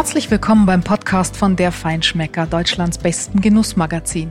Herzlich 0.00 0.30
willkommen 0.30 0.64
beim 0.64 0.82
Podcast 0.82 1.36
von 1.36 1.56
Der 1.56 1.70
Feinschmecker, 1.72 2.46
Deutschlands 2.46 2.96
besten 2.96 3.42
Genussmagazin. 3.42 4.30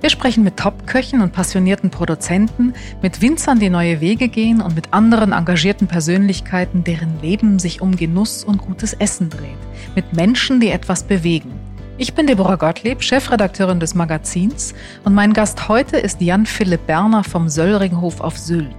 Wir 0.00 0.08
sprechen 0.08 0.42
mit 0.42 0.56
Top-Köchen 0.56 1.20
und 1.20 1.34
passionierten 1.34 1.90
Produzenten, 1.90 2.72
mit 3.02 3.20
Winzern, 3.20 3.58
die 3.60 3.68
neue 3.68 4.00
Wege 4.00 4.28
gehen 4.28 4.62
und 4.62 4.74
mit 4.74 4.94
anderen 4.94 5.32
engagierten 5.32 5.86
Persönlichkeiten, 5.86 6.82
deren 6.82 7.20
Leben 7.20 7.58
sich 7.58 7.82
um 7.82 7.94
Genuss 7.94 8.42
und 8.42 8.62
gutes 8.62 8.94
Essen 8.94 9.28
dreht. 9.28 9.58
Mit 9.94 10.14
Menschen, 10.14 10.60
die 10.60 10.70
etwas 10.70 11.02
bewegen. 11.02 11.60
Ich 12.02 12.14
bin 12.14 12.26
Deborah 12.26 12.56
Gottlieb, 12.56 13.00
Chefredakteurin 13.00 13.78
des 13.78 13.94
Magazins 13.94 14.74
und 15.04 15.14
mein 15.14 15.32
Gast 15.32 15.68
heute 15.68 15.98
ist 15.98 16.20
Jan 16.20 16.46
Philipp 16.46 16.88
Berner 16.88 17.22
vom 17.22 17.48
Söllringhof 17.48 18.20
auf 18.20 18.36
Sylt. 18.36 18.74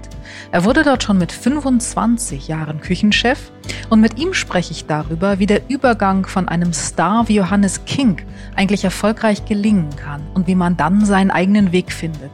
Er 0.52 0.66
wurde 0.66 0.84
dort 0.84 1.04
schon 1.04 1.20
mit 1.20 1.32
25 1.32 2.50
Jahren 2.50 2.82
Küchenchef 2.82 3.54
und 3.90 4.02
mit 4.02 4.20
ihm 4.20 4.34
spreche 4.34 4.74
ich 4.74 4.88
darüber, 4.88 5.40
wie 5.40 5.46
der 5.46 5.62
Übergang 5.70 6.26
von 6.26 6.50
einem 6.50 6.74
Star 6.74 7.30
wie 7.30 7.36
Johannes 7.36 7.86
King 7.86 8.18
eigentlich 8.58 8.84
erfolgreich 8.84 9.46
gelingen 9.46 9.92
kann 9.96 10.22
und 10.34 10.48
wie 10.48 10.56
man 10.56 10.76
dann 10.76 11.06
seinen 11.06 11.32
eigenen 11.32 11.72
Weg 11.72 11.94
findet. 11.94 12.32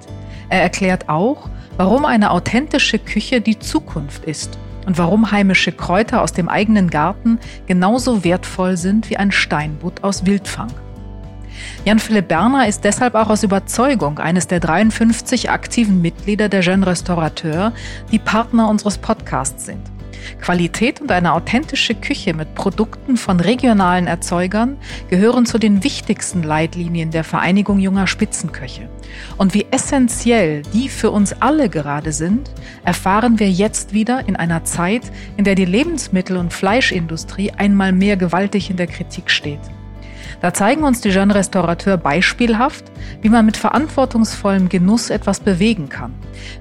Er 0.49 0.63
erklärt 0.63 1.07
auch, 1.07 1.51
warum 1.77 2.03
eine 2.03 2.31
authentische 2.31 2.97
Küche 2.97 3.41
die 3.41 3.59
Zukunft 3.59 4.25
ist 4.25 4.57
und 4.89 4.97
warum 4.97 5.29
heimische 5.29 5.71
Kräuter 5.71 6.23
aus 6.23 6.33
dem 6.33 6.49
eigenen 6.49 6.89
Garten 6.89 7.37
genauso 7.67 8.23
wertvoll 8.23 8.75
sind 8.75 9.11
wie 9.11 9.17
ein 9.17 9.31
Steinbutt 9.31 10.03
aus 10.03 10.25
Wildfang. 10.25 10.73
Jan-Philipp 11.85 12.27
Berner 12.27 12.67
ist 12.67 12.83
deshalb 12.83 13.13
auch 13.13 13.29
aus 13.29 13.43
Überzeugung 13.43 14.17
eines 14.17 14.47
der 14.47 14.59
53 14.59 15.51
aktiven 15.51 16.01
Mitglieder 16.01 16.49
der 16.49 16.61
Jeune 16.61 16.87
Restaurateur, 16.87 17.71
die 18.11 18.17
Partner 18.17 18.67
unseres 18.67 18.97
Podcasts 18.97 19.67
sind. 19.67 19.98
Qualität 20.41 21.01
und 21.01 21.11
eine 21.11 21.33
authentische 21.33 21.95
Küche 21.95 22.33
mit 22.33 22.55
Produkten 22.55 23.17
von 23.17 23.39
regionalen 23.39 24.07
Erzeugern 24.07 24.77
gehören 25.09 25.45
zu 25.45 25.57
den 25.57 25.83
wichtigsten 25.83 26.43
Leitlinien 26.43 27.11
der 27.11 27.23
Vereinigung 27.23 27.79
junger 27.79 28.07
Spitzenköche. 28.07 28.89
Und 29.37 29.53
wie 29.53 29.65
essentiell 29.71 30.61
die 30.73 30.89
für 30.89 31.11
uns 31.11 31.33
alle 31.41 31.69
gerade 31.69 32.11
sind, 32.11 32.51
erfahren 32.83 33.39
wir 33.39 33.49
jetzt 33.49 33.93
wieder 33.93 34.27
in 34.27 34.35
einer 34.35 34.63
Zeit, 34.63 35.03
in 35.37 35.43
der 35.43 35.55
die 35.55 35.65
Lebensmittel- 35.65 36.37
und 36.37 36.53
Fleischindustrie 36.53 37.51
einmal 37.51 37.91
mehr 37.91 38.17
gewaltig 38.17 38.69
in 38.69 38.77
der 38.77 38.87
Kritik 38.87 39.29
steht. 39.29 39.59
Da 40.41 40.53
zeigen 40.53 40.83
uns 40.83 41.01
die 41.01 41.09
Jeune 41.09 41.35
Restaurateur 41.35 41.97
beispielhaft, 41.97 42.85
wie 43.21 43.29
man 43.29 43.45
mit 43.45 43.57
verantwortungsvollem 43.57 44.69
Genuss 44.69 45.09
etwas 45.09 45.39
bewegen 45.39 45.89
kann. 45.89 46.13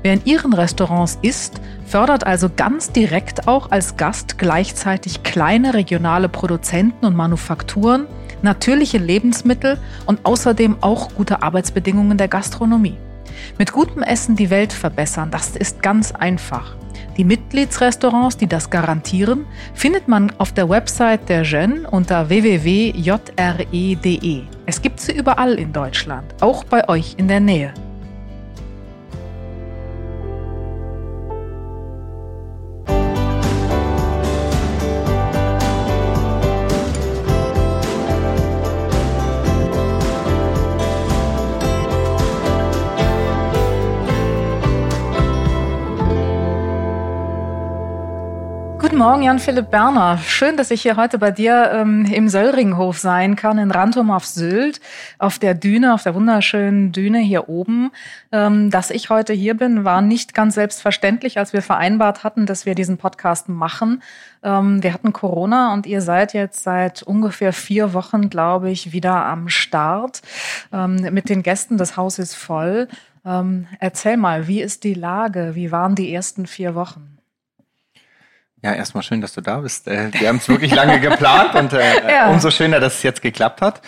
Wer 0.03 0.15
in 0.15 0.25
ihren 0.25 0.53
Restaurants 0.53 1.19
isst, 1.23 1.61
fördert 1.87 2.27
also 2.27 2.51
ganz 2.55 2.93
direkt 2.93 3.49
auch 3.49 3.71
als 3.71 3.97
Gast 3.97 4.39
gleichzeitig 4.39 5.23
kleine 5.23 5.75
regionale 5.75 6.29
Produzenten 6.29 7.07
und 7.07 7.17
Manufakturen, 7.17 8.07
natürliche 8.43 8.99
Lebensmittel 8.99 9.79
und 10.07 10.21
außerdem 10.25 10.79
auch 10.81 11.15
gute 11.15 11.43
Arbeitsbedingungen 11.43 12.19
der 12.19 12.29
Gastronomie. 12.29 12.97
Mit 13.59 13.73
gutem 13.73 14.03
Essen 14.03 14.37
die 14.37 14.51
Welt 14.51 14.73
verbessern, 14.73 15.31
das 15.31 15.57
ist 15.57 15.83
ganz 15.83 16.13
einfach. 16.13 16.77
Die 17.17 17.25
Mitgliedsrestaurants, 17.25 18.37
die 18.37 18.47
das 18.47 18.71
garantieren, 18.71 19.45
findet 19.75 20.07
man 20.07 20.33
auf 20.39 20.53
der 20.53 20.69
Website 20.69 21.29
der 21.29 21.43
Gen 21.43 21.85
unter 21.85 22.29
www.jre.de. 22.29 23.23
Es 24.67 24.83
gibt 24.83 25.01
sie 25.01 25.13
überall 25.13 25.55
in 25.55 25.73
Deutschland, 25.73 26.35
auch 26.41 26.63
bei 26.65 26.89
euch 26.89 27.15
in 27.17 27.27
der 27.27 27.41
Nähe. 27.41 27.75
Morgen, 49.09 49.23
Jan-Philipp 49.23 49.71
Berner. 49.71 50.19
Schön, 50.19 50.59
dass 50.59 50.71
ich 50.71 50.83
hier 50.83 50.97
heute 50.97 51.19
bei 51.19 51.31
dir 51.31 51.71
ähm, 51.73 52.05
im 52.13 52.29
Söllringhof 52.29 52.99
sein 52.99 53.37
kann, 53.37 53.57
in 53.57 53.71
Rantum 53.71 54.11
auf 54.11 54.27
Sylt, 54.27 54.83
auf 55.19 55.39
der 55.39 55.55
Düne, 55.55 55.95
auf 55.95 56.03
der 56.03 56.15
wunderschönen 56.15 56.93
Düne 56.93 57.19
hier 57.21 57.49
oben. 57.49 57.91
Ähm, 58.33 58.71
dass 58.71 58.91
ich 58.91 59.09
heute 59.09 59.33
hier 59.33 59.57
bin, 59.57 59.83
war 59.83 60.03
nicht 60.03 60.35
ganz 60.35 60.57
selbstverständlich, 60.57 61.39
als 61.39 61.55
wir 61.55 61.63
vereinbart 61.63 62.23
hatten, 62.23 62.45
dass 62.45 62.67
wir 62.67 62.75
diesen 62.75 62.99
Podcast 62.99 63.49
machen. 63.49 64.03
Ähm, 64.43 64.83
wir 64.83 64.93
hatten 64.93 65.15
Corona 65.15 65.73
und 65.73 65.87
ihr 65.87 66.03
seid 66.03 66.35
jetzt 66.35 66.63
seit 66.63 67.03
ungefähr 67.03 67.55
vier 67.55 67.95
Wochen, 67.95 68.29
glaube 68.29 68.71
ich, 68.71 68.93
wieder 68.93 69.25
am 69.25 69.49
Start. 69.49 70.21
Ähm, 70.71 70.97
mit 71.15 71.31
den 71.31 71.43
Gästen, 71.43 71.79
das 71.79 71.97
Haus 71.97 72.19
ist 72.19 72.35
voll. 72.35 72.89
Ähm, 73.25 73.69
erzähl 73.81 74.19
mal, 74.19 74.49
wie 74.49 74.61
ist 74.61 74.85
die 74.85 74.93
Lage? 74.93 75.55
Wie 75.55 75.73
waren 75.73 75.95
die 75.95 76.13
ersten 76.13 76.47
vier 76.47 76.75
Wochen? 76.75 77.18
Ja, 78.63 78.73
erstmal 78.73 79.05
schön, 79.05 79.21
dass 79.21 79.35
du 79.35 79.41
da 79.41 79.61
bist. 79.61 79.87
Äh, 79.87 80.11
wir 80.13 80.29
haben 80.29 80.39
es 80.39 80.49
wirklich 80.49 80.75
lange 80.75 80.99
geplant 81.01 81.55
und 81.55 81.73
äh, 81.73 82.11
ja. 82.13 82.31
umso 82.31 82.51
schöner, 82.51 82.81
dass 82.81 82.97
es 82.97 83.03
jetzt 83.05 83.23
geklappt 83.23 83.63
hat. 83.63 83.83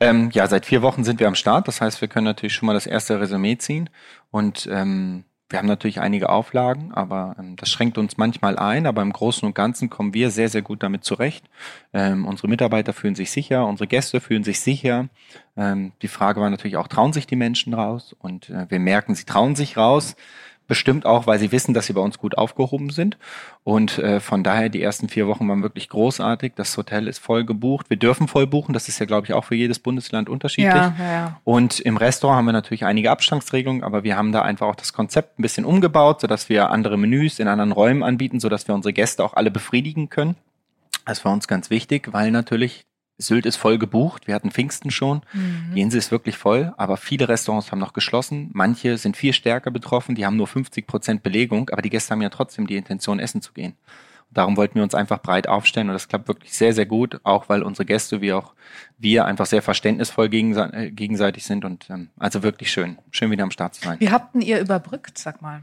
Ähm, 0.00 0.30
ja, 0.32 0.46
seit 0.46 0.64
vier 0.64 0.80
Wochen 0.80 1.04
sind 1.04 1.20
wir 1.20 1.28
am 1.28 1.34
Start. 1.34 1.68
Das 1.68 1.82
heißt, 1.82 2.00
wir 2.00 2.08
können 2.08 2.24
natürlich 2.24 2.54
schon 2.54 2.66
mal 2.66 2.72
das 2.72 2.86
erste 2.86 3.20
Resümee 3.20 3.58
ziehen. 3.58 3.90
Und 4.30 4.66
ähm, 4.72 5.24
wir 5.50 5.58
haben 5.58 5.68
natürlich 5.68 6.00
einige 6.00 6.30
Auflagen, 6.30 6.90
aber 6.94 7.36
ähm, 7.38 7.56
das 7.56 7.68
schränkt 7.68 7.98
uns 7.98 8.16
manchmal 8.16 8.58
ein. 8.58 8.86
Aber 8.86 9.02
im 9.02 9.12
Großen 9.12 9.46
und 9.46 9.54
Ganzen 9.54 9.90
kommen 9.90 10.14
wir 10.14 10.30
sehr, 10.30 10.48
sehr 10.48 10.62
gut 10.62 10.82
damit 10.82 11.04
zurecht. 11.04 11.44
Ähm, 11.92 12.24
unsere 12.24 12.48
Mitarbeiter 12.48 12.94
fühlen 12.94 13.14
sich 13.14 13.30
sicher, 13.30 13.66
unsere 13.66 13.86
Gäste 13.86 14.22
fühlen 14.22 14.42
sich 14.42 14.60
sicher. 14.60 15.10
Ähm, 15.54 15.92
die 16.00 16.08
Frage 16.08 16.40
war 16.40 16.48
natürlich 16.48 16.78
auch, 16.78 16.88
trauen 16.88 17.12
sich 17.12 17.26
die 17.26 17.36
Menschen 17.36 17.74
raus? 17.74 18.16
Und 18.18 18.48
äh, 18.48 18.70
wir 18.70 18.80
merken, 18.80 19.14
sie 19.14 19.24
trauen 19.24 19.54
sich 19.54 19.76
raus. 19.76 20.16
Bestimmt 20.66 21.04
auch, 21.04 21.26
weil 21.26 21.38
sie 21.38 21.52
wissen, 21.52 21.74
dass 21.74 21.86
sie 21.86 21.92
bei 21.92 22.00
uns 22.00 22.18
gut 22.18 22.38
aufgehoben 22.38 22.88
sind. 22.88 23.18
Und 23.64 23.98
äh, 23.98 24.18
von 24.18 24.42
daher, 24.42 24.70
die 24.70 24.82
ersten 24.82 25.10
vier 25.10 25.26
Wochen 25.26 25.46
waren 25.46 25.62
wirklich 25.62 25.90
großartig. 25.90 26.54
Das 26.56 26.74
Hotel 26.78 27.06
ist 27.06 27.18
voll 27.18 27.44
gebucht. 27.44 27.90
Wir 27.90 27.98
dürfen 27.98 28.28
voll 28.28 28.46
buchen. 28.46 28.72
Das 28.72 28.88
ist 28.88 28.98
ja, 28.98 29.04
glaube 29.04 29.26
ich, 29.26 29.34
auch 29.34 29.44
für 29.44 29.54
jedes 29.54 29.78
Bundesland 29.78 30.30
unterschiedlich. 30.30 30.74
Ja, 30.74 30.94
ja. 30.98 31.40
Und 31.44 31.80
im 31.80 31.98
Restaurant 31.98 32.38
haben 32.38 32.46
wir 32.46 32.52
natürlich 32.52 32.86
einige 32.86 33.10
Abstandsregelungen, 33.10 33.84
aber 33.84 34.04
wir 34.04 34.16
haben 34.16 34.32
da 34.32 34.40
einfach 34.40 34.66
auch 34.66 34.74
das 34.74 34.94
Konzept 34.94 35.38
ein 35.38 35.42
bisschen 35.42 35.66
umgebaut, 35.66 36.22
sodass 36.22 36.48
wir 36.48 36.70
andere 36.70 36.96
Menüs 36.96 37.38
in 37.38 37.48
anderen 37.48 37.72
Räumen 37.72 38.02
anbieten, 38.02 38.40
sodass 38.40 38.66
wir 38.66 38.74
unsere 38.74 38.94
Gäste 38.94 39.22
auch 39.22 39.34
alle 39.34 39.50
befriedigen 39.50 40.08
können. 40.08 40.34
Das 41.04 41.24
war 41.26 41.32
uns 41.32 41.46
ganz 41.46 41.68
wichtig, 41.68 42.12
weil 42.12 42.30
natürlich 42.30 42.86
Sylt 43.16 43.46
ist 43.46 43.56
voll 43.56 43.78
gebucht. 43.78 44.26
Wir 44.26 44.34
hatten 44.34 44.50
Pfingsten 44.50 44.90
schon. 44.90 45.22
Mhm. 45.32 45.74
Die 45.74 45.80
Insel 45.80 45.98
ist 45.98 46.10
wirklich 46.10 46.36
voll, 46.36 46.74
aber 46.76 46.96
viele 46.96 47.28
Restaurants 47.28 47.70
haben 47.70 47.78
noch 47.78 47.92
geschlossen. 47.92 48.50
Manche 48.52 48.98
sind 48.98 49.16
viel 49.16 49.32
stärker 49.32 49.70
betroffen. 49.70 50.14
Die 50.14 50.26
haben 50.26 50.36
nur 50.36 50.48
50 50.48 50.86
Prozent 50.86 51.22
Belegung, 51.22 51.70
aber 51.70 51.82
die 51.82 51.90
Gäste 51.90 52.10
haben 52.12 52.22
ja 52.22 52.30
trotzdem 52.30 52.66
die 52.66 52.76
Intention, 52.76 53.20
essen 53.20 53.40
zu 53.40 53.52
gehen. 53.52 53.76
Und 54.30 54.38
darum 54.38 54.56
wollten 54.56 54.76
wir 54.76 54.82
uns 54.82 54.94
einfach 54.94 55.22
breit 55.22 55.48
aufstellen 55.48 55.88
und 55.88 55.94
das 55.94 56.08
klappt 56.08 56.26
wirklich 56.26 56.52
sehr, 56.52 56.72
sehr 56.72 56.86
gut, 56.86 57.20
auch 57.22 57.48
weil 57.48 57.62
unsere 57.62 57.84
Gäste 57.84 58.20
wie 58.20 58.32
auch 58.32 58.54
wir 58.98 59.26
einfach 59.26 59.46
sehr 59.46 59.62
verständnisvoll 59.62 60.32
äh, 60.32 60.90
gegenseitig 60.90 61.44
sind 61.44 61.64
und 61.64 61.88
ähm, 61.90 62.10
also 62.18 62.42
wirklich 62.42 62.72
schön. 62.72 62.98
Schön 63.12 63.30
wieder 63.30 63.44
am 63.44 63.52
Start 63.52 63.74
zu 63.74 63.82
sein. 63.82 64.00
Wie 64.00 64.10
habt 64.10 64.34
ihr 64.34 64.60
überbrückt, 64.60 65.18
sag 65.18 65.40
mal? 65.40 65.62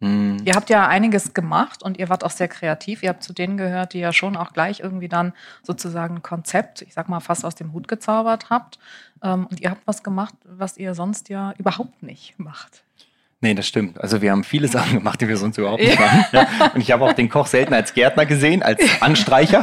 Mhm. 0.00 0.38
Ihr 0.44 0.54
habt 0.54 0.70
ja 0.70 0.86
einiges 0.86 1.34
gemacht 1.34 1.82
und 1.82 1.98
ihr 1.98 2.08
wart 2.08 2.24
auch 2.24 2.30
sehr 2.30 2.48
kreativ. 2.48 3.02
Ihr 3.02 3.10
habt 3.10 3.22
zu 3.22 3.32
denen 3.32 3.56
gehört, 3.56 3.94
die 3.94 4.00
ja 4.00 4.12
schon 4.12 4.36
auch 4.36 4.52
gleich 4.52 4.80
irgendwie 4.80 5.08
dann 5.08 5.32
sozusagen 5.62 6.16
ein 6.16 6.22
Konzept, 6.22 6.82
ich 6.82 6.94
sag 6.94 7.08
mal, 7.08 7.20
fast 7.20 7.44
aus 7.44 7.54
dem 7.54 7.72
Hut 7.72 7.88
gezaubert 7.88 8.50
habt. 8.50 8.78
Ähm, 9.22 9.46
und 9.46 9.60
ihr 9.60 9.70
habt 9.70 9.86
was 9.86 10.02
gemacht, 10.02 10.34
was 10.44 10.76
ihr 10.76 10.94
sonst 10.94 11.28
ja 11.28 11.54
überhaupt 11.58 12.02
nicht 12.02 12.38
macht. 12.38 12.84
Nee, 13.44 13.52
das 13.52 13.68
stimmt. 13.68 14.00
Also 14.00 14.22
wir 14.22 14.30
haben 14.30 14.42
viele 14.42 14.68
Sachen 14.68 14.94
gemacht, 14.94 15.20
die 15.20 15.28
wir 15.28 15.36
sonst 15.36 15.58
überhaupt 15.58 15.82
nicht 15.82 16.00
machen. 16.00 16.24
Ja. 16.32 16.46
Und 16.74 16.80
ich 16.80 16.90
habe 16.90 17.04
auch 17.04 17.12
den 17.12 17.28
Koch 17.28 17.46
selten 17.46 17.74
als 17.74 17.92
Gärtner 17.92 18.24
gesehen, 18.24 18.62
als 18.62 18.80
Anstreicher 19.02 19.62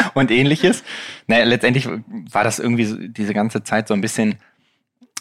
und 0.14 0.30
ähnliches. 0.30 0.84
Naja, 1.26 1.44
letztendlich 1.44 1.88
war 1.88 2.44
das 2.44 2.58
irgendwie 2.58 3.08
diese 3.08 3.32
ganze 3.32 3.64
Zeit 3.64 3.88
so 3.88 3.94
ein 3.94 4.02
bisschen 4.02 4.36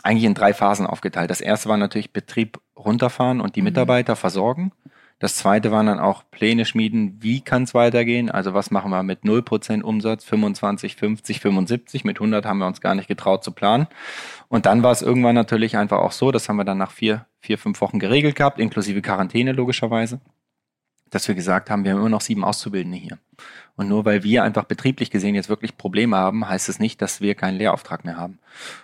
eigentlich 0.04 0.26
in 0.26 0.34
drei 0.34 0.54
Phasen 0.54 0.86
aufgeteilt. 0.86 1.30
Das 1.30 1.42
erste 1.42 1.70
war 1.70 1.78
natürlich 1.78 2.12
Betrieb 2.12 2.60
runterfahren 2.78 3.42
und 3.42 3.56
die 3.56 3.62
mhm. 3.62 3.66
Mitarbeiter 3.66 4.16
versorgen. 4.16 4.72
Das 5.20 5.36
zweite 5.36 5.70
waren 5.70 5.88
dann 5.88 6.00
auch 6.00 6.24
Pläne 6.32 6.64
schmieden, 6.64 7.18
wie 7.20 7.42
kann 7.42 7.64
es 7.64 7.74
weitergehen? 7.74 8.32
Also 8.32 8.54
was 8.54 8.72
machen 8.72 8.90
wir 8.90 9.04
mit 9.04 9.24
0% 9.24 9.82
Umsatz, 9.82 10.24
25, 10.24 10.96
50, 10.96 11.42
75, 11.42 12.06
mit 12.06 12.18
100 12.18 12.46
haben 12.46 12.60
wir 12.60 12.68
uns 12.68 12.80
gar 12.80 12.96
nicht 12.96 13.10
getraut 13.10 13.44
zu 13.44 13.52
planen. 13.52 13.88
Und 14.48 14.66
dann 14.66 14.82
war 14.82 14.94
es 14.94 15.02
irgendwann 15.02 15.36
natürlich 15.36 15.76
einfach 15.76 15.98
auch 15.98 16.14
so, 16.14 16.32
das 16.32 16.48
haben 16.48 16.56
wir 16.56 16.64
dann 16.64 16.78
nach 16.78 16.92
vier, 16.92 17.26
vier, 17.42 17.58
fünf 17.58 17.82
Wochen 17.82 18.00
geregelt 18.00 18.38
gehabt, 18.38 18.60
inklusive 18.60 19.02
Quarantäne 19.02 19.52
logischerweise 19.52 20.22
dass 21.10 21.28
wir 21.28 21.36
gesagt 21.36 21.70
haben, 21.70 21.84
wir 21.84 21.92
haben 21.92 22.00
immer 22.00 22.10
noch 22.10 22.22
sieben 22.22 22.44
Auszubildende 22.44 22.98
hier. 22.98 23.18
Und 23.76 23.88
nur 23.88 24.06
weil 24.06 24.24
wir 24.24 24.44
einfach 24.44 24.66
betrieblich 24.66 25.10
gesehen 25.10 25.36
jetzt 25.36 25.50
wirklich 25.50 25.78
Probleme 25.78 26.18
haben, 26.18 26.48
heißt 26.48 26.68
es 26.68 26.80
nicht, 26.80 27.02
dass 27.02 27.22
wir 27.22 27.36
keinen 27.36 27.58
Lehrauftrag 27.58 28.04
mehr 28.04 28.18
haben. 28.18 28.40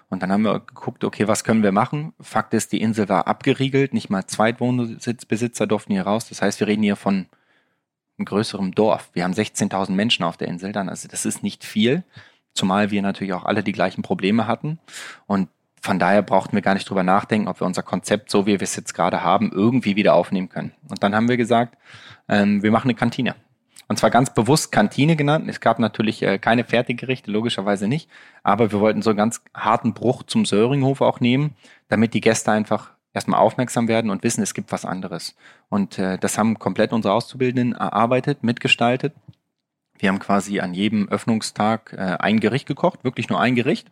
Und 0.09 0.23
dann 0.23 0.31
haben 0.31 0.43
wir 0.43 0.59
geguckt, 0.61 1.03
okay, 1.03 1.27
was 1.27 1.43
können 1.43 1.63
wir 1.63 1.71
machen? 1.71 2.13
Fakt 2.21 2.53
ist, 2.53 2.71
die 2.71 2.81
Insel 2.81 3.09
war 3.09 3.27
abgeriegelt, 3.27 3.93
nicht 3.93 4.09
mal 4.09 4.25
Zweitwohnsitzbesitzer 4.25 5.67
durften 5.67 5.93
hier 5.93 6.03
raus. 6.03 6.29
Das 6.29 6.41
heißt, 6.41 6.59
wir 6.59 6.67
reden 6.67 6.83
hier 6.83 6.95
von 6.95 7.27
einem 8.17 8.25
größeren 8.25 8.71
Dorf. 8.71 9.09
Wir 9.13 9.25
haben 9.25 9.33
16.000 9.33 9.91
Menschen 9.91 10.23
auf 10.23 10.37
der 10.37 10.47
Insel 10.47 10.71
dann, 10.71 10.87
also 10.87 11.07
das 11.07 11.25
ist 11.25 11.43
nicht 11.43 11.65
viel, 11.65 12.03
zumal 12.53 12.91
wir 12.91 13.01
natürlich 13.01 13.33
auch 13.33 13.43
alle 13.43 13.63
die 13.63 13.73
gleichen 13.73 14.01
Probleme 14.01 14.47
hatten. 14.47 14.79
Und 15.27 15.49
von 15.81 15.99
daher 15.99 16.23
brauchten 16.23 16.55
wir 16.55 16.63
gar 16.63 16.73
nicht 16.73 16.89
drüber 16.89 17.03
nachdenken, 17.03 17.47
ob 17.47 17.59
wir 17.61 17.67
unser 17.67 17.83
Konzept, 17.83 18.31
so 18.31 18.47
wie 18.47 18.53
wir 18.53 18.61
es 18.61 18.75
jetzt 18.75 18.93
gerade 18.93 19.21
haben, 19.21 19.51
irgendwie 19.51 19.95
wieder 19.95 20.15
aufnehmen 20.15 20.49
können. 20.49 20.71
Und 20.89 21.03
dann 21.03 21.13
haben 21.13 21.29
wir 21.29 21.37
gesagt, 21.37 21.77
ähm, 22.27 22.63
wir 22.63 22.71
machen 22.71 22.87
eine 22.87 22.95
Kantine. 22.95 23.35
Und 23.87 23.99
zwar 23.99 24.09
ganz 24.09 24.33
bewusst 24.33 24.71
Kantine 24.71 25.15
genannt. 25.15 25.45
Es 25.47 25.59
gab 25.59 25.77
natürlich 25.77 26.23
äh, 26.23 26.39
keine 26.39 26.63
Fertiggerichte, 26.63 27.31
logischerweise 27.31 27.87
nicht. 27.87 28.09
Aber 28.43 28.71
wir 28.71 28.79
wollten 28.79 29.01
so 29.01 29.11
einen 29.11 29.17
ganz 29.17 29.41
harten 29.53 29.93
Bruch 29.93 30.23
zum 30.23 30.45
Söringhof 30.45 31.01
auch 31.01 31.19
nehmen, 31.19 31.55
damit 31.87 32.13
die 32.13 32.21
Gäste 32.21 32.51
einfach 32.51 32.91
erstmal 33.13 33.39
aufmerksam 33.39 33.87
werden 33.87 34.09
und 34.09 34.23
wissen, 34.23 34.41
es 34.41 34.53
gibt 34.53 34.71
was 34.71 34.85
anderes. 34.85 35.35
Und 35.69 35.99
äh, 35.99 36.17
das 36.17 36.37
haben 36.37 36.57
komplett 36.57 36.93
unsere 36.93 37.13
Auszubildenden 37.13 37.73
erarbeitet, 37.79 38.43
mitgestaltet. 38.43 39.13
Wir 39.97 40.09
haben 40.09 40.19
quasi 40.19 40.59
an 40.59 40.73
jedem 40.73 41.07
Öffnungstag 41.07 41.93
äh, 41.93 42.17
ein 42.19 42.39
Gericht 42.39 42.67
gekocht, 42.67 43.03
wirklich 43.03 43.29
nur 43.29 43.39
ein 43.39 43.55
Gericht 43.55 43.87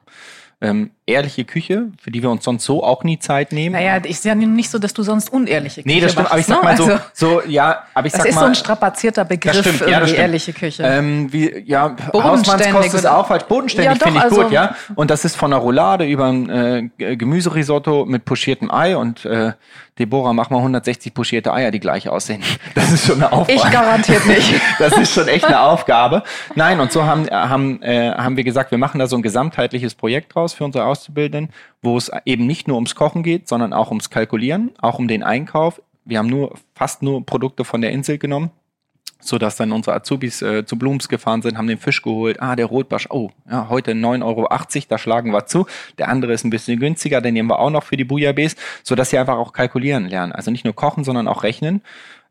ähm, 0.62 0.92
ehrliche 1.06 1.44
Küche, 1.44 1.88
für 2.02 2.12
die 2.12 2.22
wir 2.22 2.30
uns 2.30 2.46
sonst 2.46 2.64
so 2.64 2.84
auch 2.84 3.04
nie 3.04 3.20
Zeit 3.20 3.52
nehmen. 3.52 3.74
Naja, 3.74 4.00
ich 4.06 4.20
sehe 4.20 4.32
ja 4.32 4.36
nicht 4.36 4.70
so, 4.70 4.80
dass 4.80 4.94
du 4.94 5.04
sonst 5.04 5.32
unehrliche 5.32 5.84
Küche 5.84 5.96
Nee, 5.96 6.02
das 6.02 6.14
stimmt, 6.14 6.32
aber 6.32 6.40
ich 6.40 6.46
sag 6.46 6.58
ne? 6.58 6.64
mal 6.64 6.78
so, 6.78 6.86
also, 6.86 7.00
so 7.14 7.42
ja, 7.46 7.84
aber 7.94 8.08
ich 8.08 8.14
sag 8.14 8.20
mal. 8.20 8.26
Das 8.26 8.36
ist 8.36 8.40
so 8.40 8.46
ein 8.46 8.56
strapazierter 8.56 9.26
Begriff, 9.26 9.62
das 9.62 9.76
stimmt, 9.76 9.90
ja, 9.90 10.00
das 10.00 10.14
ehrliche 10.14 10.54
Küche. 10.54 10.84
Ähm, 10.84 11.32
wie, 11.34 11.64
ja, 11.66 11.96
Hausmannskost 12.14 12.94
ist 12.94 13.06
auch 13.06 13.28
falsch, 13.28 13.44
bodenständig 13.44 14.00
ja, 14.00 14.06
finde 14.06 14.20
ich 14.20 14.24
also, 14.24 14.44
gut, 14.44 14.52
ja. 14.52 14.76
Und 14.96 15.12
das 15.12 15.26
ist 15.26 15.36
von 15.36 15.52
einer 15.52 15.62
Roulade 15.62 16.06
über 16.06 16.28
ein 16.28 16.92
äh, 16.98 17.16
Gemüserisotto 17.16 18.06
mit 18.06 18.24
pochiertem 18.24 18.72
Ei 18.72 18.96
und 18.96 19.26
äh, 19.26 19.54
Deborah, 20.00 20.34
mach 20.34 20.50
mal 20.50 20.58
160 20.58 21.14
pochierte 21.14 21.54
Eier, 21.54 21.70
die 21.70 21.80
gleich 21.80 22.10
aussehen. 22.10 22.42
Das 22.76 22.92
ist 22.92 23.06
schon 23.06 23.18
eine 23.18 23.32
Aufgabe. 23.32 23.54
Ich 23.54 23.72
garantiert 23.72 24.26
nicht. 24.26 24.54
das 24.80 24.98
ist 24.98 25.14
schon 25.14 25.28
echt 25.28 25.46
eine 25.46 25.62
Aufgabe. 25.62 26.24
Nein, 26.56 26.80
und 26.80 26.92
so 26.92 27.06
haben, 27.06 27.28
haben, 27.30 27.82
äh, 27.84 28.12
haben 28.12 28.36
wir 28.36 28.44
gesagt, 28.44 28.72
wir 28.72 28.78
machen 28.78 29.00
da 29.00 29.06
so 29.06 29.16
ein 29.16 29.22
gesamtheitliches 29.22 29.94
Projekt 29.94 30.34
draus 30.34 30.53
für 30.54 30.66
unsere 30.66 30.86
Auszubildenden, 30.86 31.54
wo 31.82 31.98
es 31.98 32.12
eben 32.26 32.46
nicht 32.46 32.68
nur 32.68 32.76
ums 32.76 32.96
Kochen 32.96 33.24
geht, 33.24 33.48
sondern 33.48 33.74
auch 33.74 33.90
ums 33.90 34.10
Kalkulieren, 34.10 34.72
auch 34.80 35.00
um 35.00 35.08
den 35.08 35.24
Einkauf. 35.24 35.82
Wir 36.06 36.20
haben 36.20 36.28
nur 36.28 36.56
fast 36.76 37.02
nur 37.02 37.26
Produkte 37.26 37.64
von 37.64 37.82
der 37.82 37.92
Insel 37.92 38.18
genommen 38.18 38.52
so 39.24 39.38
dass 39.38 39.56
dann 39.56 39.72
unsere 39.72 39.96
Azubis 39.96 40.42
äh, 40.42 40.66
zu 40.66 40.78
Blooms 40.78 41.08
gefahren 41.08 41.42
sind, 41.42 41.58
haben 41.58 41.68
den 41.68 41.78
Fisch 41.78 42.02
geholt. 42.02 42.42
Ah, 42.42 42.56
der 42.56 42.66
Rotbarsch, 42.66 43.08
oh, 43.10 43.32
ja, 43.50 43.70
heute 43.70 43.94
9,80 43.94 44.24
Euro, 44.24 44.48
da 44.90 44.98
schlagen 44.98 45.32
wir 45.32 45.46
zu. 45.46 45.66
Der 45.98 46.10
andere 46.10 46.34
ist 46.34 46.44
ein 46.44 46.50
bisschen 46.50 46.80
günstiger, 46.80 47.22
den 47.22 47.34
nehmen 47.34 47.50
wir 47.50 47.60
auch 47.60 47.70
noch 47.70 47.84
für 47.84 47.98
die 47.98 48.04
Bouillabaisse, 48.04 48.58
so 48.84 48.96
dass 48.96 49.10
sie 49.10 49.18
einfach 49.18 49.38
auch 49.38 49.54
kalkulieren 49.54 50.08
lernen. 50.08 50.32
Also 50.32 50.52
nicht 50.52 50.66
nur 50.66 50.76
kochen, 50.76 51.04
sondern 51.04 51.28
auch 51.28 51.44
rechnen. 51.44 51.82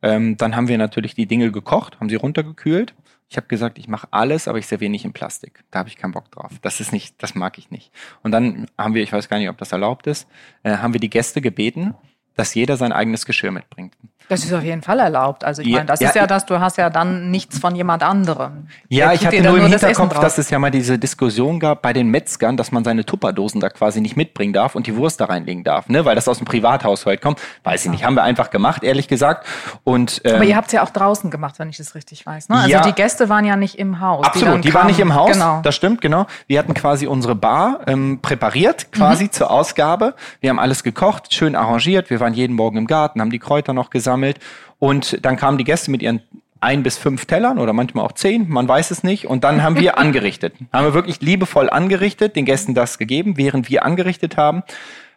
Ähm, 0.02 0.36
dann 0.36 0.56
haben 0.56 0.68
wir 0.68 0.78
natürlich 0.78 1.14
die 1.14 1.26
Dinge 1.26 1.50
gekocht, 1.50 1.98
haben 2.00 2.08
sie 2.08 2.16
runtergekühlt. 2.16 2.94
Ich 3.32 3.38
habe 3.38 3.46
gesagt, 3.46 3.78
ich 3.78 3.88
mache 3.88 4.08
alles, 4.10 4.46
aber 4.46 4.58
ich 4.58 4.66
serviere 4.66 4.90
nicht 4.90 5.06
in 5.06 5.14
Plastik. 5.14 5.64
Da 5.70 5.78
habe 5.78 5.88
ich 5.88 5.96
keinen 5.96 6.12
Bock 6.12 6.30
drauf. 6.30 6.52
Das 6.60 6.80
ist 6.80 6.92
nicht, 6.92 7.22
das 7.22 7.34
mag 7.34 7.56
ich 7.56 7.70
nicht. 7.70 7.90
Und 8.22 8.30
dann 8.30 8.66
haben 8.76 8.92
wir, 8.92 9.02
ich 9.02 9.10
weiß 9.10 9.30
gar 9.30 9.38
nicht, 9.38 9.48
ob 9.48 9.56
das 9.56 9.72
erlaubt 9.72 10.06
ist, 10.06 10.28
äh, 10.64 10.76
haben 10.76 10.92
wir 10.92 11.00
die 11.00 11.08
Gäste 11.08 11.40
gebeten, 11.40 11.94
dass 12.36 12.54
jeder 12.54 12.76
sein 12.76 12.92
eigenes 12.92 13.26
Geschirr 13.26 13.50
mitbringt. 13.50 13.94
Das 14.28 14.44
ist 14.44 14.52
auf 14.54 14.62
jeden 14.62 14.80
Fall 14.80 14.98
erlaubt. 14.98 15.44
Also 15.44 15.60
ich 15.60 15.68
ja, 15.68 15.76
meine, 15.76 15.86
das 15.86 16.00
ja, 16.00 16.08
ist 16.08 16.14
ja 16.14 16.26
das, 16.26 16.46
du 16.46 16.58
hast 16.58 16.78
ja 16.78 16.88
dann 16.88 17.30
nichts 17.30 17.58
von 17.58 17.74
jemand 17.74 18.02
anderem. 18.02 18.68
Ja, 18.88 19.12
ich 19.12 19.26
hatte 19.26 19.42
nur 19.42 19.58
im 19.58 19.66
Hinterkopf, 19.66 20.14
das 20.14 20.20
dass 20.20 20.38
es 20.38 20.50
ja 20.50 20.58
mal 20.58 20.70
diese 20.70 20.98
Diskussion 20.98 21.60
gab 21.60 21.82
bei 21.82 21.92
den 21.92 22.08
Metzgern, 22.08 22.56
dass 22.56 22.72
man 22.72 22.84
seine 22.84 23.04
Tupperdosen 23.04 23.60
da 23.60 23.68
quasi 23.68 24.00
nicht 24.00 24.16
mitbringen 24.16 24.54
darf 24.54 24.74
und 24.74 24.86
die 24.86 24.96
Wurst 24.96 25.20
da 25.20 25.26
reinlegen 25.26 25.64
darf, 25.64 25.88
ne? 25.88 26.06
weil 26.06 26.14
das 26.14 26.28
aus 26.28 26.38
dem 26.38 26.46
Privathaushalt 26.46 27.20
kommt. 27.20 27.40
Weiß 27.64 27.84
ich 27.84 27.90
nicht, 27.90 28.04
haben 28.04 28.14
wir 28.14 28.22
einfach 28.22 28.48
gemacht, 28.48 28.82
ehrlich 28.84 29.08
gesagt. 29.08 29.46
Und, 29.84 30.22
ähm, 30.24 30.36
Aber 30.36 30.44
ihr 30.44 30.56
habt 30.56 30.68
es 30.68 30.72
ja 30.72 30.82
auch 30.82 30.90
draußen 30.90 31.30
gemacht, 31.30 31.58
wenn 31.58 31.68
ich 31.68 31.76
das 31.76 31.94
richtig 31.94 32.24
weiß. 32.24 32.48
Ne? 32.48 32.56
Also 32.56 32.70
ja, 32.70 32.80
die 32.80 32.92
Gäste 32.92 33.28
waren 33.28 33.44
ja 33.44 33.56
nicht 33.56 33.78
im 33.78 34.00
Haus. 34.00 34.24
Absolut, 34.24 34.58
die, 34.58 34.68
die 34.68 34.74
waren 34.74 34.86
nicht 34.86 35.00
im 35.00 35.14
Haus, 35.14 35.32
genau. 35.32 35.60
das 35.62 35.74
stimmt, 35.74 36.00
genau. 36.00 36.26
Wir 36.46 36.58
hatten 36.58 36.72
quasi 36.72 37.06
unsere 37.06 37.34
Bar 37.34 37.80
ähm, 37.86 38.20
präpariert, 38.22 38.92
quasi 38.92 39.24
mhm. 39.24 39.32
zur 39.32 39.50
Ausgabe. 39.50 40.14
Wir 40.40 40.48
haben 40.48 40.58
alles 40.58 40.82
gekocht, 40.82 41.34
schön 41.34 41.54
arrangiert. 41.54 42.08
Wir 42.08 42.20
waren 42.22 42.32
jeden 42.32 42.56
Morgen 42.56 42.78
im 42.78 42.86
Garten, 42.86 43.20
haben 43.20 43.30
die 43.30 43.38
Kräuter 43.38 43.74
noch 43.74 43.90
gesammelt 43.90 44.38
und 44.78 45.22
dann 45.24 45.36
kamen 45.36 45.58
die 45.58 45.64
Gäste 45.64 45.90
mit 45.90 46.00
ihren 46.00 46.22
ein 46.62 46.84
bis 46.84 46.96
fünf 46.96 47.26
Tellern 47.26 47.58
oder 47.58 47.72
manchmal 47.72 48.04
auch 48.06 48.12
zehn, 48.12 48.48
man 48.48 48.68
weiß 48.68 48.92
es 48.92 49.02
nicht. 49.02 49.26
Und 49.26 49.42
dann 49.44 49.62
haben 49.62 49.80
wir 49.80 49.98
angerichtet. 49.98 50.54
haben 50.72 50.86
wir 50.86 50.94
wirklich 50.94 51.20
liebevoll 51.20 51.68
angerichtet, 51.68 52.36
den 52.36 52.44
Gästen 52.44 52.74
das 52.74 52.98
gegeben, 52.98 53.36
während 53.36 53.68
wir 53.68 53.84
angerichtet 53.84 54.36
haben 54.36 54.62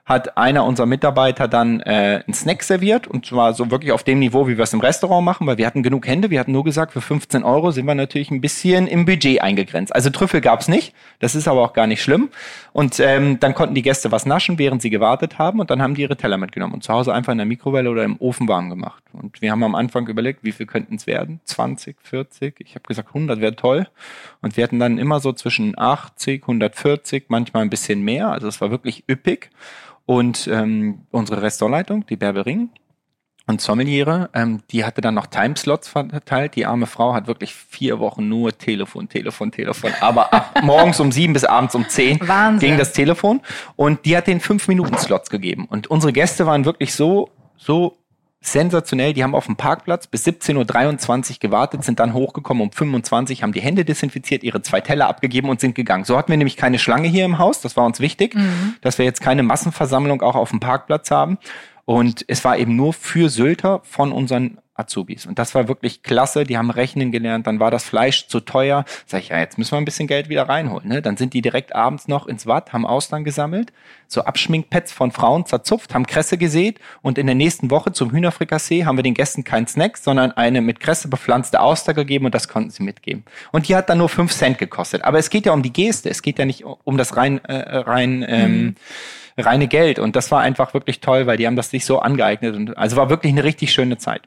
hat 0.05 0.37
einer 0.37 0.65
unserer 0.65 0.85
Mitarbeiter 0.85 1.47
dann 1.47 1.79
äh, 1.79 2.21
einen 2.25 2.33
Snack 2.35 2.61
serviert 2.61 3.07
und 3.07 3.25
zwar 3.25 3.53
so 3.53 3.71
wirklich 3.71 3.91
auf 3.91 4.03
dem 4.03 4.19
Niveau, 4.19 4.47
wie 4.47 4.55
wir 4.55 4.63
es 4.63 4.73
im 4.73 4.79
Restaurant 4.79 5.25
machen, 5.25 5.47
weil 5.47 5.57
wir 5.57 5.65
hatten 5.65 5.81
genug 5.81 6.07
Hände. 6.07 6.29
Wir 6.29 6.39
hatten 6.39 6.51
nur 6.51 6.63
gesagt, 6.63 6.93
für 6.93 7.01
15 7.01 7.43
Euro 7.43 7.71
sind 7.71 7.87
wir 7.87 7.95
natürlich 7.95 8.29
ein 8.29 8.39
bisschen 8.39 8.85
im 8.85 9.05
Budget 9.05 9.41
eingegrenzt. 9.41 9.95
Also 9.95 10.11
Trüffel 10.11 10.41
gab's 10.41 10.67
nicht, 10.67 10.93
das 11.19 11.33
ist 11.33 11.47
aber 11.47 11.61
auch 11.61 11.73
gar 11.73 11.87
nicht 11.87 12.03
schlimm. 12.03 12.29
Und 12.71 12.99
ähm, 12.99 13.39
dann 13.39 13.55
konnten 13.55 13.73
die 13.73 13.81
Gäste 13.81 14.11
was 14.11 14.27
naschen, 14.27 14.59
während 14.59 14.83
sie 14.83 14.91
gewartet 14.91 15.39
haben 15.39 15.59
und 15.59 15.71
dann 15.71 15.81
haben 15.81 15.95
die 15.95 16.03
ihre 16.03 16.17
Teller 16.17 16.37
mitgenommen 16.37 16.75
und 16.75 16.83
zu 16.83 16.93
Hause 16.93 17.11
einfach 17.11 17.31
in 17.31 17.39
der 17.39 17.47
Mikrowelle 17.47 17.89
oder 17.89 18.03
im 18.03 18.17
Ofen 18.19 18.47
warm 18.47 18.69
gemacht. 18.69 19.03
Und 19.11 19.41
wir 19.41 19.51
haben 19.51 19.63
am 19.63 19.73
Anfang 19.73 20.07
überlegt, 20.07 20.43
wie 20.43 20.51
viel 20.51 20.67
könnten 20.67 20.95
es 20.95 21.07
werden? 21.07 21.39
20, 21.45 21.97
40? 22.03 22.59
Ich 22.59 22.75
habe 22.75 22.83
gesagt, 22.83 23.07
100 23.07 23.41
wäre 23.41 23.55
toll. 23.55 23.87
Und 24.43 24.55
wir 24.55 24.63
hatten 24.63 24.77
dann 24.77 24.99
immer 24.99 25.19
so 25.19 25.33
zwischen 25.33 25.75
80, 25.75 26.43
140, 26.43 27.25
manchmal 27.29 27.63
ein 27.63 27.71
bisschen 27.71 28.03
mehr. 28.03 28.29
Also 28.29 28.47
es 28.47 28.61
war 28.61 28.69
wirklich 28.69 29.03
üppig. 29.09 29.49
Und 30.05 30.47
ähm, 30.47 31.05
unsere 31.11 31.41
Restaurantleitung, 31.41 32.05
die 32.05 32.15
Berbering 32.15 32.69
und 33.47 33.61
Sommeliere, 33.61 34.29
ähm, 34.33 34.61
die 34.71 34.85
hatte 34.85 35.01
dann 35.01 35.13
noch 35.13 35.27
Timeslots 35.27 35.87
verteilt. 35.87 36.55
Die 36.55 36.65
arme 36.65 36.87
Frau 36.87 37.13
hat 37.13 37.27
wirklich 37.27 37.53
vier 37.53 37.99
Wochen 37.99 38.27
nur 38.27 38.57
Telefon, 38.57 39.09
Telefon, 39.09 39.51
Telefon. 39.51 39.91
Aber 40.01 40.33
ab 40.33 40.59
morgens 40.63 40.99
um 40.99 41.11
sieben 41.11 41.33
bis 41.33 41.43
abends 41.43 41.75
um 41.75 41.87
zehn 41.87 42.19
Wahnsinn. 42.27 42.69
ging 42.69 42.77
das 42.77 42.93
Telefon. 42.93 43.41
Und 43.75 44.05
die 44.05 44.15
hat 44.17 44.27
den 44.27 44.39
fünf 44.39 44.67
Minuten 44.67 44.97
Slots 44.97 45.29
gegeben. 45.29 45.65
Und 45.69 45.87
unsere 45.87 46.13
Gäste 46.13 46.45
waren 46.45 46.65
wirklich 46.65 46.93
so, 46.93 47.29
so 47.57 47.97
sensationell. 48.51 49.13
Die 49.13 49.24
haben 49.24 49.36
auf 49.36 49.45
dem 49.45 49.56
Parkplatz 49.56 50.07
bis 50.07 50.25
17.23 50.25 51.31
Uhr 51.31 51.38
gewartet, 51.39 51.83
sind 51.83 52.00
dann 52.00 52.13
hochgekommen 52.13 52.63
um 52.63 52.71
25, 52.71 53.44
haben 53.44 53.53
die 53.53 53.62
Hände 53.62 53.86
desinfiziert, 53.86 54.44
ihre 54.44 54.62
zwei 54.62 54.81
Teller 54.81 55.07
abgegeben 55.07 55.50
und 55.50 55.59
sind 55.59 55.75
gegangen. 55.75 56.06
So 56.06 56.18
hatten 56.18 56.31
wir 56.31 56.38
nämlich 56.38 56.57
keine 56.57 56.80
Schlange 56.80 57.07
hier 57.07 57.25
im 57.25 57.38
Haus. 57.38 57.62
Das 57.62 57.75
war 57.77 57.86
uns 57.86 58.00
wichtig, 58.00 58.36
mhm. 58.36 58.75
dass 58.81 58.97
wir 58.97 59.06
jetzt 59.06 59.21
keine 59.21 59.44
Massenversammlung 59.44 60.21
auch 60.21 60.36
auf 60.36 60.50
dem 60.50 60.59
Parkplatz 60.59 61.12
haben. 61.12 61.38
Und 61.86 62.25
es 62.27 62.44
war 62.44 62.57
eben 62.57 62.75
nur 62.75 62.94
für 62.94 63.30
Sylter 63.30 63.81
von 63.83 64.12
unseren 64.12 64.57
Azubis. 64.75 65.25
Und 65.25 65.39
das 65.39 65.56
war 65.56 65.68
wirklich 65.68 66.04
klasse. 66.04 66.44
Die 66.44 66.57
haben 66.57 66.69
rechnen 66.69 67.12
gelernt. 67.12 67.48
Dann 67.48 67.60
war 67.60 67.72
das 67.72 67.86
Fleisch 67.86 68.27
zu 68.27 68.42
teuer. 68.42 68.84
Sag 69.05 69.22
ich, 69.22 69.29
ja, 69.29 69.39
jetzt 69.39 69.58
müssen 69.58 69.72
wir 69.72 69.77
ein 69.77 69.86
bisschen 69.86 70.08
Geld 70.08 70.27
wieder 70.27 70.50
reinholen. 70.50 70.88
Ne? 70.89 71.01
Dann 71.01 71.15
sind 71.15 71.34
die 71.34 71.41
direkt 71.41 71.74
abends 71.74 72.08
noch 72.08 72.27
ins 72.27 72.46
Watt, 72.46 72.74
haben 72.74 72.86
Austern 72.86 73.24
gesammelt, 73.24 73.72
so 74.08 74.22
Abschminkpads 74.22 74.91
von 74.91 75.12
Frauen 75.12 75.46
zerzupft, 75.46 75.94
haben 75.94 76.05
Kresse 76.05 76.38
gesät 76.38 76.79
und 77.01 77.17
in 77.17 77.25
der 77.25 77.36
nächsten 77.36 77.72
Woche 77.72 77.94
zum 77.94 78.12
Hühnerfrikassee 78.12 78.86
haben 78.86 78.98
wir 78.98 79.03
den 79.03 79.13
Gästen 79.13 79.44
keinen 79.44 79.67
Snack, 79.67 79.98
sondern 79.98 80.32
eine 80.34 80.62
mit 80.62 80.79
Kresse 80.79 81.08
bepflanzte 81.08 81.62
Auster 81.62 81.94
gegeben 81.94 82.25
und 82.25 82.36
das 82.36 82.48
konnten 82.48 82.70
sie 82.70 82.84
mitgeben. 82.84 83.24
Und 83.51 83.67
die 83.70 83.75
hat 83.75 83.89
dann 83.89 83.98
nur 83.98 84.10
fünf 84.10 84.34
Cent 84.34 84.58
gekostet. 84.58 85.03
Aber 85.03 85.17
es 85.17 85.29
geht 85.29 85.46
ja 85.46 85.53
um 85.53 85.63
die 85.63 85.74
Geste. 85.74 86.10
Es 86.10 86.22
geht 86.22 86.38
ja 86.38 86.46
nicht 86.46 86.63
um 86.65 86.98
das 86.98 87.15
rein, 87.15 87.44
äh, 87.46 87.77
rein 87.77 88.25
ähm, 88.27 88.63
mhm 88.63 88.75
reine 89.38 89.67
Geld. 89.67 90.00
Und 90.00 90.15
das 90.15 90.32
war 90.32 90.39
einfach 90.39 90.74
wirklich 90.74 91.01
toll, 91.01 91.27
weil 91.27 91.36
die 91.36 91.46
haben 91.46 91.58
das 91.58 91.70
sich 91.70 91.86
so 91.86 92.00
angeeignet. 92.00 92.55
Und 92.55 92.77
also 92.77 92.96
war 92.96 93.10
wirklich 93.10 93.34
eine 93.34 93.44
richtig 93.44 93.74
schöne 93.74 93.98
Zeit. 93.98 94.22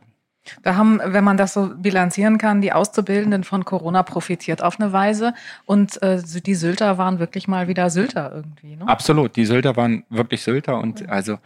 Da 0.62 0.76
haben, 0.76 1.00
wenn 1.04 1.24
man 1.24 1.36
das 1.36 1.52
so 1.52 1.70
bilanzieren 1.76 2.38
kann, 2.38 2.60
die 2.60 2.72
Auszubildenden 2.72 3.44
von 3.44 3.64
Corona 3.64 4.02
profitiert 4.02 4.62
auf 4.62 4.80
eine 4.80 4.92
Weise. 4.92 5.34
Und 5.66 6.00
äh, 6.02 6.22
die 6.22 6.54
Sylter 6.54 6.98
waren 6.98 7.18
wirklich 7.18 7.48
mal 7.48 7.68
wieder 7.68 7.90
Sylter 7.90 8.32
irgendwie. 8.34 8.76
Ne? 8.76 8.88
Absolut, 8.88 9.36
die 9.36 9.44
Sylter 9.44 9.76
waren 9.76 10.04
wirklich 10.08 10.42
Sylter. 10.42 10.78
Und 10.78 11.08
also 11.08 11.38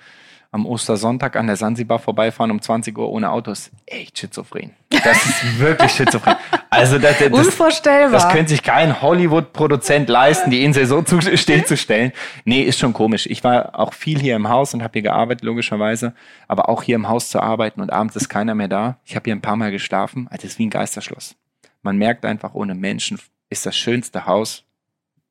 am 0.53 0.67
Ostersonntag 0.67 1.35
an 1.37 1.47
der 1.47 1.57
Sansibar 1.57 1.99
vorbeifahren 1.99 2.51
um 2.51 2.61
20 2.61 2.97
Uhr 2.97 3.09
ohne 3.09 3.31
Autos, 3.31 3.71
echt 3.87 4.19
schizophren. 4.19 4.73
Das 4.91 5.25
ist 5.25 5.59
wirklich 5.59 5.91
schizophren. 5.91 6.37
Also 6.69 6.99
das, 6.99 7.19
das, 7.19 7.33
Unvorstellbar. 7.33 8.11
Das 8.11 8.29
könnte 8.29 8.51
sich 8.51 8.63
kein 8.63 9.01
Hollywood-Produzent 9.01 10.11
leisten, 10.11 10.51
die 10.51 10.63
Insel 10.63 10.87
so 10.87 11.01
zu, 11.01 11.21
stillzustellen. 11.37 12.13
Nee, 12.45 12.61
ist 12.61 12.79
schon 12.79 12.93
komisch. 12.93 13.27
Ich 13.27 13.43
war 13.43 13.79
auch 13.79 13.95
viel 13.95 14.21
hier 14.21 14.37
im 14.37 14.51
Haus 14.51 14.75
und 14.75 14.83
habe 14.83 14.93
hier 14.93 15.03
gearbeitet, 15.03 15.43
logischerweise. 15.43 16.13
Aber 16.49 16.69
auch 16.69 16.83
hier 16.83 16.97
im 16.97 17.09
Haus 17.09 17.31
zu 17.31 17.41
arbeiten 17.41 17.81
und 17.81 17.91
abends 17.91 18.15
ist 18.15 18.29
keiner 18.29 18.55
mehr 18.55 18.69
da. 18.69 18.99
Ich 19.07 19.17
habe 19.17 19.25
hier 19.25 19.35
ein 19.35 19.41
paar 19.41 19.57
Mal 19.57 19.71
geschlafen. 19.71 20.29
Also 20.31 20.47
es 20.47 20.53
ist 20.53 20.59
wie 20.59 20.67
ein 20.67 20.71
Geisterschloss. 20.71 21.35
Man 21.81 21.97
merkt 21.97 22.27
einfach, 22.27 22.53
ohne 22.53 22.75
Menschen 22.75 23.19
ist 23.49 23.65
das 23.65 23.77
schönste 23.77 24.27
Haus 24.27 24.65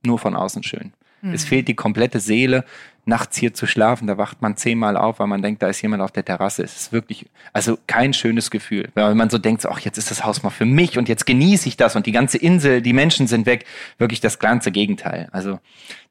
nur 0.04 0.18
von 0.18 0.36
außen 0.36 0.64
schön. 0.64 0.94
Mhm. 1.22 1.34
Es 1.34 1.46
fehlt 1.46 1.68
die 1.68 1.76
komplette 1.76 2.20
Seele, 2.20 2.66
nachts 3.06 3.38
hier 3.38 3.54
zu 3.54 3.66
schlafen. 3.66 4.08
Da 4.08 4.18
wacht 4.18 4.42
man 4.42 4.58
zehnmal 4.58 4.98
auf, 4.98 5.20
weil 5.20 5.28
man 5.28 5.42
denkt, 5.42 5.62
da 5.62 5.68
ist 5.68 5.82
jemand 5.82 6.02
auf 6.02 6.12
der 6.12 6.26
Terrasse. 6.26 6.64
Es 6.64 6.76
ist 6.76 6.92
wirklich, 6.92 7.26
also 7.54 7.78
kein 7.88 8.14
schönes 8.14 8.52
Gefühl. 8.52 8.90
Weil 8.94 9.16
man 9.16 9.30
so 9.30 9.38
denkt, 9.38 9.66
ach, 9.66 9.80
jetzt 9.80 9.98
ist 9.98 10.12
das 10.12 10.24
Haus 10.24 10.44
mal 10.44 10.50
für 10.50 10.66
mich 10.66 10.98
und 10.98 11.10
jetzt 11.10 11.26
genieße 11.26 11.68
ich 11.68 11.78
das 11.78 11.96
und 11.96 12.06
die 12.06 12.12
ganze 12.12 12.38
Insel, 12.38 12.82
die 12.82 12.94
Menschen 12.94 13.28
sind 13.28 13.46
weg. 13.46 13.66
Wirklich 13.98 14.22
das 14.22 14.40
ganze 14.40 14.72
Gegenteil. 14.72 15.30
Also 15.32 15.60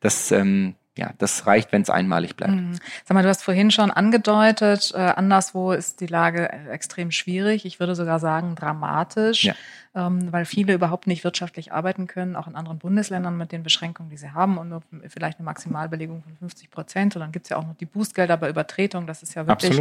das, 0.00 0.32
ähm, 0.32 0.75
ja, 1.00 1.12
das 1.16 1.47
reicht, 1.47 1.73
wenn 1.73 1.80
es 1.80 1.88
einmalig 1.88 2.37
bleibt. 2.37 2.52
Mhm. 2.52 2.78
Sag 3.07 3.14
mal, 3.14 3.23
du 3.23 3.30
hast 3.30 3.42
vorhin 3.42 3.71
schon 3.71 3.90
angedeutet, 3.90 4.92
äh, 4.95 4.99
anderswo 4.99 5.73
ist 5.73 6.02
die 6.02 6.07
Lage 6.07 6.52
extrem 6.71 7.11
schwierig. 7.11 7.64
Ich 7.64 7.80
würde 7.80 7.95
sogar 7.95 8.19
sagen 8.19 8.54
dramatisch, 8.54 9.45
ja. 9.45 9.54
ähm, 9.95 10.30
weil 10.30 10.45
viele 10.45 10.75
überhaupt 10.75 11.07
nicht 11.07 11.25
wirtschaftlich 11.25 11.73
arbeiten 11.73 12.07
können, 12.07 12.37
auch 12.37 12.47
in 12.49 12.54
anderen 12.54 12.78
Bundesländern 12.78 13.38
mit 13.38 13.50
den 13.50 13.62
Beschränkungen, 13.62 14.11
die 14.11 14.19
sie 14.19 14.33
haben 14.33 14.59
und 14.59 14.69
nur 14.69 14.83
vielleicht 15.09 15.38
eine 15.38 15.47
Maximalbelegung 15.47 16.23
von 16.23 16.37
50 16.37 16.71
Prozent. 16.71 17.16
Und 17.16 17.21
dann 17.21 17.33
gibt 17.33 17.47
es 17.47 17.50
ja 17.50 17.57
auch 17.57 17.66
noch 17.66 17.76
die 17.76 17.87
Boostgelder 17.87 18.37
bei 18.37 18.50
Übertretung. 18.50 19.07
Das 19.07 19.23
ist 19.23 19.33
ja 19.33 19.47
wirklich, 19.47 19.80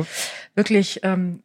wirklich 0.56 1.02
ähm, 1.04 1.44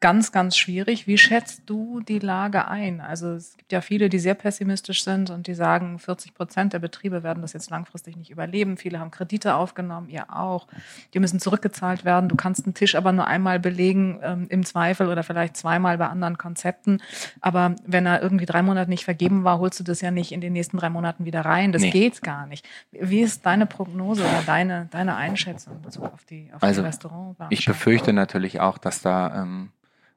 ganz, 0.00 0.32
ganz 0.32 0.56
schwierig. 0.56 1.06
Wie 1.06 1.18
schätzt 1.18 1.62
du 1.66 2.00
die 2.00 2.18
Lage 2.18 2.66
ein? 2.68 3.02
Also 3.02 3.32
es 3.32 3.56
gibt 3.58 3.70
ja 3.70 3.82
viele, 3.82 4.08
die 4.08 4.18
sehr 4.18 4.34
pessimistisch 4.34 5.04
sind 5.04 5.28
und 5.28 5.46
die 5.46 5.54
sagen, 5.54 5.98
40 5.98 6.32
Prozent 6.32 6.72
der 6.72 6.78
Betriebe 6.78 7.22
werden 7.22 7.42
das 7.42 7.52
jetzt 7.52 7.68
langfristig 7.68 8.16
nicht 8.16 8.30
überleben. 8.30 8.78
Viele 8.78 8.98
haben 8.98 9.10
Kredite 9.10 9.54
aufgenommen, 9.54 10.08
ihr 10.08 10.34
auch. 10.34 10.66
Die 11.12 11.20
müssen 11.20 11.38
zurückgezahlt 11.38 12.06
werden. 12.06 12.30
Du 12.30 12.36
kannst 12.36 12.64
einen 12.64 12.72
Tisch 12.72 12.94
aber 12.94 13.12
nur 13.12 13.26
einmal 13.26 13.60
belegen, 13.60 14.20
ähm, 14.22 14.46
im 14.48 14.64
Zweifel 14.64 15.08
oder 15.08 15.22
vielleicht 15.22 15.56
zweimal 15.58 15.98
bei 15.98 16.08
anderen 16.08 16.38
Konzepten. 16.38 17.02
Aber 17.42 17.76
wenn 17.84 18.06
er 18.06 18.22
irgendwie 18.22 18.46
drei 18.46 18.62
Monate 18.62 18.88
nicht 18.88 19.04
vergeben 19.04 19.44
war, 19.44 19.58
holst 19.58 19.80
du 19.80 19.84
das 19.84 20.00
ja 20.00 20.10
nicht 20.10 20.32
in 20.32 20.40
den 20.40 20.54
nächsten 20.54 20.78
drei 20.78 20.88
Monaten 20.88 21.26
wieder 21.26 21.42
rein. 21.42 21.72
Das 21.72 21.82
nee. 21.82 21.90
geht 21.90 22.22
gar 22.22 22.46
nicht. 22.46 22.66
Wie 22.90 23.20
ist 23.20 23.44
deine 23.44 23.66
Prognose 23.66 24.22
oder 24.22 24.42
deine, 24.46 24.88
deine 24.90 25.16
Einschätzung 25.16 25.76
in 25.76 25.82
Bezug 25.82 26.04
auf 26.04 26.24
die, 26.24 26.48
auf 26.54 26.62
also, 26.62 26.80
die 26.80 26.86
Restaurantbranche? 26.86 27.52
Ich 27.52 27.66
befürchte 27.66 28.14
natürlich 28.14 28.60
auch, 28.60 28.78
dass 28.78 29.02
da 29.02 29.42
ähm, 29.42 29.70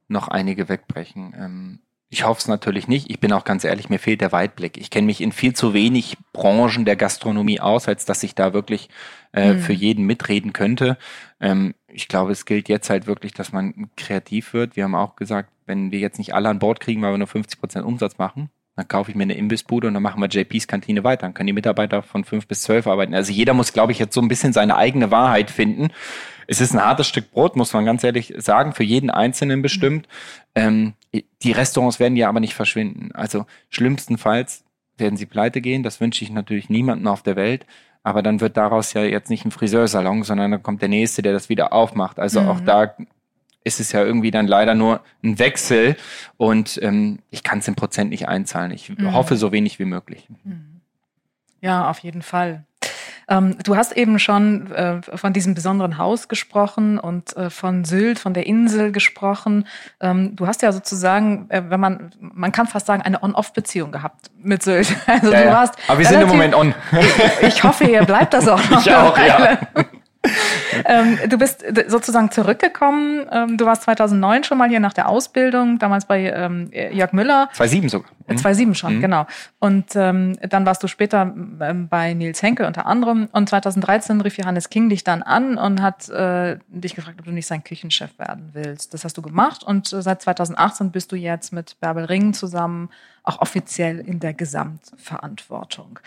noch 0.08 0.28
einige 0.28 0.70
wegbrechen. 0.70 1.34
Ähm, 1.38 1.80
ich 2.14 2.26
hoffe 2.26 2.40
es 2.40 2.48
natürlich 2.48 2.88
nicht. 2.88 3.10
Ich 3.10 3.20
bin 3.20 3.34
auch 3.34 3.44
ganz 3.44 3.64
ehrlich, 3.64 3.90
mir 3.90 3.98
fehlt 3.98 4.22
der 4.22 4.32
Weitblick. 4.32 4.78
Ich 4.78 4.92
kenne 4.92 5.08
mich 5.08 5.20
in 5.20 5.32
viel 5.32 5.56
zu 5.56 5.74
wenig 5.74 6.16
Branchen 6.32 6.86
der 6.86 6.96
Gastronomie 6.96 7.60
aus, 7.60 7.88
als 7.88 8.06
dass 8.06 8.22
ich 8.22 8.36
da 8.36 8.54
wirklich 8.54 8.90
äh, 9.34 9.54
mhm. 9.54 9.60
für 9.60 9.74
jeden 9.74 10.06
mitreden 10.06 10.54
könnte. 10.54 10.98
Ähm, 11.40 11.74
ich 11.88 12.08
glaube, 12.08 12.32
es 12.32 12.46
gilt 12.46 12.70
jetzt 12.70 12.92
halt 12.92 13.08
wirklich, 13.08 13.34
dass 13.34 13.52
man 13.52 13.90
kreativ 13.98 14.54
wird. 14.54 14.76
Wir 14.76 14.84
haben 14.84 14.94
auch 14.94 15.16
gesagt, 15.16 15.50
wenn 15.66 15.92
wir 15.92 15.98
jetzt 15.98 16.20
nicht 16.20 16.36
alle 16.36 16.50
an 16.50 16.60
Bord 16.60 16.80
kriegen, 16.80 17.02
weil 17.02 17.14
wir 17.14 17.18
nur 17.18 17.26
50 17.26 17.60
Prozent 17.60 17.86
Umsatz 17.86 18.20
machen, 18.20 18.52
dann 18.76 18.88
kaufe 18.88 19.12
ich 19.12 19.16
mir 19.16 19.24
eine 19.24 19.36
Imbissbude 19.36 19.88
und 19.88 19.94
dann 19.94 20.04
machen 20.04 20.22
wir 20.22 20.28
JPs 20.28 20.68
Kantine 20.68 21.04
weiter. 21.04 21.22
Dann 21.22 21.34
können 21.34 21.48
die 21.48 21.54
Mitarbeiter 21.54 22.02
von 22.02 22.24
fünf 22.24 22.48
bis 22.48 22.64
zwölf 22.64 22.88
arbeiten. 22.88 23.14
Also 23.14 23.32
jeder 23.32 23.54
muss, 23.54 23.72
glaube 23.72 23.92
ich, 23.92 24.00
jetzt 24.00 24.16
so 24.16 24.22
ein 24.22 24.28
bisschen 24.28 24.52
seine 24.52 24.78
eigene 24.78 25.12
Wahrheit 25.12 25.52
finden. 25.52 25.90
Es 26.48 26.60
ist 26.60 26.74
ein 26.74 26.84
hartes 26.84 27.08
Stück 27.08 27.32
Brot, 27.32 27.56
muss 27.56 27.74
man 27.74 27.86
ganz 27.86 28.04
ehrlich 28.04 28.34
sagen, 28.38 28.74
für 28.74 28.84
jeden 28.84 29.10
Einzelnen 29.10 29.62
bestimmt. 29.62 30.08
Ähm, 30.56 30.94
die 31.14 31.52
Restaurants 31.52 32.00
werden 32.00 32.18
ja 32.18 32.30
aber 32.30 32.40
nicht 32.40 32.56
verschwinden. 32.56 33.12
Also 33.14 33.46
schlimmstenfalls 33.70 34.64
werden 34.98 35.18
sie 35.18 35.28
pleite 35.28 35.62
gehen. 35.62 35.84
Das 35.84 36.02
wünsche 36.02 36.24
ich 36.24 36.32
natürlich 36.32 36.70
niemandem 36.70 37.08
auf 37.08 37.22
der 37.22 37.36
Welt. 37.36 37.66
Aber 38.02 38.22
dann 38.22 38.42
wird 38.42 38.58
daraus 38.58 38.94
ja 38.94 39.04
jetzt 39.04 39.30
nicht 39.30 39.46
ein 39.46 39.52
Friseursalon, 39.52 40.24
sondern 40.24 40.52
dann 40.52 40.64
kommt 40.64 40.82
der 40.82 40.90
nächste, 40.90 41.22
der 41.22 41.32
das 41.32 41.48
wieder 41.48 41.72
aufmacht. 41.72 42.20
Also 42.20 42.42
mhm. 42.42 42.48
auch 42.50 42.60
da 42.60 42.96
ist 43.64 43.80
es 43.80 43.92
ja 43.92 44.04
irgendwie 44.04 44.32
dann 44.32 44.48
leider 44.48 44.76
nur 44.76 45.02
ein 45.24 45.40
Wechsel 45.40 45.96
und 46.38 46.80
ähm, 46.82 47.20
ich 47.30 47.44
kann 47.44 47.60
es 47.60 47.68
im 47.68 47.76
Prozent 47.76 48.10
nicht 48.10 48.28
einzahlen. 48.28 48.72
Ich 48.72 48.90
mhm. 48.90 49.14
hoffe 49.14 49.38
so 49.38 49.52
wenig 49.52 49.80
wie 49.80 49.86
möglich. 49.86 50.28
Mhm. 50.44 50.82
Ja, 51.62 51.90
auf 51.90 52.00
jeden 52.00 52.22
Fall. 52.22 52.66
Ähm, 53.30 53.58
du 53.64 53.76
hast 53.76 53.94
eben 53.94 54.20
schon 54.20 54.72
äh, 54.72 55.02
von 55.02 55.34
diesem 55.34 55.54
besonderen 55.54 55.98
Haus 55.98 56.28
gesprochen 56.28 57.00
und 57.00 57.36
äh, 57.38 57.50
von 57.50 57.86
Sylt, 57.86 58.20
von 58.20 58.34
der 58.34 58.46
Insel 58.46 58.92
gesprochen. 58.92 59.68
Ähm, 60.02 60.36
du 60.36 60.48
hast 60.48 60.62
ja 60.62 60.72
sozusagen, 60.72 61.50
äh, 61.50 61.64
wenn 61.70 61.80
man, 61.80 62.12
man 62.20 62.52
kann 62.52 62.68
fast 62.68 62.86
sagen, 62.86 63.02
eine 63.02 63.24
On-Off-Beziehung 63.24 63.92
gehabt 63.92 64.32
mit 64.38 64.64
Sylt. 64.64 64.94
Also 65.06 65.32
ja, 65.32 65.44
du 65.44 65.52
warst. 65.52 65.76
Aber 65.88 66.00
wir 66.00 66.06
sind 66.06 66.22
im 66.22 66.28
Moment 66.28 66.56
on. 66.56 66.74
ich, 66.92 67.48
ich 67.48 67.64
hoffe, 67.64 67.86
ihr 67.86 68.04
bleibt 68.04 68.34
das 68.34 68.48
auch 68.48 68.70
noch. 68.70 68.86
Ich 68.86 68.94
auch, 68.94 69.18
ja. 69.18 69.58
ähm, 70.86 71.20
du 71.28 71.38
bist 71.38 71.64
sozusagen 71.88 72.32
zurückgekommen. 72.32 73.26
Ähm, 73.32 73.58
du 73.58 73.66
warst 73.66 73.84
2009 73.84 74.44
schon 74.44 74.58
mal 74.58 74.70
hier 74.70 74.80
nach 74.80 74.94
der 74.94 75.10
Ausbildung, 75.10 75.80
damals 75.80 76.06
bei 76.06 76.32
ähm, 76.32 76.72
Jörg 76.72 77.14
Müller. 77.14 77.50
2007 77.54 77.90
sogar. 77.90 78.12
Mhm. 78.28 78.38
2007 78.38 78.76
schon, 78.76 78.96
mhm. 78.96 79.02
genau. 79.02 79.28
Und 79.60 79.96
ähm, 79.96 80.38
dann 80.48 80.66
warst 80.66 80.84
du 80.84 80.88
später 80.88 81.34
ähm, 81.62 81.88
bei 81.88 82.14
Nils 82.14 82.42
Henke 82.42 82.66
unter 82.66 82.86
anderem. 82.86 83.30
Und 83.32 83.50
2013 83.50 84.22
rief 84.22 84.38
Johannes 84.38 84.70
King 84.70 84.90
dich 84.90 85.04
dann 85.04 85.24
an 85.24 85.58
und 85.58 85.82
hat 85.82 86.10
äh, 86.10 86.58
dich 86.68 86.96
gefragt, 86.96 87.20
ob 87.20 87.26
du 87.26 87.32
nicht 87.32 87.48
sein 87.48 87.64
Küchenchef 87.64 88.18
werden 88.18 88.50
willst. 88.54 88.94
Das 88.94 89.04
hast 89.04 89.18
du 89.18 89.22
gemacht 89.22 89.64
und 89.64 89.92
äh, 89.94 90.02
seit 90.02 90.22
2018 90.22 90.92
bist 90.92 91.12
du 91.12 91.16
jetzt 91.16 91.54
mit 91.54 91.80
Bärbel 91.80 92.06
Ring 92.06 92.34
zusammen 92.34 92.90
auch 93.24 93.40
offiziell 93.40 94.00
in 94.00 94.20
der 94.20 94.34
Gesamtverantwortung. 94.34 96.00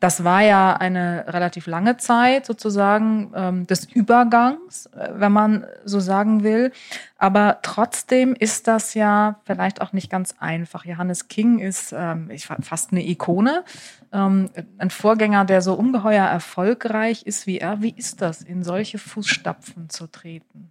Das 0.00 0.24
war 0.24 0.42
ja 0.42 0.74
eine 0.74 1.24
relativ 1.28 1.66
lange 1.66 1.96
Zeit 1.98 2.46
sozusagen 2.46 3.32
ähm, 3.34 3.66
des 3.66 3.84
Übergangs, 3.84 4.86
äh, 4.86 5.10
wenn 5.14 5.32
man 5.32 5.66
so 5.84 6.00
sagen 6.00 6.42
will. 6.42 6.72
Aber 7.16 7.60
trotzdem 7.62 8.34
ist 8.34 8.66
das 8.66 8.94
ja 8.94 9.40
vielleicht 9.44 9.80
auch 9.80 9.92
nicht 9.92 10.10
ganz 10.10 10.34
einfach. 10.38 10.84
Johannes 10.84 11.28
King 11.28 11.60
ist 11.60 11.94
ähm, 11.96 12.30
fast 12.60 12.92
eine 12.92 13.06
Ikone, 13.06 13.64
ähm, 14.12 14.50
ein 14.78 14.90
Vorgänger, 14.90 15.44
der 15.44 15.62
so 15.62 15.74
ungeheuer 15.74 16.26
erfolgreich 16.26 17.22
ist 17.24 17.46
wie 17.46 17.58
er. 17.58 17.82
Wie 17.82 17.94
ist 17.96 18.20
das, 18.20 18.42
in 18.42 18.64
solche 18.64 18.98
Fußstapfen 18.98 19.88
zu 19.90 20.06
treten? 20.08 20.70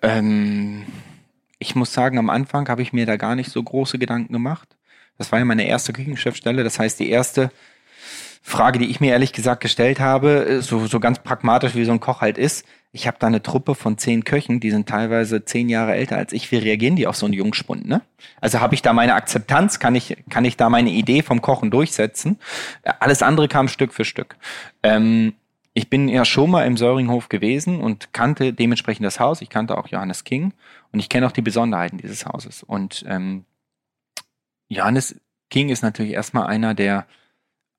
Ähm 0.00 0.86
ich 1.62 1.76
muss 1.76 1.92
sagen, 1.92 2.18
am 2.18 2.28
Anfang 2.28 2.68
habe 2.68 2.82
ich 2.82 2.92
mir 2.92 3.06
da 3.06 3.16
gar 3.16 3.36
nicht 3.36 3.50
so 3.50 3.62
große 3.62 3.98
Gedanken 3.98 4.32
gemacht. 4.32 4.76
Das 5.16 5.30
war 5.30 5.38
ja 5.38 5.44
meine 5.44 5.66
erste 5.66 5.92
Küchenchefstelle. 5.92 6.64
Das 6.64 6.78
heißt, 6.78 6.98
die 6.98 7.08
erste 7.08 7.50
Frage, 8.42 8.80
die 8.80 8.90
ich 8.90 9.00
mir 9.00 9.12
ehrlich 9.12 9.32
gesagt 9.32 9.62
gestellt 9.62 10.00
habe, 10.00 10.60
so, 10.60 10.86
so 10.86 10.98
ganz 10.98 11.20
pragmatisch 11.20 11.76
wie 11.76 11.84
so 11.84 11.92
ein 11.92 12.00
Koch 12.00 12.20
halt 12.20 12.36
ist, 12.36 12.66
ich 12.94 13.06
habe 13.06 13.16
da 13.18 13.26
eine 13.26 13.42
Truppe 13.42 13.74
von 13.74 13.96
zehn 13.96 14.24
Köchen, 14.24 14.60
die 14.60 14.70
sind 14.70 14.86
teilweise 14.86 15.46
zehn 15.46 15.70
Jahre 15.70 15.94
älter 15.94 16.18
als 16.18 16.34
ich. 16.34 16.52
Wie 16.52 16.58
reagieren 16.58 16.94
die 16.94 17.06
auf 17.06 17.16
so 17.16 17.24
einen 17.24 17.32
Jungspund? 17.32 17.88
Ne? 17.88 18.02
Also 18.40 18.60
habe 18.60 18.74
ich 18.74 18.82
da 18.82 18.92
meine 18.92 19.14
Akzeptanz? 19.14 19.78
Kann 19.78 19.94
ich, 19.94 20.18
kann 20.28 20.44
ich 20.44 20.58
da 20.58 20.68
meine 20.68 20.90
Idee 20.90 21.22
vom 21.22 21.40
Kochen 21.40 21.70
durchsetzen? 21.70 22.38
Alles 23.00 23.22
andere 23.22 23.48
kam 23.48 23.68
Stück 23.68 23.94
für 23.94 24.04
Stück. 24.04 24.36
Ähm, 24.82 25.32
ich 25.72 25.88
bin 25.88 26.06
ja 26.08 26.26
schon 26.26 26.50
mal 26.50 26.66
im 26.66 26.76
Söringhof 26.76 27.30
gewesen 27.30 27.80
und 27.80 28.12
kannte 28.12 28.52
dementsprechend 28.52 29.06
das 29.06 29.18
Haus. 29.18 29.40
Ich 29.40 29.48
kannte 29.48 29.78
auch 29.78 29.88
Johannes 29.88 30.24
King 30.24 30.52
und 30.92 31.00
ich 31.00 31.08
kenne 31.08 31.26
auch 31.26 31.32
die 31.32 31.40
Besonderheiten 31.40 31.96
dieses 31.96 32.26
Hauses. 32.26 32.62
Und 32.62 33.06
ähm, 33.08 33.46
Johannes 34.68 35.18
King 35.48 35.70
ist 35.70 35.82
natürlich 35.82 36.12
erstmal 36.12 36.46
einer, 36.46 36.74
der 36.74 37.06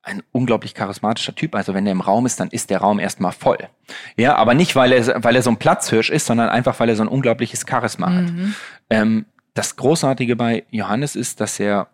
ein 0.04 0.22
unglaublich 0.32 0.74
charismatischer 0.74 1.34
Typ. 1.34 1.54
Also 1.54 1.74
wenn 1.74 1.86
er 1.86 1.92
im 1.92 2.00
Raum 2.00 2.26
ist, 2.26 2.38
dann 2.38 2.48
ist 2.48 2.70
der 2.70 2.78
Raum 2.78 2.98
erstmal 2.98 3.32
voll. 3.32 3.58
Ja, 4.16 4.36
aber 4.36 4.54
nicht, 4.54 4.76
weil 4.76 4.92
er, 4.92 5.24
weil 5.24 5.36
er 5.36 5.42
so 5.42 5.50
ein 5.50 5.58
Platzhirsch 5.58 6.10
ist, 6.10 6.26
sondern 6.26 6.48
einfach, 6.48 6.78
weil 6.78 6.88
er 6.88 6.96
so 6.96 7.02
ein 7.02 7.08
unglaubliches 7.08 7.64
Charisma 7.68 8.10
mhm. 8.10 8.26
hat. 8.26 8.56
Ähm, 8.90 9.26
das 9.54 9.76
Großartige 9.76 10.36
bei 10.36 10.64
Johannes 10.70 11.16
ist, 11.16 11.40
dass 11.40 11.58
er 11.58 11.88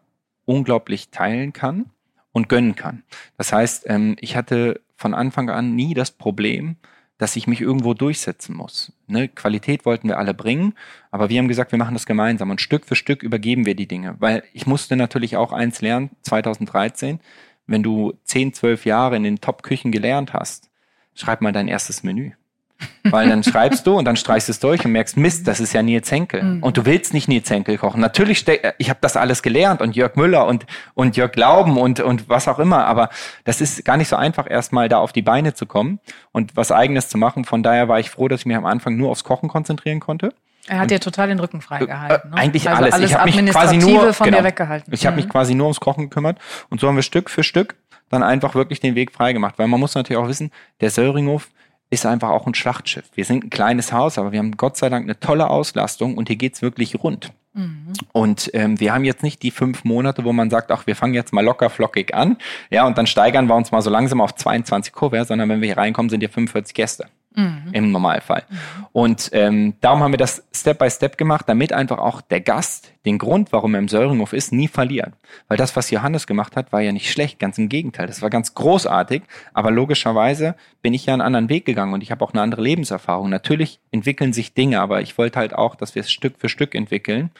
unglaublich 0.44 1.10
teilen 1.10 1.52
kann 1.52 1.86
und 2.32 2.48
gönnen 2.48 2.74
kann. 2.74 3.02
Das 3.36 3.52
heißt, 3.52 3.84
ähm, 3.88 4.16
ich 4.20 4.36
hatte 4.36 4.80
von 4.96 5.14
Anfang 5.14 5.50
an 5.50 5.74
nie 5.74 5.94
das 5.94 6.10
Problem, 6.10 6.76
dass 7.20 7.36
ich 7.36 7.46
mich 7.46 7.60
irgendwo 7.60 7.92
durchsetzen 7.92 8.56
muss. 8.56 8.92
Ne? 9.06 9.28
Qualität 9.28 9.84
wollten 9.84 10.08
wir 10.08 10.18
alle 10.18 10.32
bringen, 10.32 10.72
aber 11.10 11.28
wir 11.28 11.38
haben 11.38 11.48
gesagt, 11.48 11.70
wir 11.70 11.78
machen 11.78 11.94
das 11.94 12.06
gemeinsam 12.06 12.50
und 12.50 12.62
Stück 12.62 12.86
für 12.86 12.96
Stück 12.96 13.22
übergeben 13.22 13.66
wir 13.66 13.74
die 13.74 13.86
Dinge. 13.86 14.16
Weil 14.20 14.42
ich 14.54 14.66
musste 14.66 14.96
natürlich 14.96 15.36
auch 15.36 15.52
eins 15.52 15.82
lernen, 15.82 16.10
2013, 16.22 17.20
wenn 17.70 17.82
du 17.82 18.14
10, 18.24 18.52
12 18.52 18.84
Jahre 18.84 19.16
in 19.16 19.22
den 19.22 19.40
Top-Küchen 19.40 19.92
gelernt 19.92 20.32
hast, 20.32 20.70
schreib 21.14 21.40
mal 21.40 21.52
dein 21.52 21.68
erstes 21.68 22.02
Menü. 22.02 22.32
Weil 23.04 23.28
dann 23.28 23.42
schreibst 23.44 23.86
du 23.86 23.98
und 23.98 24.06
dann 24.06 24.16
streichst 24.16 24.48
du 24.48 24.52
es 24.52 24.58
durch 24.58 24.84
und 24.84 24.92
merkst, 24.92 25.16
Mist, 25.16 25.46
das 25.46 25.60
ist 25.60 25.72
ja 25.74 25.82
Nils 25.82 26.10
Henkel. 26.10 26.42
Mhm. 26.42 26.62
Und 26.62 26.76
du 26.78 26.86
willst 26.86 27.12
nicht 27.12 27.28
Nils 27.28 27.50
Henkel 27.50 27.76
kochen. 27.76 28.00
Natürlich, 28.00 28.46
ich 28.78 28.90
habe 28.90 28.98
das 29.02 29.16
alles 29.16 29.42
gelernt 29.42 29.82
und 29.82 29.96
Jörg 29.96 30.16
Müller 30.16 30.46
und, 30.46 30.66
und 30.94 31.16
Jörg 31.16 31.32
Glauben 31.32 31.76
und, 31.76 32.00
und 32.00 32.28
was 32.28 32.48
auch 32.48 32.58
immer. 32.58 32.86
Aber 32.86 33.10
das 33.44 33.60
ist 33.60 33.84
gar 33.84 33.96
nicht 33.96 34.08
so 34.08 34.16
einfach, 34.16 34.50
erstmal 34.50 34.88
da 34.88 34.98
auf 34.98 35.12
die 35.12 35.22
Beine 35.22 35.54
zu 35.54 35.66
kommen 35.66 36.00
und 36.32 36.56
was 36.56 36.72
Eigenes 36.72 37.08
zu 37.08 37.18
machen. 37.18 37.44
Von 37.44 37.62
daher 37.62 37.88
war 37.88 38.00
ich 38.00 38.10
froh, 38.10 38.28
dass 38.28 38.40
ich 38.40 38.46
mich 38.46 38.56
am 38.56 38.66
Anfang 38.66 38.96
nur 38.96 39.10
aufs 39.10 39.24
Kochen 39.24 39.48
konzentrieren 39.48 40.00
konnte. 40.00 40.32
Er 40.70 40.78
hat 40.78 40.90
dir 40.90 41.00
total 41.00 41.28
den 41.28 41.40
Rücken 41.40 41.60
freigehalten. 41.60 42.30
Ne? 42.30 42.36
Eigentlich 42.36 42.68
also 42.68 42.82
alles. 42.82 42.94
alles. 42.94 43.10
Ich 43.10 43.16
habe 43.16 43.30
mich 43.30 43.50
quasi 43.50 43.76
nur 43.76 44.12
von 44.12 44.24
genau, 44.24 44.38
dir 44.38 44.44
weggehalten. 44.44 44.92
Ich 44.94 45.02
mhm. 45.02 45.06
habe 45.08 45.16
mich 45.16 45.28
quasi 45.28 45.54
nur 45.54 45.66
ums 45.66 45.80
Kochen 45.80 46.04
gekümmert 46.04 46.38
und 46.68 46.80
so 46.80 46.86
haben 46.86 46.94
wir 46.94 47.02
Stück 47.02 47.28
für 47.28 47.42
Stück 47.42 47.74
dann 48.08 48.22
einfach 48.22 48.54
wirklich 48.54 48.78
den 48.80 48.94
Weg 48.94 49.12
freigemacht. 49.12 49.58
Weil 49.58 49.66
man 49.66 49.80
muss 49.80 49.94
natürlich 49.94 50.22
auch 50.22 50.28
wissen, 50.28 50.50
der 50.80 50.90
Söringhof 50.90 51.48
ist 51.90 52.06
einfach 52.06 52.28
auch 52.28 52.46
ein 52.46 52.54
Schlachtschiff. 52.54 53.04
Wir 53.14 53.24
sind 53.24 53.44
ein 53.44 53.50
kleines 53.50 53.92
Haus, 53.92 54.16
aber 54.16 54.30
wir 54.30 54.38
haben 54.38 54.56
Gott 54.56 54.76
sei 54.76 54.88
Dank 54.88 55.04
eine 55.04 55.18
tolle 55.18 55.50
Auslastung 55.50 56.16
und 56.16 56.28
hier 56.28 56.36
geht's 56.36 56.62
wirklich 56.62 57.02
rund. 57.02 57.32
Mhm. 57.52 57.92
Und 58.12 58.50
ähm, 58.54 58.78
wir 58.78 58.94
haben 58.94 59.04
jetzt 59.04 59.24
nicht 59.24 59.42
die 59.42 59.50
fünf 59.50 59.82
Monate, 59.82 60.24
wo 60.24 60.32
man 60.32 60.50
sagt, 60.50 60.70
ach, 60.70 60.86
wir 60.86 60.94
fangen 60.94 61.14
jetzt 61.14 61.32
mal 61.32 61.44
locker 61.44 61.68
flockig 61.68 62.14
an, 62.14 62.36
ja, 62.70 62.86
und 62.86 62.96
dann 62.96 63.08
steigern 63.08 63.48
wir 63.48 63.56
uns 63.56 63.72
mal 63.72 63.82
so 63.82 63.90
langsam 63.90 64.20
auf 64.20 64.36
22 64.36 64.92
Kurve, 64.92 65.24
sondern 65.24 65.48
wenn 65.48 65.60
wir 65.60 65.66
hier 65.66 65.78
reinkommen, 65.78 66.10
sind 66.10 66.20
hier 66.20 66.30
45 66.30 66.74
Gäste. 66.74 67.08
Mhm. 67.34 67.68
im 67.72 67.92
Normalfall. 67.92 68.44
Mhm. 68.48 68.56
Und 68.92 69.30
ähm, 69.32 69.74
darum 69.80 70.02
haben 70.02 70.12
wir 70.12 70.18
das 70.18 70.42
Step 70.52 70.78
by 70.78 70.90
Step 70.90 71.16
gemacht, 71.16 71.48
damit 71.48 71.72
einfach 71.72 71.98
auch 71.98 72.20
der 72.20 72.40
Gast 72.40 72.92
den 73.06 73.18
Grund, 73.18 73.52
warum 73.52 73.74
er 73.74 73.80
im 73.80 73.88
Söringhof 73.88 74.32
ist, 74.32 74.52
nie 74.52 74.68
verliert. 74.68 75.14
Weil 75.48 75.56
das, 75.56 75.74
was 75.74 75.90
Johannes 75.90 76.26
gemacht 76.26 76.54
hat, 76.56 76.72
war 76.72 76.80
ja 76.80 76.92
nicht 76.92 77.10
schlecht, 77.10 77.38
ganz 77.38 77.56
im 77.56 77.68
Gegenteil. 77.68 78.06
Das 78.06 78.20
war 78.20 78.28
ganz 78.28 78.54
großartig, 78.54 79.22
aber 79.54 79.70
logischerweise 79.70 80.54
bin 80.82 80.92
ich 80.92 81.06
ja 81.06 81.14
einen 81.14 81.22
anderen 81.22 81.48
Weg 81.48 81.64
gegangen 81.64 81.94
und 81.94 82.02
ich 82.02 82.10
habe 82.10 82.24
auch 82.24 82.32
eine 82.32 82.42
andere 82.42 82.62
Lebenserfahrung. 82.62 83.30
Natürlich 83.30 83.80
entwickeln 83.90 84.32
sich 84.32 84.52
Dinge, 84.52 84.80
aber 84.80 85.00
ich 85.00 85.16
wollte 85.16 85.38
halt 85.38 85.54
auch, 85.54 85.76
dass 85.76 85.94
wir 85.94 86.00
es 86.00 86.12
Stück 86.12 86.34
für 86.38 86.48
Stück 86.48 86.74
entwickeln. 86.74 87.30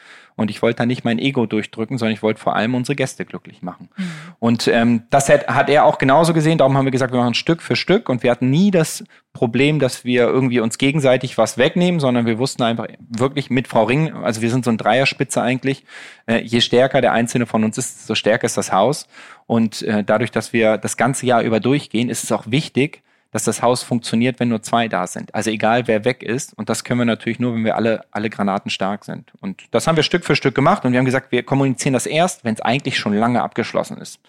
Und 0.40 0.50
ich 0.50 0.62
wollte 0.62 0.78
da 0.78 0.87
nicht 0.87 1.04
mein 1.04 1.18
Ego 1.18 1.44
durchdrücken, 1.44 1.99
sondern 1.99 2.14
ich 2.14 2.23
wollte 2.23 2.40
vor 2.40 2.56
allem 2.56 2.75
unsere 2.75 2.97
Gäste 2.97 3.26
glücklich 3.26 3.61
machen. 3.61 3.90
Mhm. 3.94 4.04
Und 4.38 4.68
ähm, 4.68 5.02
das 5.11 5.28
hat, 5.28 5.47
hat 5.49 5.68
er 5.68 5.85
auch 5.85 5.99
genauso 5.99 6.32
gesehen. 6.32 6.56
Darum 6.56 6.78
haben 6.78 6.87
wir 6.87 6.92
gesagt, 6.92 7.12
wir 7.12 7.20
machen 7.20 7.35
Stück 7.35 7.61
für 7.61 7.76
Stück. 7.76 8.09
Und 8.09 8.23
wir 8.23 8.30
hatten 8.30 8.49
nie 8.49 8.70
das 8.70 9.04
Problem, 9.35 9.80
dass 9.80 10.06
wir 10.06 10.23
irgendwie 10.23 10.61
uns 10.61 10.78
gegenseitig 10.78 11.37
was 11.37 11.59
wegnehmen, 11.59 12.00
sondern 12.00 12.25
wir 12.25 12.38
wussten 12.38 12.62
einfach 12.62 12.87
wirklich 13.06 13.50
mit 13.50 13.68
Frau 13.68 13.85
Ring, 13.85 14.14
also 14.14 14.40
wir 14.40 14.50
sind 14.50 14.64
so 14.64 14.70
ein 14.70 14.78
Dreierspitze 14.78 15.42
eigentlich, 15.42 15.85
äh, 16.25 16.38
je 16.38 16.62
stärker 16.62 17.02
der 17.02 17.12
einzelne 17.12 17.44
von 17.44 17.62
uns 17.62 17.76
ist, 17.76 18.06
so 18.06 18.14
stärker 18.14 18.47
ist 18.47 18.56
das 18.56 18.73
Haus. 18.73 19.09
Und 19.47 19.82
äh, 19.82 20.02
dadurch, 20.02 20.30
dass 20.30 20.54
wir 20.54 20.78
das 20.78 20.97
ganze 20.97 21.26
Jahr 21.26 21.42
über 21.42 21.61
durchgehen, 21.61 22.09
ist 22.09 22.25
es 22.25 22.32
auch 22.32 22.44
wichtig, 22.47 23.02
dass 23.32 23.44
das 23.44 23.62
Haus 23.62 23.82
funktioniert, 23.82 24.40
wenn 24.40 24.49
nur 24.49 24.62
zwei 24.62 24.88
da 24.88 25.06
sind. 25.06 25.34
Also 25.34 25.50
egal, 25.50 25.87
wer 25.87 26.04
weg 26.04 26.22
ist. 26.22 26.52
Und 26.54 26.68
das 26.68 26.82
können 26.82 27.00
wir 27.00 27.04
natürlich 27.04 27.38
nur, 27.38 27.54
wenn 27.54 27.64
wir 27.64 27.76
alle, 27.76 28.04
alle 28.10 28.28
Granaten 28.28 28.70
stark 28.70 29.04
sind. 29.04 29.30
Und 29.40 29.62
das 29.70 29.87
haben 29.87 29.96
wir 29.96 30.02
Stück 30.02 30.25
für 30.25 30.34
Stück 30.34 30.54
gemacht. 30.54 30.84
Und 30.84 30.92
wir 30.92 30.99
haben 30.99 31.06
gesagt, 31.06 31.30
wir 31.30 31.42
kommunizieren 31.44 31.92
das 31.92 32.06
erst, 32.06 32.44
wenn 32.44 32.54
es 32.54 32.60
eigentlich 32.60 32.99
schon 32.99 33.14
lange 33.14 33.42
abgeschlossen 33.42 33.99
ist. 33.99 34.20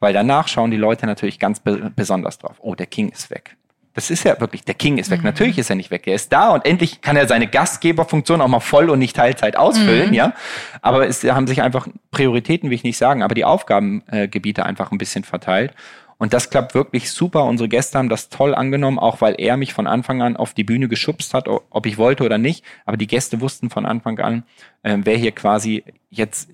Weil 0.00 0.14
danach 0.14 0.48
schauen 0.48 0.70
die 0.70 0.76
Leute 0.76 1.06
natürlich 1.06 1.38
ganz 1.38 1.60
be 1.60 1.92
besonders 1.94 2.38
drauf. 2.38 2.56
Oh, 2.60 2.74
der 2.74 2.86
King 2.86 3.10
ist 3.10 3.30
weg. 3.30 3.56
Das 3.96 4.10
ist 4.10 4.24
ja 4.24 4.38
wirklich, 4.40 4.62
der 4.62 4.74
King 4.74 4.98
ist 4.98 5.10
weg. 5.10 5.20
Mhm. 5.20 5.26
Natürlich 5.26 5.56
ist 5.56 5.70
er 5.70 5.76
nicht 5.76 5.90
weg. 5.90 6.06
Er 6.06 6.14
ist 6.14 6.30
da 6.30 6.50
und 6.50 6.66
endlich 6.66 7.00
kann 7.00 7.16
er 7.16 7.26
seine 7.26 7.46
Gastgeberfunktion 7.46 8.42
auch 8.42 8.48
mal 8.48 8.60
voll 8.60 8.90
und 8.90 8.98
nicht 8.98 9.16
Teilzeit 9.16 9.56
ausfüllen, 9.56 10.08
mhm. 10.08 10.14
ja. 10.14 10.34
Aber 10.82 11.08
es 11.08 11.24
haben 11.24 11.46
sich 11.46 11.62
einfach 11.62 11.88
Prioritäten, 12.10 12.68
will 12.68 12.74
ich 12.76 12.84
nicht 12.84 12.98
sagen, 12.98 13.22
aber 13.22 13.34
die 13.34 13.46
Aufgabengebiete 13.46 14.66
einfach 14.66 14.92
ein 14.92 14.98
bisschen 14.98 15.24
verteilt. 15.24 15.72
Und 16.18 16.32
das 16.32 16.48
klappt 16.48 16.74
wirklich 16.74 17.10
super. 17.10 17.44
Unsere 17.44 17.68
Gäste 17.68 17.98
haben 17.98 18.08
das 18.08 18.30
toll 18.30 18.54
angenommen, 18.54 18.98
auch 18.98 19.20
weil 19.20 19.34
er 19.38 19.56
mich 19.56 19.74
von 19.74 19.86
Anfang 19.86 20.22
an 20.22 20.36
auf 20.36 20.54
die 20.54 20.64
Bühne 20.64 20.88
geschubst 20.88 21.34
hat, 21.34 21.46
ob 21.48 21.86
ich 21.86 21.98
wollte 21.98 22.24
oder 22.24 22.38
nicht. 22.38 22.64
Aber 22.86 22.96
die 22.96 23.06
Gäste 23.06 23.40
wussten 23.40 23.68
von 23.68 23.84
Anfang 23.84 24.18
an, 24.18 24.44
äh, 24.82 24.96
wer 25.02 25.16
hier 25.16 25.32
quasi 25.32 25.84
jetzt 26.10 26.48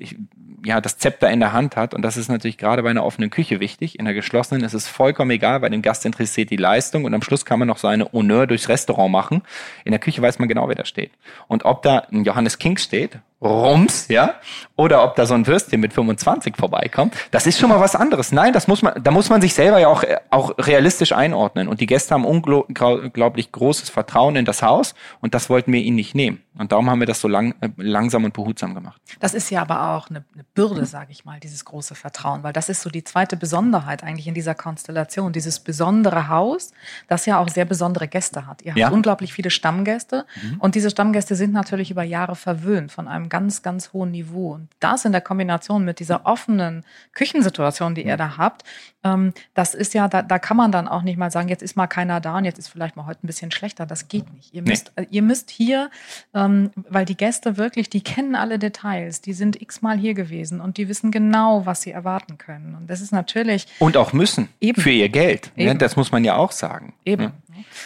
ja 0.64 0.81
das 0.81 0.99
Zepter 0.99 1.31
in 1.31 1.40
der 1.40 1.52
Hand 1.52 1.76
hat. 1.76 1.95
Und 1.95 2.02
das 2.02 2.16
ist 2.16 2.28
natürlich 2.28 2.59
gerade 2.59 2.83
bei 2.83 2.90
einer 2.90 3.04
offenen 3.04 3.31
Küche 3.31 3.61
wichtig. 3.61 3.99
In 3.99 4.04
der 4.04 4.14
geschlossenen 4.14 4.64
ist 4.64 4.75
es 4.75 4.88
vollkommen 4.88 5.31
egal, 5.31 5.62
weil 5.62 5.71
dem 5.71 5.83
Gast 5.83 6.04
interessiert 6.07 6.50
die 6.50 6.57
Leistung 6.57 7.04
und 7.04 7.14
am 7.14 7.23
Schluss 7.23 7.45
kann 7.45 7.59
man 7.59 7.69
noch 7.69 7.78
seine 7.78 8.11
Honneur 8.12 8.47
durchs 8.47 8.69
Restaurant 8.69 9.12
machen. 9.12 9.42
In 9.85 9.92
der 9.92 10.00
Küche 10.00 10.23
weiß 10.23 10.38
man 10.38 10.49
genau, 10.49 10.69
wer 10.69 10.75
da 10.75 10.85
steht. 10.85 11.12
Und 11.49 11.64
ob 11.64 11.83
da 11.83 11.99
ein 12.11 12.25
Johannes 12.25 12.59
King 12.59 12.78
steht 12.78 13.19
Rums, 13.42 14.06
ja, 14.08 14.34
oder 14.76 15.04
ob 15.04 15.16
da 15.16 15.26
so 15.26 15.34
ein 15.34 15.46
Würstchen 15.46 15.80
mit 15.80 15.92
25 15.92 16.56
vorbeikommt, 16.56 17.14
das 17.32 17.46
ist 17.46 17.58
schon 17.58 17.70
mal 17.70 17.80
was 17.80 17.96
anderes. 17.96 18.30
Nein, 18.30 18.52
das 18.52 18.68
muss 18.68 18.82
man, 18.82 19.02
da 19.02 19.11
muss 19.11 19.30
man 19.30 19.40
sich 19.40 19.54
selber 19.54 19.78
ja 19.78 19.88
auch, 19.88 20.04
auch 20.30 20.52
realistisch 20.58 21.12
einordnen. 21.12 21.68
Und 21.68 21.80
die 21.80 21.87
Gäste 21.87 22.14
haben 22.14 22.25
unglaublich 22.25 23.52
großes 23.52 23.90
Vertrauen 23.90 24.37
in 24.37 24.44
das 24.44 24.62
Haus 24.62 24.94
und 25.20 25.34
das 25.34 25.50
wollten 25.50 25.72
wir 25.72 25.80
ihnen 25.80 25.96
nicht 25.96 26.14
nehmen. 26.14 26.42
Und 26.58 26.70
darum 26.70 26.90
haben 26.90 27.00
wir 27.00 27.06
das 27.06 27.20
so 27.20 27.28
lang, 27.28 27.54
äh, 27.61 27.70
langsam 27.76 28.25
und 28.25 28.34
behutsam 28.34 28.75
gemacht. 28.75 29.00
Das 29.20 29.32
ist 29.32 29.50
ja 29.50 29.62
aber 29.62 29.96
auch 29.96 30.11
eine, 30.11 30.22
eine 30.34 30.44
Bürde, 30.54 30.84
sage 30.84 31.11
ich 31.11 31.25
mal, 31.25 31.40
dieses 31.40 31.64
große 31.64 31.94
Vertrauen, 31.94 32.42
weil 32.42 32.52
das 32.52 32.68
ist 32.68 32.82
so 32.82 32.90
die 32.90 33.04
zweite 33.04 33.38
Besonderheit 33.38 34.04
eigentlich 34.04 34.28
in 34.28 34.34
dieser 34.34 34.54
Konstellation, 34.54 35.32
dieses 35.32 35.61
besondere 35.61 36.28
Haus, 36.28 36.72
das 37.08 37.25
ja 37.25 37.38
auch 37.38 37.49
sehr 37.49 37.64
besondere 37.64 38.06
Gäste 38.06 38.46
hat. 38.46 38.61
Ihr 38.62 38.72
habt 38.72 38.78
ja. 38.78 38.90
unglaublich 38.90 39.32
viele 39.32 39.49
Stammgäste 39.49 40.26
mhm. 40.42 40.58
und 40.58 40.75
diese 40.75 40.90
Stammgäste 40.90 41.37
sind 41.37 41.52
natürlich 41.54 41.90
über 41.90 42.02
Jahre 42.02 42.37
verwöhnt 42.37 42.92
von 42.92 43.08
einem 43.08 43.30
ganz, 43.33 43.62
ganz 43.62 43.95
hohen 43.95 44.11
Niveau. 44.11 44.53
Und 44.53 44.69
das 44.79 45.07
in 45.07 45.12
der 45.12 45.23
Kombination 45.23 45.87
mit 45.87 46.01
dieser 46.01 46.27
offenen 46.27 46.85
Küchensituation, 47.15 47.95
die 47.95 48.05
ihr 48.05 48.19
da 48.19 48.37
habt, 48.37 48.62
ähm, 49.05 49.33
das 49.55 49.75
ist 49.75 49.95
ja, 49.95 50.07
da, 50.07 50.21
da 50.21 50.39
kann 50.39 50.59
man 50.59 50.71
dann 50.71 50.87
auch 50.87 51.01
nicht 51.01 51.17
mal 51.17 51.31
sagen, 51.31 51.49
jetzt 51.49 51.62
ist 51.62 51.75
mal 51.75 51.87
keiner 51.87 52.21
da 52.21 52.37
und 52.37 52.45
jetzt 52.45 52.59
ist 52.59 52.69
vielleicht 52.69 52.95
mal 52.95 53.07
heute 53.07 53.25
ein 53.25 53.27
bisschen 53.27 53.51
schlechter. 53.51 53.87
Das 53.87 54.09
geht 54.09 54.31
nicht. 54.35 54.53
Ihr 54.53 54.61
müsst, 54.61 54.93
nee. 54.99 55.07
ihr 55.11 55.23
müsst 55.23 55.51
hier, 55.51 55.91
ähm, 56.35 56.73
weil 56.91 57.07
die 57.07 57.17
Gäste 57.17 57.57
wirklich, 57.57 57.89
die 57.89 58.03
kennen 58.03 58.35
alle 58.35 58.59
Details, 58.59 59.23
die 59.23 59.33
sind 59.33 59.62
x-mal 59.62 59.97
hier 59.97 60.12
gewesen 60.12 60.61
und 60.61 60.77
die 60.77 60.89
wissen 60.89 61.11
genau, 61.11 61.65
was 61.65 61.81
sie 61.81 61.91
erwarten 61.91 62.37
können. 62.37 62.77
Und 62.79 62.91
das 62.91 63.01
ist 63.01 63.12
natürlich. 63.12 63.67
Und 63.79 63.97
auch 63.97 64.12
müssen. 64.12 64.51
Eben. 64.61 64.83
Für 64.83 64.90
ihr 64.90 65.09
Geld. 65.09 65.53
Ne? 65.57 65.71
Eben. 65.71 65.79
Das 65.79 65.97
muss 65.97 66.12
man 66.12 66.23
ja 66.23 66.37
auch 66.37 66.53
sagen. 66.53 66.92
Eben. 67.07 67.23
Ja. 67.23 67.33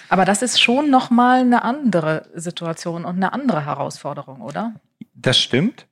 Aber 0.08 0.24
das 0.24 0.42
ist 0.42 0.60
schon 0.60 0.90
nochmal 0.90 1.40
eine 1.40 1.62
andere 1.62 2.26
Situation 2.34 3.04
und 3.04 3.14
eine 3.14 3.32
andere 3.32 3.64
Herausforderung, 3.64 4.40
oder? 4.40 4.74
Das 5.26 5.38
stimmt. 5.38 5.86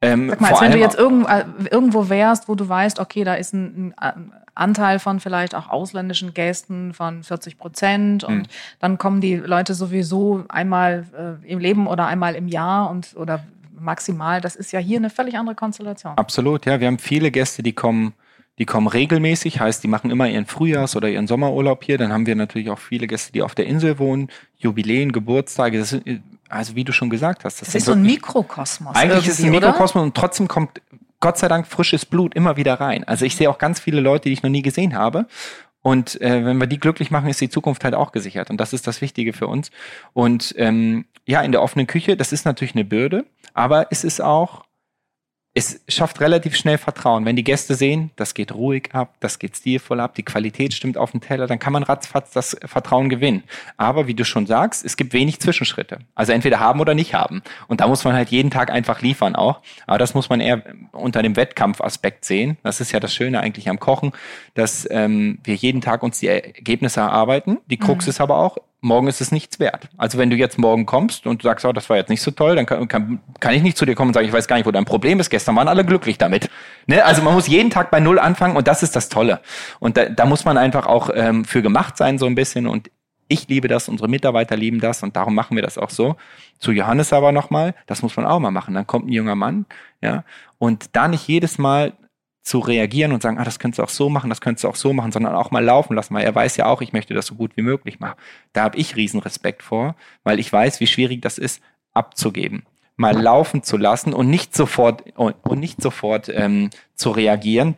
Ähm, 0.00 0.28
Sag 0.30 0.40
mal, 0.40 0.52
als 0.52 0.60
wenn 0.60 0.72
du 0.72 0.78
jetzt 0.78 0.96
irgendwo, 0.96 1.28
äh, 1.28 1.44
irgendwo 1.70 2.08
wärst, 2.08 2.48
wo 2.48 2.54
du 2.54 2.68
weißt, 2.68 3.00
okay, 3.00 3.24
da 3.24 3.34
ist 3.34 3.52
ein, 3.52 3.94
ein 3.96 4.32
Anteil 4.54 5.00
von 5.00 5.18
vielleicht 5.18 5.54
auch 5.54 5.68
ausländischen 5.68 6.34
Gästen 6.34 6.94
von 6.94 7.24
40 7.24 7.58
Prozent 7.58 8.24
und 8.24 8.38
mhm. 8.38 8.46
dann 8.78 8.98
kommen 8.98 9.20
die 9.20 9.36
Leute 9.36 9.74
sowieso 9.74 10.44
einmal 10.48 11.38
äh, 11.44 11.50
im 11.50 11.58
Leben 11.58 11.86
oder 11.88 12.06
einmal 12.06 12.36
im 12.36 12.46
Jahr 12.46 12.90
und 12.90 13.16
oder 13.16 13.44
maximal. 13.78 14.40
Das 14.40 14.56
ist 14.56 14.72
ja 14.72 14.78
hier 14.78 14.98
eine 14.98 15.10
völlig 15.10 15.36
andere 15.36 15.56
Konstellation. 15.56 16.16
Absolut, 16.16 16.66
ja. 16.66 16.78
Wir 16.78 16.86
haben 16.86 16.98
viele 16.98 17.30
Gäste, 17.30 17.62
die 17.62 17.72
kommen 17.72 18.14
die 18.58 18.66
kommen 18.66 18.88
regelmäßig, 18.88 19.60
heißt, 19.60 19.84
die 19.84 19.88
machen 19.88 20.10
immer 20.10 20.28
ihren 20.28 20.44
Frühjahrs- 20.44 20.96
oder 20.96 21.08
ihren 21.08 21.28
Sommerurlaub 21.28 21.84
hier. 21.84 21.96
Dann 21.96 22.12
haben 22.12 22.26
wir 22.26 22.34
natürlich 22.34 22.70
auch 22.70 22.78
viele 22.78 23.06
Gäste, 23.06 23.32
die 23.32 23.42
auf 23.42 23.54
der 23.54 23.66
Insel 23.66 24.00
wohnen, 24.00 24.30
Jubiläen, 24.56 25.12
Geburtstage. 25.12 25.78
Das 25.78 25.90
sind, 25.90 26.22
also 26.48 26.74
wie 26.74 26.84
du 26.84 26.92
schon 26.92 27.10
gesagt 27.10 27.44
hast. 27.44 27.60
Das, 27.60 27.68
das 27.68 27.74
ist 27.76 27.84
so 27.86 27.92
ein 27.92 28.02
Mikrokosmos. 28.02 28.94
Eigentlich 28.94 29.26
ist 29.28 29.38
es 29.38 29.44
ein 29.44 29.50
Mikrokosmos 29.50 30.02
und 30.02 30.14
trotzdem 30.14 30.48
kommt 30.48 30.80
Gott 31.20 31.38
sei 31.38 31.48
Dank 31.48 31.66
frisches 31.66 32.06
Blut 32.06 32.34
immer 32.34 32.56
wieder 32.56 32.74
rein. 32.74 33.04
Also 33.04 33.24
ich 33.24 33.36
sehe 33.36 33.50
auch 33.50 33.58
ganz 33.58 33.80
viele 33.80 34.00
Leute, 34.00 34.28
die 34.28 34.32
ich 34.32 34.42
noch 34.42 34.50
nie 34.50 34.62
gesehen 34.62 34.94
habe. 34.94 35.26
Und 35.82 36.20
äh, 36.20 36.44
wenn 36.44 36.58
wir 36.58 36.66
die 36.66 36.78
glücklich 36.78 37.10
machen, 37.10 37.28
ist 37.28 37.40
die 37.40 37.48
Zukunft 37.48 37.84
halt 37.84 37.94
auch 37.94 38.12
gesichert. 38.12 38.50
Und 38.50 38.58
das 38.58 38.72
ist 38.72 38.86
das 38.86 39.00
Wichtige 39.00 39.32
für 39.32 39.46
uns. 39.46 39.70
Und 40.12 40.54
ähm, 40.58 41.06
ja, 41.26 41.40
in 41.40 41.52
der 41.52 41.62
offenen 41.62 41.86
Küche, 41.86 42.16
das 42.16 42.32
ist 42.32 42.44
natürlich 42.44 42.74
eine 42.74 42.84
Bürde, 42.84 43.24
aber 43.54 43.88
es 43.90 44.04
ist 44.04 44.20
auch 44.20 44.64
es 45.58 45.80
schafft 45.88 46.20
relativ 46.20 46.54
schnell 46.54 46.78
Vertrauen. 46.78 47.24
Wenn 47.24 47.34
die 47.34 47.42
Gäste 47.42 47.74
sehen, 47.74 48.10
das 48.14 48.34
geht 48.34 48.54
ruhig 48.54 48.90
ab, 48.92 49.14
das 49.18 49.40
geht 49.40 49.56
stilvoll 49.56 49.98
ab, 49.98 50.14
die 50.14 50.22
Qualität 50.22 50.72
stimmt 50.72 50.96
auf 50.96 51.10
dem 51.10 51.20
Teller, 51.20 51.48
dann 51.48 51.58
kann 51.58 51.72
man 51.72 51.82
ratzfatz 51.82 52.30
das 52.30 52.56
Vertrauen 52.64 53.08
gewinnen. 53.08 53.42
Aber 53.76 54.06
wie 54.06 54.14
du 54.14 54.24
schon 54.24 54.46
sagst, 54.46 54.84
es 54.84 54.96
gibt 54.96 55.12
wenig 55.12 55.40
Zwischenschritte. 55.40 55.98
Also 56.14 56.32
entweder 56.32 56.60
haben 56.60 56.78
oder 56.80 56.94
nicht 56.94 57.14
haben. 57.14 57.42
Und 57.66 57.80
da 57.80 57.88
muss 57.88 58.04
man 58.04 58.14
halt 58.14 58.28
jeden 58.28 58.52
Tag 58.52 58.70
einfach 58.70 59.02
liefern 59.02 59.34
auch. 59.34 59.60
Aber 59.88 59.98
das 59.98 60.14
muss 60.14 60.28
man 60.28 60.40
eher 60.40 60.62
unter 60.92 61.22
dem 61.22 61.34
Wettkampfaspekt 61.34 62.24
sehen. 62.24 62.56
Das 62.62 62.80
ist 62.80 62.92
ja 62.92 63.00
das 63.00 63.12
Schöne 63.12 63.40
eigentlich 63.40 63.68
am 63.68 63.80
Kochen, 63.80 64.12
dass 64.54 64.86
ähm, 64.92 65.40
wir 65.42 65.56
jeden 65.56 65.80
Tag 65.80 66.04
uns 66.04 66.20
die 66.20 66.28
Ergebnisse 66.28 67.00
erarbeiten. 67.00 67.58
Die 67.66 67.78
Krux 67.78 68.06
mhm. 68.06 68.10
ist 68.10 68.20
aber 68.20 68.38
auch, 68.38 68.58
morgen 68.80 69.08
ist 69.08 69.20
es 69.20 69.32
nichts 69.32 69.58
wert. 69.58 69.88
Also 69.96 70.18
wenn 70.18 70.30
du 70.30 70.36
jetzt 70.36 70.58
morgen 70.58 70.86
kommst 70.86 71.26
und 71.26 71.42
sagst, 71.42 71.64
oh, 71.64 71.72
das 71.72 71.90
war 71.90 71.96
jetzt 71.96 72.10
nicht 72.10 72.22
so 72.22 72.30
toll, 72.30 72.54
dann 72.56 72.66
kann, 72.66 72.86
kann, 72.86 73.20
kann 73.40 73.54
ich 73.54 73.62
nicht 73.62 73.76
zu 73.76 73.84
dir 73.84 73.94
kommen 73.94 74.10
und 74.10 74.14
sagen, 74.14 74.26
ich 74.26 74.32
weiß 74.32 74.46
gar 74.46 74.56
nicht, 74.56 74.66
wo 74.66 74.70
dein 74.70 74.84
Problem 74.84 75.18
ist. 75.20 75.30
Gestern 75.30 75.56
waren 75.56 75.68
alle 75.68 75.84
glücklich 75.84 76.18
damit. 76.18 76.48
Ne? 76.86 77.04
Also 77.04 77.22
man 77.22 77.34
muss 77.34 77.48
jeden 77.48 77.70
Tag 77.70 77.90
bei 77.90 78.00
Null 78.00 78.18
anfangen 78.18 78.56
und 78.56 78.68
das 78.68 78.82
ist 78.82 78.94
das 78.94 79.08
Tolle. 79.08 79.40
Und 79.80 79.96
da, 79.96 80.08
da 80.08 80.26
muss 80.26 80.44
man 80.44 80.56
einfach 80.56 80.86
auch 80.86 81.10
ähm, 81.12 81.44
für 81.44 81.62
gemacht 81.62 81.96
sein 81.96 82.18
so 82.18 82.26
ein 82.26 82.34
bisschen 82.34 82.66
und 82.66 82.90
ich 83.28 83.48
liebe 83.48 83.68
das, 83.68 83.88
unsere 83.88 84.08
Mitarbeiter 84.08 84.56
lieben 84.56 84.80
das 84.80 85.02
und 85.02 85.16
darum 85.16 85.34
machen 85.34 85.54
wir 85.54 85.62
das 85.62 85.76
auch 85.76 85.90
so. 85.90 86.16
Zu 86.58 86.72
Johannes 86.72 87.12
aber 87.12 87.32
nochmal, 87.32 87.74
das 87.86 88.02
muss 88.02 88.16
man 88.16 88.24
auch 88.26 88.38
mal 88.38 88.50
machen. 88.50 88.74
Dann 88.74 88.86
kommt 88.86 89.06
ein 89.06 89.12
junger 89.12 89.34
Mann, 89.34 89.66
ja, 90.00 90.24
und 90.58 90.96
da 90.96 91.08
nicht 91.08 91.28
jedes 91.28 91.58
Mal 91.58 91.92
zu 92.42 92.60
reagieren 92.60 93.12
und 93.12 93.22
sagen, 93.22 93.38
ah, 93.38 93.44
das 93.44 93.58
könntest 93.58 93.78
du 93.78 93.82
auch 93.82 93.88
so 93.88 94.08
machen, 94.08 94.30
das 94.30 94.40
könntest 94.40 94.64
du 94.64 94.68
auch 94.68 94.76
so 94.76 94.92
machen, 94.92 95.12
sondern 95.12 95.34
auch 95.34 95.50
mal 95.50 95.64
laufen 95.64 95.94
lassen, 95.94 96.14
weil 96.14 96.24
er 96.24 96.34
weiß 96.34 96.56
ja 96.56 96.66
auch, 96.66 96.80
ich 96.80 96.92
möchte 96.92 97.14
das 97.14 97.26
so 97.26 97.34
gut 97.34 97.56
wie 97.56 97.62
möglich 97.62 98.00
machen. 98.00 98.16
Da 98.52 98.62
habe 98.62 98.78
ich 98.78 98.96
riesen 98.96 99.20
Respekt 99.20 99.62
vor, 99.62 99.96
weil 100.24 100.38
ich 100.38 100.52
weiß, 100.52 100.80
wie 100.80 100.86
schwierig 100.86 101.20
das 101.20 101.38
ist, 101.38 101.62
abzugeben, 101.92 102.64
mal 102.96 103.16
laufen 103.20 103.62
zu 103.62 103.76
lassen 103.76 104.14
und 104.14 104.30
nicht 104.30 104.56
sofort 104.56 105.04
und, 105.16 105.58
nicht 105.58 105.82
sofort 105.82 106.28
ähm, 106.28 106.70
zu 106.94 107.10
reagieren. 107.10 107.76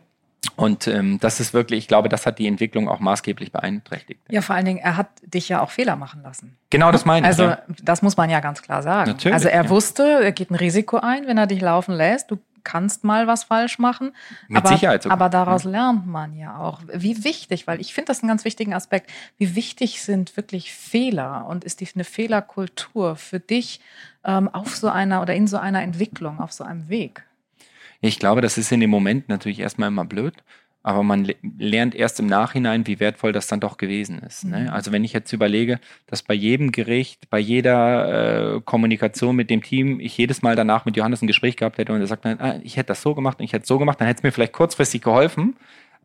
Und 0.55 0.87
ähm, 0.87 1.19
das 1.19 1.39
ist 1.39 1.53
wirklich, 1.53 1.79
ich 1.79 1.87
glaube, 1.87 2.09
das 2.09 2.25
hat 2.25 2.39
die 2.39 2.47
Entwicklung 2.47 2.87
auch 2.89 2.99
maßgeblich 2.99 3.51
beeinträchtigt. 3.51 4.21
Ja, 4.29 4.41
vor 4.41 4.55
allen 4.55 4.65
Dingen, 4.65 4.79
er 4.79 4.97
hat 4.97 5.07
dich 5.21 5.49
ja 5.49 5.61
auch 5.61 5.69
Fehler 5.69 5.95
machen 5.95 6.23
lassen. 6.23 6.57
Genau, 6.71 6.91
das 6.91 7.05
meine 7.05 7.27
ich. 7.27 7.27
Also, 7.27 7.43
ja. 7.43 7.59
das 7.83 8.01
muss 8.01 8.17
man 8.17 8.29
ja 8.29 8.39
ganz 8.39 8.61
klar 8.61 8.81
sagen. 8.81 9.11
Natürlich, 9.11 9.33
also, 9.33 9.49
er 9.49 9.65
ja. 9.65 9.69
wusste, 9.69 10.03
er 10.23 10.31
geht 10.31 10.49
ein 10.49 10.55
Risiko 10.55 10.97
ein, 10.97 11.27
wenn 11.27 11.37
er 11.37 11.45
dich 11.45 11.61
laufen 11.61 11.93
lässt. 11.93 12.31
Du 12.31 12.39
kannst 12.63 13.03
mal 13.03 13.27
was 13.27 13.43
falsch 13.45 13.79
machen. 13.79 14.13
Mit 14.47 14.57
aber, 14.63 14.69
Sicherheit 14.69 15.03
sogar. 15.03 15.17
Aber 15.17 15.29
daraus 15.29 15.63
lernt 15.63 16.07
man 16.07 16.35
ja 16.35 16.57
auch. 16.57 16.81
Wie 16.93 17.23
wichtig, 17.23 17.67
weil 17.67 17.81
ich 17.81 17.93
finde 17.93 18.07
das 18.07 18.21
einen 18.21 18.29
ganz 18.29 18.45
wichtigen 18.45 18.73
Aspekt, 18.73 19.11
wie 19.37 19.55
wichtig 19.55 20.01
sind 20.01 20.37
wirklich 20.37 20.73
Fehler 20.73 21.45
und 21.47 21.63
ist 21.63 21.79
die 21.79 21.87
eine 21.93 22.03
Fehlerkultur 22.03 23.15
für 23.15 23.39
dich 23.39 23.81
ähm, 24.23 24.47
auf 24.49 24.75
so 24.75 24.89
einer 24.89 25.21
oder 25.21 25.35
in 25.35 25.47
so 25.47 25.57
einer 25.57 25.81
Entwicklung, 25.81 26.39
auf 26.39 26.51
so 26.51 26.63
einem 26.63 26.89
Weg? 26.89 27.23
Ich 28.01 28.17
glaube, 28.17 28.41
das 28.41 28.57
ist 28.57 28.71
in 28.71 28.79
dem 28.79 28.89
Moment 28.89 29.29
natürlich 29.29 29.59
erstmal 29.59 29.89
immer 29.89 30.05
blöd. 30.05 30.33
Aber 30.83 31.03
man 31.03 31.31
lernt 31.57 31.93
erst 31.93 32.19
im 32.19 32.25
Nachhinein, 32.25 32.87
wie 32.87 32.99
wertvoll 32.99 33.31
das 33.31 33.47
dann 33.47 33.59
doch 33.59 33.77
gewesen 33.77 34.19
ist. 34.19 34.45
Ne? 34.45 34.61
Mhm. 34.61 34.69
Also 34.69 34.91
wenn 34.91 35.03
ich 35.03 35.13
jetzt 35.13 35.31
überlege, 35.31 35.79
dass 36.07 36.23
bei 36.23 36.33
jedem 36.33 36.71
Gericht, 36.71 37.29
bei 37.29 37.39
jeder 37.39 38.55
äh, 38.55 38.61
Kommunikation 38.61 39.35
mit 39.35 39.49
dem 39.49 39.61
Team, 39.61 39.99
ich 39.99 40.17
jedes 40.17 40.41
Mal 40.41 40.55
danach 40.55 40.85
mit 40.85 40.97
Johannes 40.97 41.21
ein 41.21 41.27
Gespräch 41.27 41.55
gehabt 41.55 41.77
hätte 41.77 41.93
und 41.93 42.01
er 42.01 42.07
sagt, 42.07 42.25
ah, 42.25 42.59
ich 42.63 42.77
hätte 42.77 42.87
das 42.87 43.01
so 43.01 43.13
gemacht 43.13 43.39
und 43.39 43.45
ich 43.45 43.53
hätte 43.53 43.63
es 43.63 43.67
so 43.67 43.77
gemacht, 43.77 44.01
dann 44.01 44.07
hätte 44.07 44.19
es 44.19 44.23
mir 44.23 44.31
vielleicht 44.31 44.53
kurzfristig 44.53 45.01
geholfen, 45.01 45.55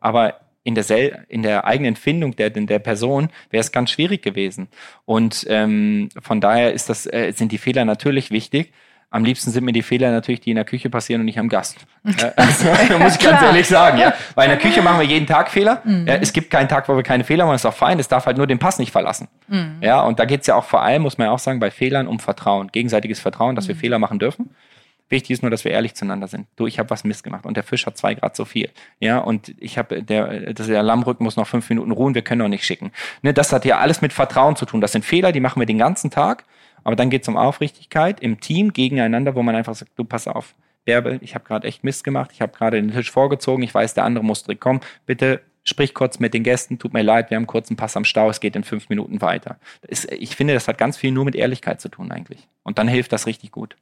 aber 0.01 0.41
in 0.62 0.75
der, 0.75 1.31
in 1.31 1.43
der 1.43 1.65
eigenen 1.65 1.95
Findung 1.95 2.35
der, 2.35 2.51
der 2.51 2.79
Person 2.81 3.29
wäre 3.51 3.61
es 3.61 3.71
ganz 3.71 3.93
schwierig 3.93 4.23
gewesen. 4.23 4.67
Und 5.05 5.47
ähm, 5.49 6.09
von 6.21 6.41
daher 6.41 6.73
ist 6.73 6.89
das, 6.89 7.07
äh, 7.07 7.33
sind 7.33 7.53
die 7.53 7.59
Fehler 7.59 7.85
natürlich 7.85 8.33
wichtig. 8.33 8.73
Am 9.11 9.25
liebsten 9.25 9.51
sind 9.51 9.64
mir 9.64 9.73
die 9.73 9.83
Fehler 9.83 10.11
natürlich, 10.11 10.40
die 10.40 10.51
in 10.51 10.57
der 10.57 10.64
Küche 10.64 10.90
passieren 10.90 11.21
und 11.21 11.27
nicht 11.27 11.38
am 11.38 11.49
Gast. 11.49 11.77
also, 12.37 12.99
muss 12.99 13.14
ich 13.14 13.25
ganz 13.25 13.40
ehrlich 13.40 13.66
sagen, 13.66 13.99
ja. 13.99 14.12
Weil 14.35 14.51
in 14.51 14.51
der 14.51 14.59
Küche 14.59 14.83
machen 14.83 14.99
wir 14.99 15.07
jeden 15.07 15.27
Tag 15.27 15.51
Fehler. 15.51 15.81
Mhm. 15.85 16.07
Es 16.07 16.33
gibt 16.33 16.51
keinen 16.51 16.69
Tag, 16.69 16.88
wo 16.88 16.97
wir 16.97 17.03
keine 17.03 17.25
Fehler 17.25 17.45
machen, 17.45 17.55
das 17.55 17.62
ist 17.62 17.66
auch 17.66 17.75
fein. 17.75 17.99
Es 17.99 18.09
darf 18.09 18.27
halt 18.27 18.37
nur 18.37 18.47
den 18.47 18.59
Pass 18.59 18.79
nicht 18.79 18.90
verlassen. 18.90 19.29
Mhm. 19.49 19.79
Ja, 19.81 20.03
und 20.03 20.19
da 20.19 20.25
geht 20.25 20.40
es 20.40 20.47
ja 20.49 20.57
auch 20.57 20.64
vor 20.64 20.83
allem, 20.83 21.03
muss 21.03 21.19
man 21.19 21.29
ja 21.29 21.33
auch 21.33 21.38
sagen, 21.38 21.61
bei 21.61 21.71
Fehlern 21.71 22.09
um 22.09 22.19
Vertrauen. 22.19 22.69
Gegenseitiges 22.69 23.21
Vertrauen, 23.21 23.55
dass 23.55 23.69
wir 23.69 23.75
mhm. 23.75 23.81
Fehler 23.81 23.99
machen 23.99 24.19
dürfen. 24.19 24.51
Wichtig 25.09 25.31
ist 25.31 25.42
nur, 25.42 25.51
dass 25.51 25.64
wir 25.64 25.71
ehrlich 25.71 25.95
zueinander 25.95 26.27
sind. 26.27 26.49
Du, 26.57 26.66
ich 26.66 26.81
habe 26.81 26.90
was 26.90 27.05
Mist 27.05 27.23
gemacht 27.23 27.47
und 27.47 27.57
der 27.57 27.62
Fisch 27.62 27.87
hat 27.87 27.97
zwei 27.97 28.14
Grad 28.14 28.35
so 28.35 28.45
viel. 28.45 28.71
Ja, 28.99 29.19
und 29.19 29.55
ich 29.61 29.79
habe 29.79 30.03
der, 30.03 30.53
der 30.53 30.83
Lammrücken 30.83 31.23
muss 31.23 31.37
noch 31.37 31.47
fünf 31.47 31.69
Minuten 31.69 31.92
ruhen, 31.92 32.16
wir 32.16 32.23
können 32.23 32.40
noch 32.40 32.49
nicht 32.49 32.64
schicken. 32.64 32.90
Ne, 33.23 33.33
das 33.33 33.53
hat 33.53 33.64
ja 33.64 33.79
alles 33.79 34.03
mit 34.03 34.12
Vertrauen 34.12 34.57
zu 34.57 34.66
tun. 34.66 34.81
Das 34.81 34.90
sind 34.90 35.05
Fehler, 35.05 35.31
die 35.31 35.38
machen 35.38 35.61
wir 35.61 35.66
den 35.66 35.79
ganzen 35.79 36.11
Tag. 36.11 36.45
Aber 36.87 36.94
dann 36.94 37.11
geht 37.11 37.22
es 37.22 37.29
um 37.29 37.37
Aufrichtigkeit 37.37 38.20
im 38.20 38.38
Team 38.38 38.72
gegeneinander, 38.72 39.35
wo 39.35 39.42
man 39.42 39.57
einfach 39.57 39.75
sagt, 39.75 39.90
du 39.96 40.05
pass 40.05 40.29
auf, 40.29 40.55
Bärbel, 40.85 41.18
ich 41.20 41.35
habe 41.35 41.44
gerade 41.44 41.66
echt 41.66 41.83
Mist 41.83 42.05
gemacht, 42.05 42.31
ich 42.33 42.40
habe 42.40 42.57
gerade 42.57 42.81
den 42.81 42.92
Tisch 42.92 43.11
vorgezogen, 43.11 43.64
ich 43.64 43.75
weiß, 43.75 43.94
der 43.94 44.05
andere 44.05 44.25
muss 44.25 44.44
direkt 44.44 44.61
kommen. 44.61 44.79
Bitte 45.05 45.40
sprich 45.64 45.94
kurz 45.94 46.20
mit 46.20 46.33
den 46.33 46.44
Gästen, 46.44 46.79
tut 46.79 46.92
mir 46.92 47.03
leid, 47.03 47.31
wir 47.31 47.38
haben 47.38 47.49
kurz 47.49 47.70
einen 47.70 47.77
Pass 47.77 47.96
am 47.96 48.05
Stau, 48.05 48.31
es 48.31 48.38
geht 48.38 48.55
in 48.55 48.62
fünf 48.62 48.88
Minuten 48.88 49.20
weiter. 49.20 49.59
Ist, 49.88 50.12
ich 50.12 50.37
finde, 50.37 50.55
das 50.55 50.68
hat 50.68 50.79
ganz 50.79 50.96
viel 50.96 51.11
nur 51.11 51.25
mit 51.25 51.35
Ehrlichkeit 51.35 51.81
zu 51.81 51.88
tun 51.88 52.12
eigentlich. 52.12 52.46
Und 52.62 52.79
dann 52.79 52.87
hilft 52.87 53.12
das 53.12 53.27
richtig 53.27 53.51
gut. 53.51 53.77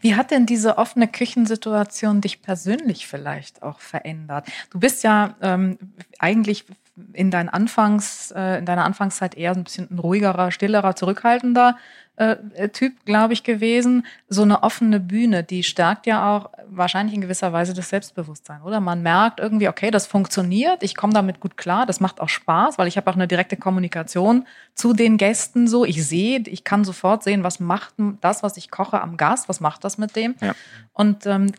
Wie 0.00 0.14
hat 0.14 0.30
denn 0.30 0.46
diese 0.46 0.78
offene 0.78 1.08
Küchensituation 1.08 2.22
dich 2.22 2.40
persönlich 2.40 3.06
vielleicht 3.06 3.62
auch 3.62 3.80
verändert? 3.80 4.46
Du 4.70 4.80
bist 4.80 5.04
ja 5.04 5.36
ähm, 5.42 5.76
eigentlich 6.18 6.64
in, 7.12 7.30
dein 7.30 7.50
Anfangs, 7.50 8.30
äh, 8.30 8.58
in 8.58 8.64
deiner 8.64 8.86
Anfangszeit 8.86 9.36
eher 9.36 9.52
ein 9.52 9.64
bisschen 9.64 9.98
ruhigerer, 9.98 10.50
stillerer, 10.50 10.96
zurückhaltender 10.96 11.76
äh, 12.16 12.68
Typ, 12.68 13.04
glaube 13.04 13.32
ich, 13.32 13.44
gewesen. 13.44 14.04
So 14.28 14.42
eine 14.42 14.62
offene 14.62 15.00
Bühne, 15.00 15.42
die 15.42 15.62
stärkt 15.62 16.06
ja 16.06 16.36
auch 16.36 16.50
wahrscheinlich 16.68 17.14
in 17.14 17.20
gewisser 17.20 17.52
Weise 17.52 17.72
das 17.72 17.88
Selbstbewusstsein, 17.88 18.62
oder? 18.62 18.80
Man 18.80 19.02
merkt 19.02 19.40
irgendwie, 19.40 19.68
okay, 19.68 19.90
das 19.90 20.06
funktioniert, 20.06 20.82
ich 20.82 20.96
komme 20.96 21.12
damit 21.12 21.40
gut 21.40 21.56
klar, 21.56 21.86
das 21.86 22.00
macht 22.00 22.20
auch 22.20 22.28
Spaß, 22.28 22.78
weil 22.78 22.88
ich 22.88 22.96
habe 22.96 23.10
auch 23.10 23.14
eine 23.14 23.26
direkte 23.26 23.56
Kommunikation 23.56 24.46
zu 24.74 24.92
den 24.92 25.16
Gästen 25.16 25.66
so. 25.66 25.84
Ich 25.84 26.06
sehe, 26.06 26.40
ich 26.46 26.64
kann 26.64 26.84
sofort 26.84 27.22
sehen, 27.22 27.42
was 27.42 27.58
macht 27.58 27.94
das, 28.20 28.42
was 28.42 28.56
ich 28.56 28.70
koche 28.70 29.00
am 29.00 29.16
Gast, 29.16 29.48
was 29.48 29.60
macht 29.60 29.84
das 29.84 29.98
mit 29.98 30.14
dem? 30.14 30.34
Ja. 30.40 30.54
Und 30.92 31.26
ähm, 31.26 31.50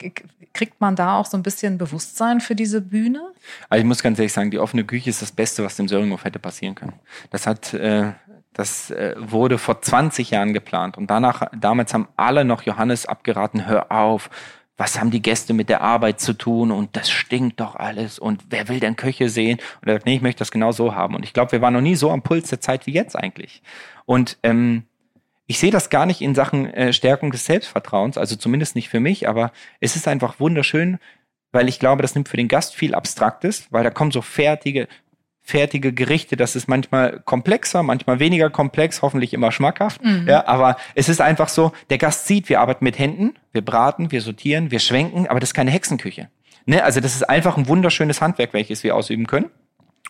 kriegt 0.54 0.80
man 0.80 0.96
da 0.96 1.18
auch 1.18 1.26
so 1.26 1.38
ein 1.38 1.44
bisschen 1.44 1.78
Bewusstsein 1.78 2.42
für 2.42 2.56
diese 2.56 2.82
Bühne? 2.82 3.32
Also 3.70 3.82
ich 3.82 3.88
muss 3.88 4.04
ganz 4.04 4.20
ehrlich 4.20 4.34
sagen, 4.34 4.52
die 4.52 4.60
offene 4.60 4.84
Küche 4.84 5.10
ist 5.10 5.22
das 5.22 5.32
Beste, 5.32 5.64
was 5.64 5.76
dem 5.76 5.88
Söringhof 5.88 6.24
hätte 6.24 6.40
passieren 6.40 6.76
können. 6.76 6.94
Das 7.32 7.48
hat 7.48 7.74
äh, 7.74 8.12
das 8.54 8.92
äh, 8.92 9.16
wurde 9.18 9.58
vor 9.58 9.82
20 9.82 10.32
Jahren 10.32 10.54
geplant 10.54 10.98
und 10.98 11.08
danach, 11.08 11.48
damals 11.58 11.94
haben 11.94 12.08
alle 12.18 12.46
noch 12.46 12.64
Johannes 12.64 13.06
abgeraten, 13.06 13.66
hör 13.68 13.92
auf, 13.92 14.30
was 14.78 15.00
haben 15.00 15.12
die 15.12 15.22
Gäste 15.22 15.54
mit 15.54 15.70
der 15.70 15.82
Arbeit 15.82 16.20
zu 16.20 16.34
tun 16.34 16.72
und 16.72 16.96
das 16.96 17.10
stinkt 17.12 17.60
doch 17.60 17.76
alles 17.76 18.18
und 18.18 18.44
wer 18.50 18.68
will 18.68 18.80
denn 18.80 18.96
Köche 18.96 19.30
sehen? 19.30 19.60
Und 19.82 19.88
er 19.88 19.96
sagt, 19.96 20.06
nee, 20.08 20.16
ich 20.16 20.24
möchte 20.24 20.40
das 20.40 20.50
genau 20.50 20.72
so 20.72 20.96
haben. 20.96 21.14
Und 21.14 21.24
ich 21.24 21.34
glaube, 21.34 21.52
wir 21.52 21.62
waren 21.62 21.74
noch 21.74 21.82
nie 21.82 21.96
so 21.96 22.10
am 22.10 22.24
Puls 22.24 22.50
der 22.50 22.62
Zeit 22.62 22.88
wie 22.88 22.92
jetzt 22.92 23.16
eigentlich. 23.16 23.62
Und 24.06 24.40
ähm, 24.42 24.86
ich 25.46 25.60
sehe 25.60 25.70
das 25.70 25.92
gar 25.92 26.08
nicht 26.08 26.22
in 26.22 26.34
Sachen 26.34 26.66
äh, 26.74 26.94
Stärkung 26.94 27.32
des 27.32 27.46
Selbstvertrauens, 27.46 28.18
also 28.18 28.36
zumindest 28.36 28.76
nicht 28.76 28.90
für 28.90 29.00
mich, 29.00 29.30
aber 29.30 29.52
es 29.82 29.96
ist 29.96 30.08
einfach 30.08 30.40
wunderschön, 30.40 30.98
weil 31.52 31.70
ich 31.70 31.80
glaube, 31.80 32.02
das 32.02 32.16
nimmt 32.16 32.30
für 32.30 32.38
den 32.38 32.48
Gast 32.48 32.74
viel 32.74 32.96
Abstraktes, 32.96 33.68
weil 33.70 33.84
da 33.84 33.92
kommen 33.92 34.12
so 34.12 34.22
fertige, 34.22 34.88
fertige 35.52 35.94
Gerichte. 35.94 36.36
Das 36.38 36.56
ist 36.56 36.68
manchmal 36.68 37.22
komplexer, 37.26 37.84
manchmal 37.84 38.20
weniger 38.20 38.50
komplex, 38.50 39.02
hoffentlich 39.02 39.34
immer 39.34 39.52
schmackhaft. 39.52 40.04
Mhm. 40.04 40.28
Ja, 40.28 40.48
aber 40.48 40.78
es 40.96 41.10
ist 41.10 41.22
einfach 41.22 41.50
so, 41.50 41.74
der 41.90 41.98
Gast 41.98 42.26
sieht, 42.26 42.50
wir 42.50 42.62
arbeiten 42.62 42.84
mit 42.84 42.98
Händen, 42.98 43.36
wir 43.52 43.64
braten, 43.64 44.12
wir 44.12 44.22
sortieren, 44.22 44.72
wir 44.72 44.80
schwenken, 44.80 45.28
aber 45.28 45.40
das 45.40 45.50
ist 45.50 45.54
keine 45.54 45.72
Hexenküche. 45.72 46.30
Ne? 46.66 46.84
Also 46.84 47.00
das 47.02 47.16
ist 47.16 47.30
einfach 47.30 47.58
ein 47.58 47.68
wunderschönes 47.68 48.22
Handwerk, 48.22 48.54
welches 48.54 48.84
wir 48.84 48.96
ausüben 48.96 49.28
können. 49.28 49.52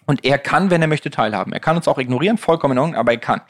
Und 0.06 0.26
er 0.26 0.38
kann, 0.38 0.72
wenn 0.72 0.82
er 0.82 0.88
möchte, 0.88 1.10
teilhaben. 1.10 1.54
Er 1.54 1.60
kann 1.60 1.76
uns 1.76 1.88
auch 1.88 1.98
ignorieren, 1.98 2.38
vollkommen 2.38 2.74
in 2.74 2.80
Ordnung, 2.80 2.96
aber 2.96 3.12
er 3.12 3.18
kann. 3.18 3.42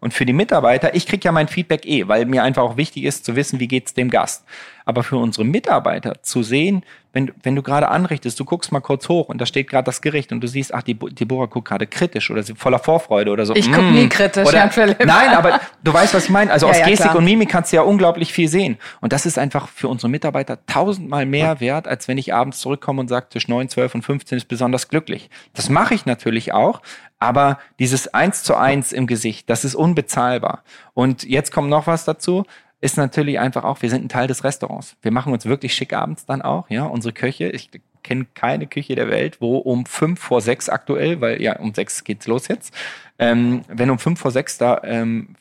Und 0.00 0.12
für 0.12 0.26
die 0.26 0.32
Mitarbeiter, 0.32 0.94
ich 0.94 1.06
kriege 1.06 1.24
ja 1.24 1.32
mein 1.32 1.48
Feedback 1.48 1.86
eh, 1.86 2.08
weil 2.08 2.26
mir 2.26 2.42
einfach 2.42 2.62
auch 2.62 2.76
wichtig 2.76 3.04
ist 3.04 3.24
zu 3.24 3.36
wissen, 3.36 3.60
wie 3.60 3.68
geht's 3.68 3.94
dem 3.94 4.10
Gast. 4.10 4.44
Aber 4.90 5.04
für 5.04 5.18
unsere 5.18 5.44
Mitarbeiter 5.44 6.20
zu 6.24 6.42
sehen, 6.42 6.82
wenn, 7.12 7.30
wenn 7.44 7.54
du 7.54 7.62
gerade 7.62 7.88
anrichtest, 7.90 8.40
du 8.40 8.44
guckst 8.44 8.72
mal 8.72 8.80
kurz 8.80 9.08
hoch 9.08 9.28
und 9.28 9.40
da 9.40 9.46
steht 9.46 9.70
gerade 9.70 9.84
das 9.84 10.02
Gericht 10.02 10.32
und 10.32 10.40
du 10.40 10.48
siehst, 10.48 10.74
ach, 10.74 10.82
die 10.82 10.94
Deborah 10.94 11.46
guckt 11.46 11.68
gerade 11.68 11.86
kritisch 11.86 12.28
oder 12.28 12.42
sie 12.42 12.56
voller 12.56 12.80
Vorfreude 12.80 13.30
oder 13.30 13.46
so. 13.46 13.54
Ich 13.54 13.70
gucke 13.70 13.84
mm. 13.84 13.94
nie 13.94 14.08
kritisch, 14.08 14.48
oder, 14.48 14.58
Jan 14.58 14.72
Philipp. 14.72 14.98
Nein, 15.06 15.28
aber 15.30 15.60
du 15.84 15.94
weißt, 15.94 16.12
was 16.12 16.24
ich 16.24 16.30
meine. 16.30 16.50
Also 16.50 16.66
ja, 16.66 16.72
aus 16.72 16.78
ja, 16.80 16.86
Gestik 16.86 17.06
klar. 17.06 17.18
und 17.18 17.24
Mimik 17.24 17.48
kannst 17.48 17.70
du 17.70 17.76
ja 17.76 17.82
unglaublich 17.82 18.32
viel 18.32 18.48
sehen. 18.48 18.78
Und 19.00 19.12
das 19.12 19.26
ist 19.26 19.38
einfach 19.38 19.68
für 19.68 19.86
unsere 19.86 20.08
Mitarbeiter 20.08 20.58
tausendmal 20.66 21.24
mehr 21.24 21.60
wert, 21.60 21.86
als 21.86 22.08
wenn 22.08 22.18
ich 22.18 22.34
abends 22.34 22.58
zurückkomme 22.58 22.98
und 22.98 23.06
sage, 23.06 23.28
zwischen 23.30 23.52
9, 23.52 23.68
12 23.68 23.94
und 23.94 24.02
15 24.02 24.38
ist 24.38 24.48
besonders 24.48 24.88
glücklich. 24.88 25.30
Das 25.54 25.68
mache 25.68 25.94
ich 25.94 26.04
natürlich 26.04 26.52
auch, 26.52 26.82
aber 27.20 27.60
dieses 27.78 28.12
Eins 28.12 28.42
zu 28.42 28.56
Eins 28.56 28.90
im 28.90 29.06
Gesicht, 29.06 29.48
das 29.50 29.64
ist 29.64 29.76
unbezahlbar. 29.76 30.64
Und 30.94 31.22
jetzt 31.22 31.52
kommt 31.52 31.68
noch 31.68 31.86
was 31.86 32.04
dazu 32.04 32.44
ist 32.80 32.96
natürlich 32.96 33.38
einfach 33.38 33.64
auch, 33.64 33.82
wir 33.82 33.90
sind 33.90 34.04
ein 34.04 34.08
Teil 34.08 34.26
des 34.26 34.44
Restaurants. 34.44 34.96
Wir 35.02 35.10
machen 35.10 35.32
uns 35.32 35.44
wirklich 35.46 35.74
schick 35.74 35.92
abends 35.92 36.26
dann 36.26 36.42
auch, 36.42 36.68
ja. 36.70 36.84
Unsere 36.84 37.12
Köche, 37.12 37.48
ich 37.48 37.70
kenne 38.02 38.26
keine 38.34 38.66
Küche 38.66 38.94
der 38.94 39.08
Welt, 39.08 39.40
wo 39.40 39.58
um 39.58 39.84
fünf 39.86 40.20
vor 40.20 40.40
sechs 40.40 40.68
aktuell, 40.68 41.20
weil 41.20 41.42
ja, 41.42 41.58
um 41.58 41.74
sechs 41.74 42.04
geht's 42.04 42.26
los 42.26 42.48
jetzt, 42.48 42.74
ähm, 43.18 43.62
wenn 43.68 43.90
um 43.90 43.98
fünf 43.98 44.20
vor 44.20 44.30
sechs 44.30 44.56
da 44.56 44.80
ähm, 44.84 45.36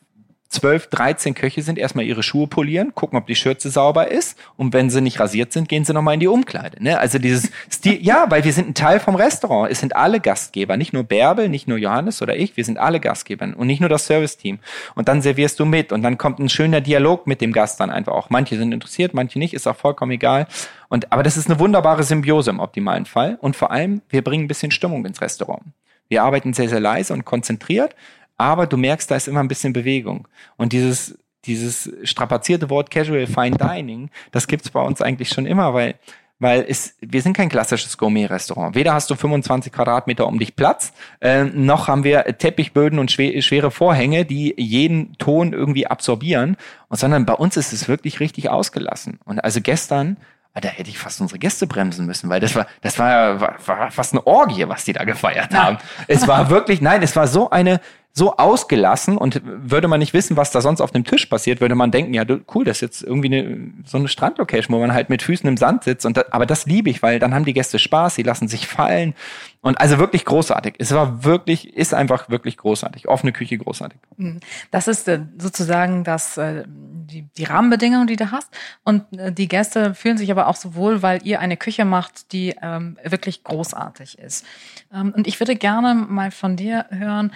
12, 0.49 0.87
13 0.87 1.35
Köche 1.35 1.61
sind, 1.61 1.77
erstmal 1.77 2.05
ihre 2.05 2.23
Schuhe 2.23 2.47
polieren, 2.47 2.95
gucken, 2.95 3.19
ob 3.19 3.27
die 3.27 3.35
Schürze 3.35 3.69
sauber 3.69 4.09
ist. 4.09 4.35
Und 4.57 4.73
wenn 4.73 4.89
sie 4.89 4.99
nicht 4.99 5.19
rasiert 5.19 5.53
sind, 5.53 5.69
gehen 5.69 5.85
sie 5.85 5.93
nochmal 5.93 6.15
in 6.15 6.19
die 6.19 6.27
Umkleide. 6.27 6.83
Ne? 6.83 6.99
Also 6.99 7.19
dieses 7.19 7.51
Stil, 7.71 8.03
ja, 8.03 8.25
weil 8.29 8.43
wir 8.43 8.51
sind 8.51 8.69
ein 8.69 8.73
Teil 8.73 8.99
vom 8.99 9.13
Restaurant. 9.13 9.71
Es 9.71 9.79
sind 9.79 9.95
alle 9.95 10.19
Gastgeber, 10.19 10.75
nicht 10.75 10.91
nur 10.91 11.03
Bärbel, 11.03 11.49
nicht 11.49 11.67
nur 11.67 11.77
Johannes 11.77 12.23
oder 12.23 12.35
ich, 12.35 12.57
wir 12.57 12.65
sind 12.65 12.79
alle 12.79 12.99
Gastgeber 12.99 13.53
und 13.55 13.67
nicht 13.67 13.79
nur 13.79 13.89
das 13.89 14.07
Serviceteam. 14.07 14.57
Und 14.95 15.07
dann 15.07 15.21
servierst 15.21 15.59
du 15.59 15.65
mit 15.65 15.91
und 15.91 16.01
dann 16.01 16.17
kommt 16.17 16.39
ein 16.39 16.49
schöner 16.49 16.81
Dialog 16.81 17.27
mit 17.27 17.41
dem 17.41 17.53
Gast 17.53 17.79
dann 17.79 17.91
einfach 17.91 18.13
auch. 18.13 18.31
Manche 18.31 18.57
sind 18.57 18.71
interessiert, 18.71 19.13
manche 19.13 19.37
nicht, 19.37 19.53
ist 19.53 19.67
auch 19.67 19.75
vollkommen 19.75 20.13
egal. 20.13 20.47
Und, 20.87 21.11
aber 21.11 21.21
das 21.21 21.37
ist 21.37 21.47
eine 21.47 21.59
wunderbare 21.59 22.01
Symbiose 22.01 22.49
im 22.49 22.59
optimalen 22.59 23.05
Fall. 23.05 23.37
Und 23.39 23.55
vor 23.55 23.69
allem, 23.69 24.01
wir 24.09 24.23
bringen 24.23 24.45
ein 24.45 24.47
bisschen 24.47 24.71
Stimmung 24.71 25.05
ins 25.05 25.21
Restaurant. 25.21 25.61
Wir 26.07 26.23
arbeiten 26.23 26.53
sehr, 26.53 26.69
sehr 26.69 26.79
leise 26.79 27.13
und 27.13 27.23
konzentriert, 27.23 27.95
aber 28.39 28.65
du 28.65 28.77
merkst, 28.77 29.11
da 29.11 29.15
ist 29.15 29.27
immer 29.27 29.41
ein 29.41 29.47
bisschen 29.47 29.73
Bewegung. 29.73 30.27
Und 30.57 30.73
dieses, 30.73 31.17
dieses 31.45 31.91
strapazierte 32.03 32.69
Wort 32.69 32.89
Casual 32.89 33.27
Fine 33.27 33.57
Dining, 33.57 34.09
das 34.31 34.47
gibt's 34.47 34.69
bei 34.69 34.81
uns 34.81 35.01
eigentlich 35.01 35.29
schon 35.29 35.45
immer, 35.45 35.73
weil 35.73 35.95
weil 36.41 36.65
es, 36.67 36.95
wir 37.01 37.21
sind 37.21 37.35
kein 37.35 37.49
klassisches 37.49 37.97
Gourmet-Restaurant. 37.97 38.73
Weder 38.73 38.93
hast 38.93 39.09
du 39.09 39.15
25 39.15 39.73
Quadratmeter 39.73 40.25
um 40.25 40.39
dich 40.39 40.55
Platz, 40.55 40.93
äh, 41.19 41.43
noch 41.43 41.89
haben 41.89 42.05
wir 42.05 42.23
Teppichböden 42.23 42.97
und 42.97 43.11
schwer, 43.11 43.41
schwere 43.41 43.71
Vorhänge, 43.71 44.23
die 44.23 44.55
jeden 44.57 45.17
Ton 45.17 45.51
irgendwie 45.51 45.85
absorbieren, 45.85 46.55
und, 46.87 46.97
sondern 46.97 47.25
bei 47.25 47.33
uns 47.33 47.57
ist 47.57 47.73
es 47.73 47.89
wirklich 47.89 48.21
richtig 48.21 48.49
ausgelassen. 48.49 49.19
Und 49.25 49.43
also 49.43 49.59
gestern 49.59 50.17
da 50.61 50.67
hätte 50.67 50.89
ich 50.89 50.97
fast 50.97 51.21
unsere 51.21 51.39
Gäste 51.39 51.67
bremsen 51.67 52.05
müssen, 52.05 52.29
weil 52.29 52.39
das 52.39 52.55
war, 52.55 52.65
das 52.81 52.97
war, 52.99 53.39
war, 53.39 53.55
war 53.65 53.91
fast 53.91 54.13
eine 54.13 54.25
Orgie, 54.25 54.67
was 54.67 54.83
die 54.83 54.93
da 54.93 55.03
gefeiert 55.03 55.53
haben. 55.53 55.77
Es 56.07 56.27
war 56.27 56.49
wirklich, 56.49 56.81
nein, 56.81 57.01
es 57.01 57.15
war 57.15 57.27
so 57.27 57.49
eine, 57.49 57.79
so 58.11 58.35
ausgelassen 58.35 59.17
und 59.17 59.41
würde 59.43 59.87
man 59.87 59.99
nicht 59.99 60.13
wissen, 60.13 60.35
was 60.35 60.51
da 60.51 60.61
sonst 60.61 60.81
auf 60.81 60.91
dem 60.91 61.03
Tisch 61.03 61.27
passiert, 61.27 61.61
würde 61.61 61.75
man 61.75 61.91
denken, 61.91 62.13
ja, 62.13 62.25
cool, 62.53 62.65
das 62.65 62.77
ist 62.77 62.81
jetzt 62.81 63.03
irgendwie 63.03 63.27
eine, 63.27 63.71
so 63.85 63.97
eine 63.97 64.07
Strandlocation, 64.07 64.75
wo 64.75 64.79
man 64.79 64.93
halt 64.93 65.09
mit 65.09 65.21
Füßen 65.21 65.47
im 65.47 65.57
Sand 65.57 65.83
sitzt. 65.83 66.05
Und 66.05 66.17
da, 66.17 66.25
aber 66.31 66.45
das 66.45 66.65
liebe 66.65 66.89
ich, 66.89 67.03
weil 67.03 67.19
dann 67.19 67.33
haben 67.33 67.45
die 67.45 67.53
Gäste 67.53 67.79
Spaß, 67.79 68.15
sie 68.15 68.23
lassen 68.23 68.47
sich 68.47 68.67
fallen. 68.67 69.13
Und 69.61 69.79
also 69.79 69.99
wirklich 69.99 70.25
großartig. 70.25 70.75
Es 70.79 70.91
war 70.91 71.23
wirklich, 71.23 71.75
ist 71.75 71.93
einfach 71.93 72.29
wirklich 72.29 72.57
großartig. 72.57 73.07
Offene 73.07 73.31
Küche 73.31 73.57
großartig. 73.57 73.99
Mhm. 74.17 74.39
Das 74.71 74.87
ist 74.87 75.07
äh, 75.07 75.19
sozusagen 75.37 76.03
das, 76.03 76.37
äh, 76.37 76.63
die, 76.67 77.27
die 77.37 77.43
Rahmenbedingungen, 77.43 78.07
die 78.07 78.15
du 78.15 78.31
hast. 78.31 78.49
Und 78.83 79.03
äh, 79.17 79.31
die 79.31 79.47
Gäste 79.47 79.93
fühlen 79.93 80.17
sich 80.17 80.31
aber 80.31 80.47
auch 80.47 80.55
so 80.55 80.75
wohl, 80.75 81.01
weil 81.01 81.25
ihr 81.25 81.39
eine 81.39 81.57
Küche 81.57 81.85
macht, 81.85 82.31
die 82.31 82.55
ähm, 82.61 82.97
wirklich 83.03 83.43
großartig 83.43 84.17
ist. 84.17 84.45
Ähm, 84.93 85.13
und 85.15 85.27
ich 85.27 85.39
würde 85.39 85.55
gerne 85.55 85.93
mal 85.93 86.31
von 86.31 86.55
dir 86.55 86.85
hören, 86.89 87.31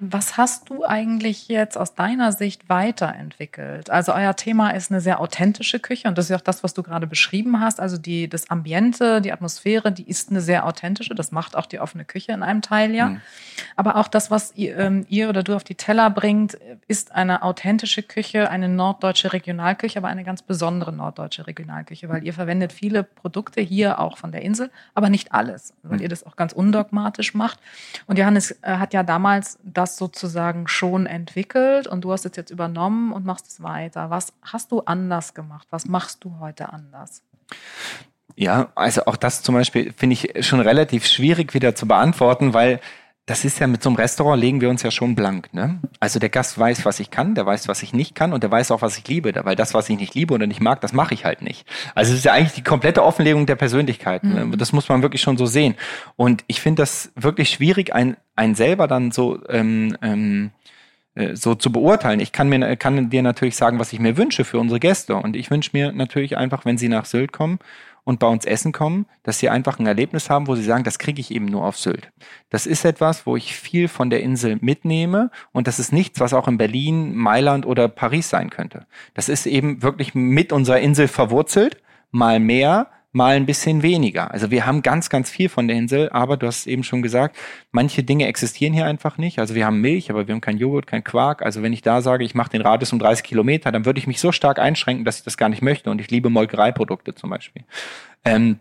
Was 0.00 0.36
hast 0.36 0.70
du 0.70 0.84
eigentlich 0.84 1.48
jetzt 1.48 1.76
aus 1.76 1.94
deiner 1.94 2.30
Sicht 2.30 2.68
weiterentwickelt? 2.68 3.90
Also 3.90 4.14
euer 4.14 4.36
Thema 4.36 4.70
ist 4.70 4.92
eine 4.92 5.00
sehr 5.00 5.20
authentische 5.20 5.80
Küche 5.80 6.06
und 6.06 6.16
das 6.16 6.26
ist 6.26 6.30
ja 6.30 6.36
auch 6.36 6.40
das, 6.40 6.62
was 6.62 6.72
du 6.72 6.84
gerade 6.84 7.08
beschrieben 7.08 7.60
hast. 7.60 7.80
Also 7.80 7.98
die, 7.98 8.28
das 8.28 8.48
Ambiente, 8.48 9.20
die 9.20 9.32
Atmosphäre, 9.32 9.90
die 9.90 10.08
ist 10.08 10.30
eine 10.30 10.40
sehr 10.40 10.66
authentische. 10.66 11.16
Das 11.16 11.32
macht 11.32 11.56
auch 11.56 11.66
die 11.66 11.80
offene 11.80 12.04
Küche 12.04 12.30
in 12.30 12.44
einem 12.44 12.62
Teil 12.62 12.94
ja. 12.94 13.08
Mhm. 13.08 13.20
Aber 13.74 13.96
auch 13.96 14.06
das, 14.06 14.30
was 14.30 14.54
ihr, 14.54 14.76
ähm, 14.78 15.04
ihr, 15.08 15.28
oder 15.28 15.42
du 15.42 15.56
auf 15.56 15.64
die 15.64 15.74
Teller 15.74 16.10
bringt, 16.10 16.56
ist 16.86 17.10
eine 17.12 17.42
authentische 17.42 18.04
Küche, 18.04 18.50
eine 18.50 18.68
norddeutsche 18.68 19.32
Regionalküche, 19.32 19.98
aber 19.98 20.08
eine 20.08 20.22
ganz 20.22 20.42
besondere 20.42 20.92
norddeutsche 20.92 21.48
Regionalküche, 21.48 22.08
weil 22.08 22.24
ihr 22.24 22.34
verwendet 22.34 22.72
viele 22.72 23.02
Produkte 23.02 23.60
hier 23.60 23.98
auch 23.98 24.16
von 24.16 24.30
der 24.30 24.42
Insel, 24.42 24.70
aber 24.94 25.10
nicht 25.10 25.32
alles, 25.32 25.74
weil 25.82 25.98
mhm. 25.98 26.04
ihr 26.04 26.08
das 26.08 26.24
auch 26.24 26.36
ganz 26.36 26.52
undogmatisch 26.52 27.34
macht. 27.34 27.58
Und 28.06 28.16
Johannes 28.16 28.52
äh, 28.62 28.76
hat 28.76 28.94
ja 28.94 29.02
damals 29.02 29.58
das 29.64 29.87
das 29.88 29.96
sozusagen 29.96 30.68
schon 30.68 31.06
entwickelt 31.06 31.86
und 31.86 32.02
du 32.02 32.12
hast 32.12 32.26
es 32.26 32.36
jetzt 32.36 32.50
übernommen 32.50 33.12
und 33.12 33.24
machst 33.24 33.46
es 33.48 33.62
weiter. 33.62 34.10
Was 34.10 34.34
hast 34.42 34.70
du 34.70 34.80
anders 34.80 35.32
gemacht? 35.32 35.66
Was 35.70 35.86
machst 35.86 36.24
du 36.24 36.38
heute 36.40 36.72
anders? 36.72 37.22
Ja, 38.36 38.70
also 38.74 39.06
auch 39.06 39.16
das 39.16 39.42
zum 39.42 39.54
Beispiel 39.54 39.92
finde 39.96 40.14
ich 40.14 40.46
schon 40.46 40.60
relativ 40.60 41.06
schwierig 41.06 41.54
wieder 41.54 41.74
zu 41.74 41.88
beantworten, 41.88 42.52
weil 42.52 42.80
das 43.28 43.44
ist 43.44 43.58
ja 43.58 43.66
mit 43.66 43.82
so 43.82 43.90
einem 43.90 43.96
Restaurant 43.96 44.40
legen 44.40 44.62
wir 44.62 44.70
uns 44.70 44.82
ja 44.82 44.90
schon 44.90 45.14
blank. 45.14 45.52
Ne? 45.52 45.78
Also 46.00 46.18
der 46.18 46.30
Gast 46.30 46.58
weiß, 46.58 46.86
was 46.86 46.98
ich 46.98 47.10
kann, 47.10 47.34
der 47.34 47.44
weiß, 47.44 47.68
was 47.68 47.82
ich 47.82 47.92
nicht 47.92 48.14
kann 48.14 48.32
und 48.32 48.42
der 48.42 48.50
weiß 48.50 48.70
auch, 48.70 48.80
was 48.80 48.96
ich 48.96 49.06
liebe. 49.06 49.32
Weil 49.44 49.54
das, 49.54 49.74
was 49.74 49.90
ich 49.90 49.98
nicht 49.98 50.14
liebe 50.14 50.32
oder 50.32 50.46
nicht 50.46 50.62
mag, 50.62 50.80
das 50.80 50.94
mache 50.94 51.12
ich 51.12 51.26
halt 51.26 51.42
nicht. 51.42 51.66
Also 51.94 52.12
es 52.12 52.18
ist 52.18 52.24
ja 52.24 52.32
eigentlich 52.32 52.54
die 52.54 52.64
komplette 52.64 53.04
Offenlegung 53.04 53.44
der 53.44 53.56
Persönlichkeit. 53.56 54.24
Ne? 54.24 54.46
Mhm. 54.46 54.56
Das 54.56 54.72
muss 54.72 54.88
man 54.88 55.02
wirklich 55.02 55.20
schon 55.20 55.36
so 55.36 55.44
sehen. 55.44 55.74
Und 56.16 56.42
ich 56.46 56.62
finde 56.62 56.82
das 56.82 57.12
wirklich 57.16 57.50
schwierig, 57.50 57.94
ein, 57.94 58.16
ein 58.34 58.54
selber 58.54 58.88
dann 58.88 59.10
so 59.10 59.38
ähm, 59.50 59.94
ähm, 60.00 60.50
äh, 61.14 61.36
so 61.36 61.54
zu 61.54 61.70
beurteilen. 61.70 62.20
Ich 62.20 62.32
kann 62.32 62.48
mir 62.48 62.76
kann 62.76 63.10
dir 63.10 63.22
natürlich 63.22 63.56
sagen, 63.56 63.78
was 63.78 63.92
ich 63.92 63.98
mir 63.98 64.16
wünsche 64.16 64.44
für 64.44 64.58
unsere 64.58 64.80
Gäste. 64.80 65.16
Und 65.16 65.36
ich 65.36 65.50
wünsche 65.50 65.70
mir 65.74 65.92
natürlich 65.92 66.38
einfach, 66.38 66.64
wenn 66.64 66.78
sie 66.78 66.88
nach 66.88 67.04
Sylt 67.04 67.32
kommen, 67.32 67.58
und 68.08 68.20
bei 68.20 68.26
uns 68.26 68.46
essen 68.46 68.72
kommen, 68.72 69.04
dass 69.22 69.38
sie 69.38 69.50
einfach 69.50 69.78
ein 69.78 69.86
Erlebnis 69.86 70.30
haben, 70.30 70.46
wo 70.46 70.54
sie 70.54 70.62
sagen, 70.62 70.82
das 70.82 70.98
kriege 70.98 71.20
ich 71.20 71.30
eben 71.30 71.44
nur 71.44 71.66
auf 71.66 71.76
Sylt. 71.76 72.10
Das 72.48 72.64
ist 72.64 72.86
etwas, 72.86 73.26
wo 73.26 73.36
ich 73.36 73.54
viel 73.54 73.86
von 73.86 74.08
der 74.08 74.22
Insel 74.22 74.56
mitnehme 74.62 75.30
und 75.52 75.66
das 75.66 75.78
ist 75.78 75.92
nichts, 75.92 76.18
was 76.18 76.32
auch 76.32 76.48
in 76.48 76.56
Berlin, 76.56 77.14
Mailand 77.14 77.66
oder 77.66 77.86
Paris 77.86 78.30
sein 78.30 78.48
könnte. 78.48 78.86
Das 79.12 79.28
ist 79.28 79.44
eben 79.44 79.82
wirklich 79.82 80.14
mit 80.14 80.54
unserer 80.54 80.80
Insel 80.80 81.06
verwurzelt, 81.06 81.82
mal 82.10 82.40
mehr, 82.40 82.86
mal 83.12 83.36
ein 83.36 83.46
bisschen 83.46 83.82
weniger. 83.82 84.30
Also 84.30 84.50
wir 84.50 84.66
haben 84.66 84.82
ganz, 84.82 85.08
ganz 85.08 85.30
viel 85.30 85.48
von 85.48 85.66
der 85.66 85.76
Insel, 85.76 86.10
aber 86.10 86.36
du 86.36 86.46
hast 86.46 86.66
eben 86.66 86.84
schon 86.84 87.00
gesagt, 87.02 87.36
manche 87.70 88.02
Dinge 88.02 88.26
existieren 88.26 88.74
hier 88.74 88.84
einfach 88.84 89.16
nicht. 89.16 89.38
Also 89.38 89.54
wir 89.54 89.64
haben 89.64 89.80
Milch, 89.80 90.10
aber 90.10 90.26
wir 90.26 90.34
haben 90.34 90.42
kein 90.42 90.58
Joghurt, 90.58 90.86
kein 90.86 91.04
Quark. 91.04 91.42
Also 91.42 91.62
wenn 91.62 91.72
ich 91.72 91.82
da 91.82 92.02
sage, 92.02 92.24
ich 92.24 92.34
mache 92.34 92.50
den 92.50 92.60
Radius 92.60 92.92
um 92.92 92.98
30 92.98 93.24
Kilometer, 93.24 93.72
dann 93.72 93.86
würde 93.86 93.98
ich 93.98 94.06
mich 94.06 94.20
so 94.20 94.30
stark 94.30 94.58
einschränken, 94.58 95.04
dass 95.04 95.18
ich 95.18 95.24
das 95.24 95.36
gar 95.36 95.48
nicht 95.48 95.62
möchte. 95.62 95.90
Und 95.90 96.00
ich 96.00 96.10
liebe 96.10 96.28
Molkereiprodukte 96.28 97.14
zum 97.14 97.30
Beispiel. 97.30 97.64
Ähm, 98.24 98.60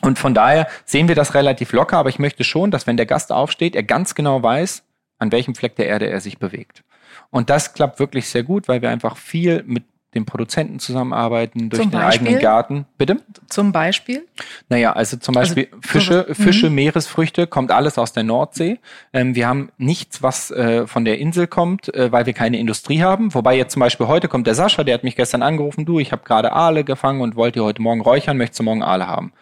und 0.00 0.18
von 0.18 0.34
daher 0.34 0.66
sehen 0.84 1.06
wir 1.06 1.14
das 1.14 1.34
relativ 1.34 1.72
locker, 1.72 1.98
aber 1.98 2.08
ich 2.08 2.18
möchte 2.18 2.44
schon, 2.44 2.70
dass 2.70 2.86
wenn 2.86 2.96
der 2.96 3.06
Gast 3.06 3.30
aufsteht, 3.30 3.76
er 3.76 3.82
ganz 3.82 4.14
genau 4.14 4.42
weiß, 4.42 4.84
an 5.18 5.30
welchem 5.30 5.54
Fleck 5.54 5.76
der 5.76 5.86
Erde 5.86 6.08
er 6.08 6.20
sich 6.20 6.38
bewegt. 6.38 6.82
Und 7.30 7.50
das 7.50 7.74
klappt 7.74 8.00
wirklich 8.00 8.28
sehr 8.28 8.42
gut, 8.42 8.68
weil 8.68 8.82
wir 8.82 8.90
einfach 8.90 9.16
viel 9.16 9.62
mit 9.66 9.84
dem 10.14 10.26
Produzenten 10.26 10.78
zusammenarbeiten, 10.78 11.70
durch 11.70 11.82
zum 11.82 11.90
den 11.90 12.00
Beispiel? 12.00 12.28
eigenen 12.28 12.42
Garten. 12.42 12.86
Bitte? 12.98 13.16
Zum 13.48 13.72
Beispiel? 13.72 14.26
Naja, 14.68 14.92
also 14.92 15.16
zum 15.16 15.36
also 15.36 15.54
Beispiel 15.54 15.68
also, 15.72 15.88
Fische, 15.88 16.24
so 16.28 16.34
Fische, 16.34 16.68
mhm. 16.68 16.74
Meeresfrüchte, 16.74 17.46
kommt 17.46 17.70
alles 17.70 17.98
aus 17.98 18.12
der 18.12 18.22
Nordsee. 18.22 18.78
Ähm, 19.12 19.34
wir 19.34 19.48
haben 19.48 19.70
nichts, 19.78 20.22
was 20.22 20.50
äh, 20.50 20.86
von 20.86 21.04
der 21.04 21.18
Insel 21.18 21.46
kommt, 21.46 21.94
äh, 21.94 22.12
weil 22.12 22.26
wir 22.26 22.34
keine 22.34 22.58
Industrie 22.58 23.02
haben. 23.02 23.32
Wobei 23.34 23.56
jetzt 23.56 23.72
zum 23.72 23.80
Beispiel 23.80 24.06
heute 24.06 24.28
kommt 24.28 24.46
der 24.46 24.54
Sascha, 24.54 24.84
der 24.84 24.94
hat 24.94 25.04
mich 25.04 25.16
gestern 25.16 25.42
angerufen, 25.42 25.84
du, 25.86 25.98
ich 25.98 26.12
habe 26.12 26.22
gerade 26.24 26.52
Aale 26.52 26.84
gefangen 26.84 27.20
und 27.20 27.36
wollte 27.36 27.62
heute 27.62 27.80
Morgen 27.80 28.02
räuchern, 28.02 28.36
möchtest 28.36 28.60
du 28.60 28.64
morgen 28.64 28.82
Aale 28.82 29.06
haben? 29.06 29.32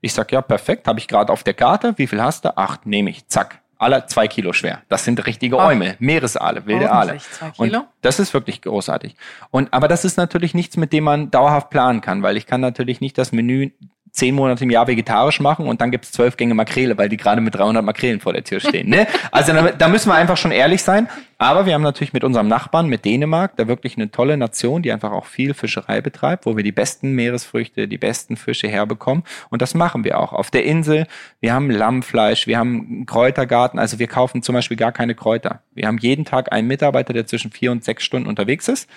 Ich 0.00 0.12
sag, 0.12 0.30
ja, 0.30 0.42
perfekt, 0.42 0.86
habe 0.86 1.00
ich 1.00 1.08
gerade 1.08 1.32
auf 1.32 1.42
der 1.42 1.54
Karte. 1.54 1.94
Wie 1.96 2.06
viel 2.06 2.22
hast 2.22 2.44
du? 2.44 2.56
Acht, 2.56 2.86
nehme 2.86 3.10
ich. 3.10 3.26
Zack 3.26 3.60
alle 3.78 4.06
zwei 4.06 4.28
Kilo 4.28 4.52
schwer. 4.52 4.82
Das 4.88 5.04
sind 5.04 5.24
richtige 5.26 5.56
Äume, 5.56 5.96
Meeresaale, 6.00 6.66
wilde 6.66 6.90
Aale. 6.90 7.18
Zwei 7.18 7.50
Kilo. 7.50 7.78
Und 7.78 7.88
das 8.02 8.18
ist 8.18 8.34
wirklich 8.34 8.60
großartig. 8.62 9.14
Und 9.50 9.72
aber 9.72 9.88
das 9.88 10.04
ist 10.04 10.16
natürlich 10.16 10.54
nichts, 10.54 10.76
mit 10.76 10.92
dem 10.92 11.04
man 11.04 11.30
dauerhaft 11.30 11.70
planen 11.70 12.00
kann, 12.00 12.22
weil 12.22 12.36
ich 12.36 12.46
kann 12.46 12.60
natürlich 12.60 13.00
nicht 13.00 13.16
das 13.16 13.32
Menü 13.32 13.70
zehn 14.12 14.34
Monate 14.34 14.64
im 14.64 14.70
Jahr 14.70 14.86
vegetarisch 14.86 15.40
machen 15.40 15.66
und 15.66 15.80
dann 15.80 15.90
gibt's 15.90 16.12
zwölf 16.12 16.36
Gänge 16.36 16.54
Makrele, 16.54 16.96
weil 16.98 17.08
die 17.08 17.16
gerade 17.16 17.40
mit 17.40 17.54
300 17.54 17.84
Makrelen 17.84 18.20
vor 18.20 18.32
der 18.32 18.44
Tür 18.44 18.60
stehen. 18.60 18.88
Ne? 18.88 19.06
Also 19.30 19.52
da, 19.52 19.70
da 19.70 19.88
müssen 19.88 20.08
wir 20.08 20.14
einfach 20.14 20.36
schon 20.36 20.52
ehrlich 20.52 20.82
sein. 20.82 21.08
Aber 21.40 21.66
wir 21.66 21.74
haben 21.74 21.82
natürlich 21.82 22.12
mit 22.12 22.24
unserem 22.24 22.48
Nachbarn, 22.48 22.88
mit 22.88 23.04
Dänemark, 23.04 23.56
da 23.56 23.68
wirklich 23.68 23.96
eine 23.96 24.10
tolle 24.10 24.36
Nation, 24.36 24.82
die 24.82 24.90
einfach 24.90 25.12
auch 25.12 25.24
viel 25.24 25.54
Fischerei 25.54 26.00
betreibt, 26.00 26.46
wo 26.46 26.56
wir 26.56 26.64
die 26.64 26.72
besten 26.72 27.12
Meeresfrüchte, 27.12 27.86
die 27.86 27.96
besten 27.96 28.36
Fische 28.36 28.66
herbekommen. 28.66 29.22
Und 29.48 29.62
das 29.62 29.74
machen 29.74 30.02
wir 30.02 30.18
auch. 30.18 30.32
Auf 30.32 30.50
der 30.50 30.64
Insel, 30.64 31.06
wir 31.40 31.52
haben 31.52 31.70
Lammfleisch, 31.70 32.48
wir 32.48 32.58
haben 32.58 32.86
einen 32.90 33.06
Kräutergarten, 33.06 33.78
also 33.78 34.00
wir 34.00 34.08
kaufen 34.08 34.42
zum 34.42 34.56
Beispiel 34.56 34.76
gar 34.76 34.90
keine 34.90 35.14
Kräuter. 35.14 35.62
Wir 35.74 35.86
haben 35.86 35.98
jeden 35.98 36.24
Tag 36.24 36.50
einen 36.50 36.66
Mitarbeiter, 36.66 37.12
der 37.12 37.26
zwischen 37.26 37.52
vier 37.52 37.70
und 37.70 37.84
sechs 37.84 38.02
Stunden 38.02 38.28
unterwegs 38.28 38.66
ist. 38.66 38.90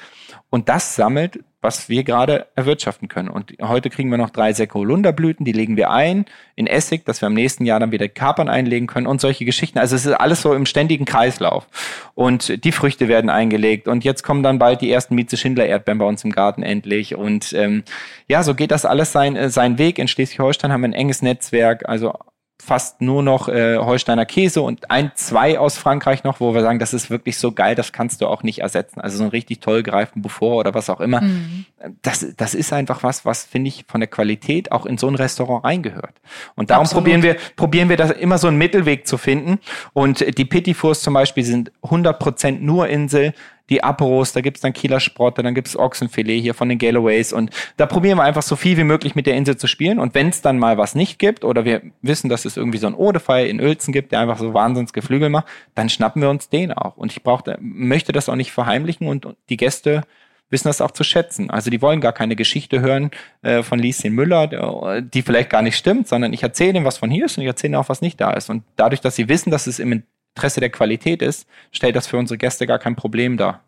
Und 0.52 0.70
das 0.70 0.96
sammelt 0.96 1.40
was 1.62 1.90
wir 1.90 2.04
gerade 2.04 2.48
erwirtschaften 2.56 3.08
können. 3.08 3.30
Und 3.30 3.54
heute 3.62 3.92
kriegen 3.92 4.10
wir 4.10 4.18
noch 4.18 4.32
drei 4.32 4.52
Säcke 4.52 4.74
Holunderblüten, 4.74 5.46
die 5.46 5.52
legen 5.52 5.78
wir 5.78 5.92
ein 5.92 6.26
in 6.56 6.66
Essig, 6.66 7.06
dass 7.06 7.22
wir 7.22 7.28
im 7.28 7.36
nächsten 7.36 7.66
Jahr 7.66 7.80
dann 7.80 7.92
wieder 7.92 8.10
Kapern 8.10 8.50
einlegen 8.50 8.88
können 8.88 9.06
und 9.06 9.22
solche 9.22 9.46
Geschichten. 9.46 9.78
Also 9.78 9.96
es 9.96 10.06
ist 10.06 10.14
alles 10.14 10.42
so 10.42 10.54
im 10.56 10.66
ständigen 10.66 11.06
Kreislauf. 11.06 11.68
Und 12.16 12.64
die 12.64 12.72
Früchte 12.72 13.08
werden 13.08 13.30
eingelegt 13.30 13.88
und 13.88 14.04
jetzt 14.04 14.24
kommen 14.24 14.42
dann 14.42 14.58
bald 14.58 14.82
die 14.82 14.92
ersten 14.92 15.14
Mieze-Schindler-Erdbeeren 15.16 16.00
bei 16.00 16.06
uns 16.06 16.24
im 16.24 16.32
Garten 16.32 16.64
endlich. 16.64 17.16
Und 17.16 17.54
ähm, 17.54 17.84
ja, 18.28 18.42
so 18.42 18.56
geht 18.56 18.72
das 18.72 18.86
alles 18.86 19.12
sein, 19.12 19.36
äh, 19.36 19.50
seinen 19.52 19.78
Weg. 19.78 20.00
In 20.00 20.08
Schleswig-Holstein 20.08 20.72
haben 20.72 20.82
wir 20.82 20.90
ein 20.90 20.94
enges 20.94 21.22
Netzwerk, 21.22 21.88
also 21.88 22.14
fast 22.62 23.02
nur 23.02 23.24
noch 23.24 23.50
äh, 23.50 23.78
Holsteiner 23.78 24.26
Käse 24.26 24.62
und 24.62 24.92
ein, 24.92 25.12
zwei 25.16 25.58
aus 25.58 25.78
Frankreich 25.78 26.24
noch, 26.24 26.40
wo 26.40 26.54
wir 26.54 26.62
sagen, 26.62 26.80
das 26.80 26.94
ist 26.94 27.10
wirklich 27.10 27.38
so 27.38 27.52
geil, 27.52 27.76
das 27.76 27.92
kannst 27.92 28.22
du 28.22 28.28
auch 28.28 28.44
nicht 28.44 28.60
ersetzen. 28.60 29.02
Also 29.02 29.18
so 29.18 29.24
ein 29.24 29.30
richtig 29.32 29.60
toll 29.60 29.84
greifen 29.84 30.22
Beaufort 30.22 30.60
oder 30.60 30.74
was 30.74 30.90
auch 30.90 31.02
immer. 31.02 31.22
Mhm. 31.22 31.66
Das, 32.02 32.26
das 32.38 32.54
ist 32.54 32.72
einfach 32.72 33.04
was, 33.04 33.26
was 33.26 33.44
finde 33.44 33.70
ich 33.70 33.86
von 33.88 34.00
der 34.00 34.08
Qualität 34.08 34.72
auch 34.72 34.86
in 34.86 34.98
so 34.98 35.08
ein 35.08 35.16
Restaurant 35.16 35.66
reingehört. 35.66 36.14
Und 36.56 36.70
darum 36.70 36.84
Absolut. 36.84 37.04
probieren 37.04 37.24
wir, 37.24 37.36
probieren 37.56 37.90
wir 37.90 37.98
das 37.98 38.12
immer 38.12 38.38
so 38.38 38.48
einen 38.48 38.58
Mittelweg 38.58 39.08
zu 39.08 39.18
finden. 39.18 39.60
Und 39.94 40.38
die 40.38 40.46
Petit 40.46 40.78
Fours 40.78 41.02
zum 41.02 41.16
Beispiel 41.16 41.44
sind 41.44 41.72
100 41.84 42.20
Prozent 42.20 42.62
nur 42.62 42.88
Insel 42.88 43.34
die 43.72 43.84
Aperos, 43.84 44.34
da 44.34 44.42
gibt's 44.42 44.62
dann 44.62 44.74
Kieler 44.74 45.00
Sprotte, 45.00 45.42
dann 45.42 45.56
gibt's 45.56 45.76
Ochsenfilet 45.76 46.42
hier 46.42 46.54
von 46.54 46.70
den 46.70 46.78
Galloways 46.78 47.34
und 47.34 47.50
da 47.78 47.88
probieren 47.88 48.18
wir 48.18 48.24
einfach 48.24 48.44
so 48.44 48.56
viel 48.56 48.78
wie 48.78 48.84
möglich 48.84 49.16
mit 49.16 49.26
der 49.26 49.36
Insel 49.36 49.58
zu 49.58 49.66
spielen 49.66 49.98
und 49.98 50.14
wenn 50.14 50.30
es 50.30 50.42
dann 50.42 50.60
mal 50.60 50.78
was 50.78 50.94
nicht 50.94 51.18
gibt 51.18 51.44
oder 51.44 51.66
wir 51.66 51.82
wissen, 52.02 52.30
dass 52.30 52.46
es 52.46 52.58
irgendwie 52.58 52.78
so 52.78 52.88
ein 52.88 52.94
Odefei 52.94 53.46
in 53.46 53.60
Uelzen 53.60 53.94
gibt, 53.94 54.12
der 54.12 54.20
einfach 54.20 54.38
so 54.38 54.54
wahnsinns 54.54 54.94
Geflügel 54.94 55.30
macht, 55.30 55.48
dann 55.74 55.90
schnappen 55.90 56.22
wir 56.22 56.30
uns 56.30 56.50
den 56.50 56.74
auch 56.74 56.98
und 56.98 57.12
ich 57.12 57.24
brauche, 57.24 57.58
möchte 57.62 58.12
das 58.12 58.30
auch 58.30 58.36
nicht 58.36 58.52
verheimlichen 58.52 59.08
und 59.08 59.26
die 59.50 59.58
Gäste 59.58 60.04
wissen 60.50 60.68
das 60.68 60.82
auch 60.82 60.92
zu 60.92 61.06
schätzen. 61.06 61.50
Also 61.50 61.70
die 61.70 61.82
wollen 61.82 62.02
gar 62.02 62.12
keine 62.12 62.36
Geschichte 62.36 62.82
hören 62.82 63.12
äh, 63.42 63.64
von 63.64 63.80
Lieschen 63.80 64.14
Müller, 64.14 65.02
die 65.02 65.22
vielleicht 65.22 65.50
gar 65.50 65.62
nicht 65.62 65.78
stimmt, 65.78 66.10
sondern 66.10 66.34
ich 66.34 66.44
erzähle 66.44 66.72
ihnen, 66.72 66.86
was 66.86 66.98
von 66.98 67.10
hier 67.10 67.26
ist 67.28 67.38
und 67.38 67.44
ich 67.44 67.48
erzähle 67.48 67.70
ihnen 67.70 67.76
auch, 67.82 67.88
was 67.88 68.02
nicht 68.02 68.20
da 68.20 68.34
ist. 68.34 68.50
Und 68.50 68.64
dadurch, 68.76 69.00
dass 69.00 69.16
sie 69.16 69.30
wissen, 69.30 69.50
dass 69.50 69.66
es 69.66 69.80
im 69.80 70.04
Interesse 70.36 70.60
der 70.60 70.70
Qualität 70.70 71.22
ist, 71.22 71.48
stellt 71.72 71.96
das 71.96 72.08
für 72.08 72.18
unsere 72.18 72.38
Gäste 72.38 72.68
gar 72.68 72.80
kein 72.80 72.96
Problem 72.96 73.38
dar. 73.38 73.62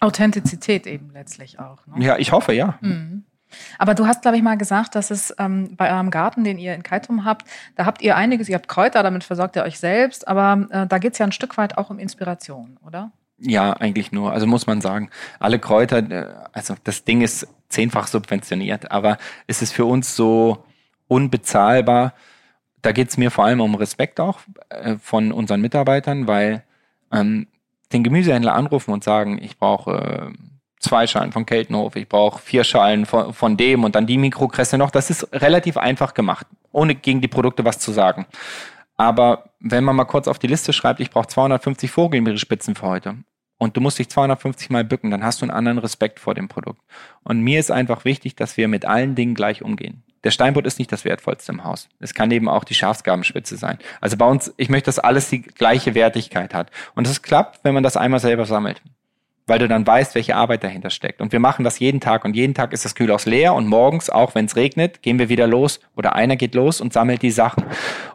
Authentizität 0.00 0.86
eben 0.86 1.10
letztlich 1.12 1.58
auch. 1.58 1.86
Ne? 1.86 2.04
Ja, 2.04 2.18
ich 2.18 2.32
hoffe, 2.32 2.52
ja. 2.52 2.78
Mhm. 2.80 3.24
Aber 3.78 3.94
du 3.94 4.06
hast, 4.06 4.22
glaube 4.22 4.36
ich, 4.36 4.42
mal 4.42 4.56
gesagt, 4.56 4.94
dass 4.94 5.10
es 5.10 5.34
ähm, 5.38 5.74
bei 5.76 5.90
eurem 5.90 6.10
Garten, 6.10 6.44
den 6.44 6.58
ihr 6.58 6.74
in 6.74 6.82
Kaitum 6.82 7.24
habt, 7.24 7.46
da 7.76 7.86
habt 7.86 8.02
ihr 8.02 8.16
einiges, 8.16 8.48
ihr 8.48 8.56
habt 8.56 8.68
Kräuter, 8.68 9.02
damit 9.02 9.24
versorgt 9.24 9.56
ihr 9.56 9.62
euch 9.62 9.78
selbst, 9.78 10.28
aber 10.28 10.66
äh, 10.70 10.86
da 10.86 10.98
geht 10.98 11.14
es 11.14 11.18
ja 11.18 11.26
ein 11.26 11.32
Stück 11.32 11.56
weit 11.56 11.78
auch 11.78 11.88
um 11.88 11.98
Inspiration, 11.98 12.78
oder? 12.86 13.10
Ja, 13.38 13.72
eigentlich 13.72 14.12
nur. 14.12 14.32
Also 14.32 14.46
muss 14.46 14.66
man 14.66 14.80
sagen, 14.80 15.10
alle 15.38 15.58
Kräuter, 15.58 15.98
äh, 15.98 16.26
also 16.52 16.74
das 16.84 17.04
Ding 17.04 17.22
ist 17.22 17.46
zehnfach 17.68 18.08
subventioniert, 18.08 18.90
aber 18.90 19.16
es 19.46 19.62
ist 19.62 19.72
für 19.72 19.84
uns 19.86 20.14
so 20.14 20.64
unbezahlbar, 21.06 22.12
da 22.82 22.92
geht 22.92 23.08
es 23.08 23.16
mir 23.16 23.30
vor 23.30 23.44
allem 23.44 23.60
um 23.60 23.74
Respekt 23.74 24.20
auch 24.20 24.40
äh, 24.68 24.96
von 24.96 25.32
unseren 25.32 25.60
Mitarbeitern, 25.60 26.26
weil 26.26 26.64
ähm, 27.12 27.46
den 27.92 28.04
Gemüsehändler 28.04 28.54
anrufen 28.54 28.92
und 28.92 29.04
sagen, 29.04 29.38
ich 29.42 29.58
brauche 29.58 30.32
äh, 30.32 30.38
zwei 30.80 31.06
Schalen 31.06 31.32
von 31.32 31.46
Keltenhof, 31.46 31.96
ich 31.96 32.08
brauche 32.08 32.40
vier 32.40 32.64
Schalen 32.64 33.06
von, 33.06 33.32
von 33.32 33.56
dem 33.56 33.84
und 33.84 33.94
dann 33.94 34.06
die 34.06 34.18
Mikrokresse 34.18 34.78
noch. 34.78 34.90
Das 34.90 35.10
ist 35.10 35.32
relativ 35.32 35.76
einfach 35.76 36.14
gemacht, 36.14 36.46
ohne 36.72 36.94
gegen 36.94 37.20
die 37.20 37.28
Produkte 37.28 37.64
was 37.64 37.78
zu 37.78 37.92
sagen. 37.92 38.26
Aber 38.96 39.50
wenn 39.60 39.84
man 39.84 39.96
mal 39.96 40.04
kurz 40.04 40.28
auf 40.28 40.38
die 40.38 40.48
Liste 40.48 40.72
schreibt, 40.72 41.00
ich 41.00 41.10
brauche 41.10 41.28
250 41.28 41.90
Vogelmeeresspitzen 41.90 42.74
für 42.74 42.86
heute 42.86 43.16
und 43.56 43.76
du 43.76 43.80
musst 43.80 43.98
dich 43.98 44.08
250 44.08 44.70
Mal 44.70 44.84
bücken, 44.84 45.10
dann 45.10 45.24
hast 45.24 45.40
du 45.40 45.44
einen 45.44 45.52
anderen 45.52 45.78
Respekt 45.78 46.20
vor 46.20 46.34
dem 46.34 46.48
Produkt. 46.48 46.80
Und 47.22 47.40
mir 47.40 47.60
ist 47.60 47.70
einfach 47.70 48.04
wichtig, 48.04 48.34
dass 48.36 48.56
wir 48.56 48.68
mit 48.68 48.84
allen 48.84 49.14
Dingen 49.14 49.34
gleich 49.34 49.62
umgehen. 49.62 50.02
Der 50.24 50.30
Steinbutt 50.30 50.66
ist 50.66 50.78
nicht 50.78 50.90
das 50.92 51.04
Wertvollste 51.04 51.52
im 51.52 51.64
Haus. 51.64 51.88
Es 52.00 52.14
kann 52.14 52.30
eben 52.30 52.48
auch 52.48 52.64
die 52.64 52.74
Schafsgabenspitze 52.74 53.56
sein. 53.56 53.78
Also 54.00 54.16
bei 54.16 54.26
uns, 54.26 54.52
ich 54.56 54.68
möchte, 54.68 54.86
dass 54.86 54.98
alles 54.98 55.28
die 55.30 55.42
gleiche 55.42 55.94
Wertigkeit 55.94 56.54
hat. 56.54 56.70
Und 56.94 57.06
es 57.06 57.22
klappt, 57.22 57.64
wenn 57.64 57.74
man 57.74 57.82
das 57.82 57.96
einmal 57.96 58.20
selber 58.20 58.46
sammelt 58.46 58.82
weil 59.48 59.58
du 59.58 59.68
dann 59.68 59.86
weißt, 59.86 60.14
welche 60.14 60.36
Arbeit 60.36 60.62
dahinter 60.62 60.90
steckt. 60.90 61.20
Und 61.20 61.32
wir 61.32 61.40
machen 61.40 61.64
das 61.64 61.78
jeden 61.78 62.00
Tag 62.00 62.24
und 62.24 62.36
jeden 62.36 62.54
Tag 62.54 62.72
ist 62.72 62.84
das 62.84 62.94
Kühlhaus 62.94 63.26
leer 63.26 63.54
und 63.54 63.66
morgens, 63.66 64.10
auch 64.10 64.34
wenn 64.34 64.44
es 64.44 64.56
regnet, 64.56 65.02
gehen 65.02 65.18
wir 65.18 65.28
wieder 65.28 65.46
los 65.46 65.80
oder 65.96 66.14
einer 66.14 66.36
geht 66.36 66.54
los 66.54 66.80
und 66.80 66.92
sammelt 66.92 67.22
die 67.22 67.30
Sachen. 67.30 67.64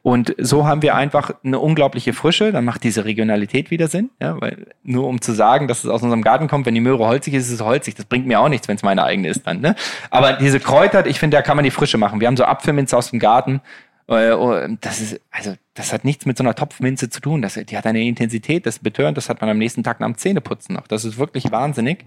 Und 0.02 0.36
so 0.38 0.68
haben 0.68 0.82
wir 0.82 0.96
einfach 0.96 1.32
eine 1.44 1.60
unglaubliche 1.60 2.14
Frische, 2.14 2.52
dann 2.52 2.66
macht 2.66 2.84
diese 2.84 3.06
Regionalität 3.06 3.72
wieder 3.72 3.88
Sinn, 3.88 4.10
ja, 4.22 4.40
weil 4.40 4.68
nur 4.84 5.08
um 5.08 5.22
zu 5.22 5.34
sagen, 5.34 5.68
dass 5.68 5.84
es 5.84 5.90
aus 5.90 6.04
unserem 6.04 6.22
Garten 6.22 6.48
kommt, 6.48 6.66
wenn 6.66 6.76
die 6.76 6.82
Möhre 6.82 7.06
holzig 7.06 7.34
ist, 7.34 7.48
ist 7.48 7.54
es 7.54 7.62
holzig, 7.62 7.96
das 7.96 8.06
bringt 8.06 8.28
mir 8.28 8.40
auch 8.40 8.50
nichts, 8.50 8.68
wenn 8.68 8.76
es 8.76 8.84
meine 8.84 9.04
eigene 9.04 9.30
ist 9.30 9.48
dann, 9.48 9.62
ne? 9.62 9.76
Aber 10.10 10.34
diese 10.34 10.60
Kräuter, 10.60 11.06
ich 11.06 11.20
finde, 11.20 11.38
da 11.38 11.42
kann 11.42 11.56
man 11.56 11.64
die 11.64 11.72
Frische 11.72 11.98
machen. 11.98 12.20
Wir 12.20 12.28
haben 12.28 12.38
so 12.38 12.46
Apfelminze 12.46 12.96
aus 12.98 13.10
dem 13.10 13.20
Garten, 13.20 13.62
das 14.08 15.00
ist, 15.00 15.22
also, 15.32 15.56
das 15.74 15.94
hat 15.94 16.04
nichts 16.04 16.26
mit 16.26 16.38
so 16.38 16.44
einer 16.44 16.56
Topfminze 16.56 17.10
zu 17.10 17.22
tun. 17.22 17.42
Das, 17.42 17.54
die 17.54 17.78
hat 17.78 17.86
eine 17.86 18.04
Intensität, 18.04 18.66
das 18.66 18.80
betörend, 18.80 19.18
das 19.18 19.30
hat 19.30 19.42
man 19.42 19.50
am 19.50 19.58
nächsten 19.58 19.84
Tag 19.84 20.00
nach 20.00 20.08
dem 20.08 20.18
Zähneputzen 20.18 20.76
noch. 20.76 20.88
Das 20.88 21.06
ist 21.06 21.18
wirklich 21.18 21.52
wahnsinnig. 21.52 22.06